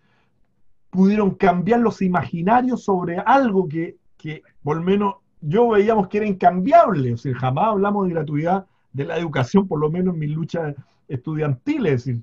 pudieron 0.90 1.30
cambiar 1.30 1.80
los 1.80 2.02
imaginarios 2.02 2.84
sobre 2.84 3.18
algo 3.18 3.68
que 3.68 3.96
que 4.24 4.42
por 4.62 4.78
lo 4.78 4.82
menos 4.82 5.16
yo 5.42 5.68
veíamos 5.68 6.08
que 6.08 6.16
era 6.16 6.26
incambiable, 6.26 7.12
o 7.12 7.16
sea, 7.18 7.34
jamás 7.34 7.66
hablamos 7.66 8.06
de 8.08 8.14
gratuidad 8.14 8.64
de 8.94 9.04
la 9.04 9.18
educación, 9.18 9.68
por 9.68 9.78
lo 9.78 9.90
menos 9.90 10.14
en 10.14 10.20
mis 10.20 10.30
luchas 10.30 10.74
estudiantiles, 11.08 11.92
es 11.92 12.04
decir, 12.06 12.22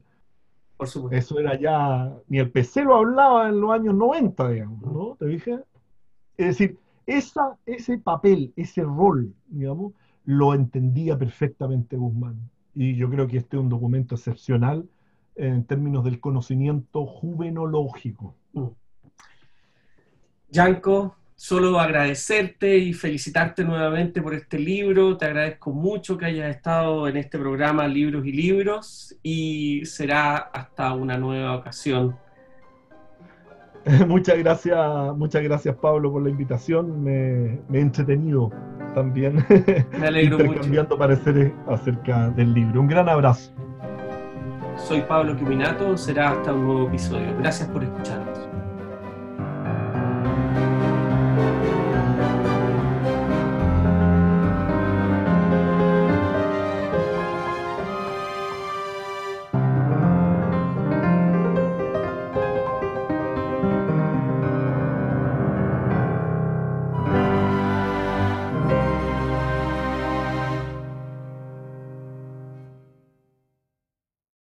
por 0.77 0.87
supuesto. 0.87 1.15
eso 1.15 1.39
era 1.39 1.59
ya, 1.59 2.11
ni 2.27 2.39
el 2.39 2.49
PC 2.49 2.85
lo 2.85 2.95
hablaba 2.95 3.49
en 3.49 3.61
los 3.61 3.71
años 3.71 3.93
90, 3.93 4.49
digamos, 4.49 4.81
¿no? 4.81 5.15
¿Te 5.19 5.27
dije? 5.27 5.59
Es 6.37 6.47
decir, 6.47 6.79
esa, 7.05 7.55
ese 7.67 7.99
papel, 7.99 8.51
ese 8.55 8.81
rol, 8.81 9.31
digamos, 9.45 9.93
lo 10.25 10.55
entendía 10.55 11.19
perfectamente 11.19 11.97
Guzmán. 11.97 12.49
Y 12.73 12.95
yo 12.95 13.11
creo 13.11 13.27
que 13.27 13.37
este 13.37 13.57
es 13.57 13.61
un 13.61 13.69
documento 13.69 14.15
excepcional 14.15 14.89
en 15.35 15.65
términos 15.65 16.03
del 16.03 16.19
conocimiento 16.19 17.05
juvenológico. 17.05 18.33
Yanko, 20.49 21.15
solo 21.41 21.79
agradecerte 21.79 22.77
y 22.77 22.93
felicitarte 22.93 23.63
nuevamente 23.63 24.21
por 24.21 24.35
este 24.35 24.59
libro. 24.59 25.17
Te 25.17 25.25
agradezco 25.25 25.71
mucho 25.71 26.15
que 26.15 26.25
hayas 26.25 26.55
estado 26.55 27.07
en 27.07 27.17
este 27.17 27.39
programa 27.39 27.87
Libros 27.87 28.27
y 28.27 28.31
Libros 28.31 29.15
y 29.23 29.83
será 29.85 30.37
hasta 30.37 30.93
una 30.93 31.17
nueva 31.17 31.55
ocasión. 31.55 32.15
Muchas 34.07 34.37
gracias, 34.37 34.77
muchas 35.17 35.41
gracias 35.41 35.75
Pablo 35.77 36.11
por 36.11 36.21
la 36.21 36.29
invitación. 36.29 37.03
Me, 37.03 37.59
he 37.73 37.79
entretenido 37.79 38.51
también 38.93 39.43
me 39.99 40.07
alegro 40.07 40.39
intercambiando 40.39 40.95
pareceres 40.95 41.51
acerca 41.67 42.29
del 42.29 42.53
libro. 42.53 42.81
Un 42.81 42.87
gran 42.87 43.09
abrazo. 43.09 43.51
Soy 44.77 45.01
Pablo 45.01 45.35
Quiminato, 45.35 45.97
será 45.97 46.33
hasta 46.33 46.53
un 46.53 46.67
nuevo 46.67 46.87
episodio. 46.87 47.35
Gracias 47.39 47.67
por 47.69 47.83
escucharnos. 47.83 48.30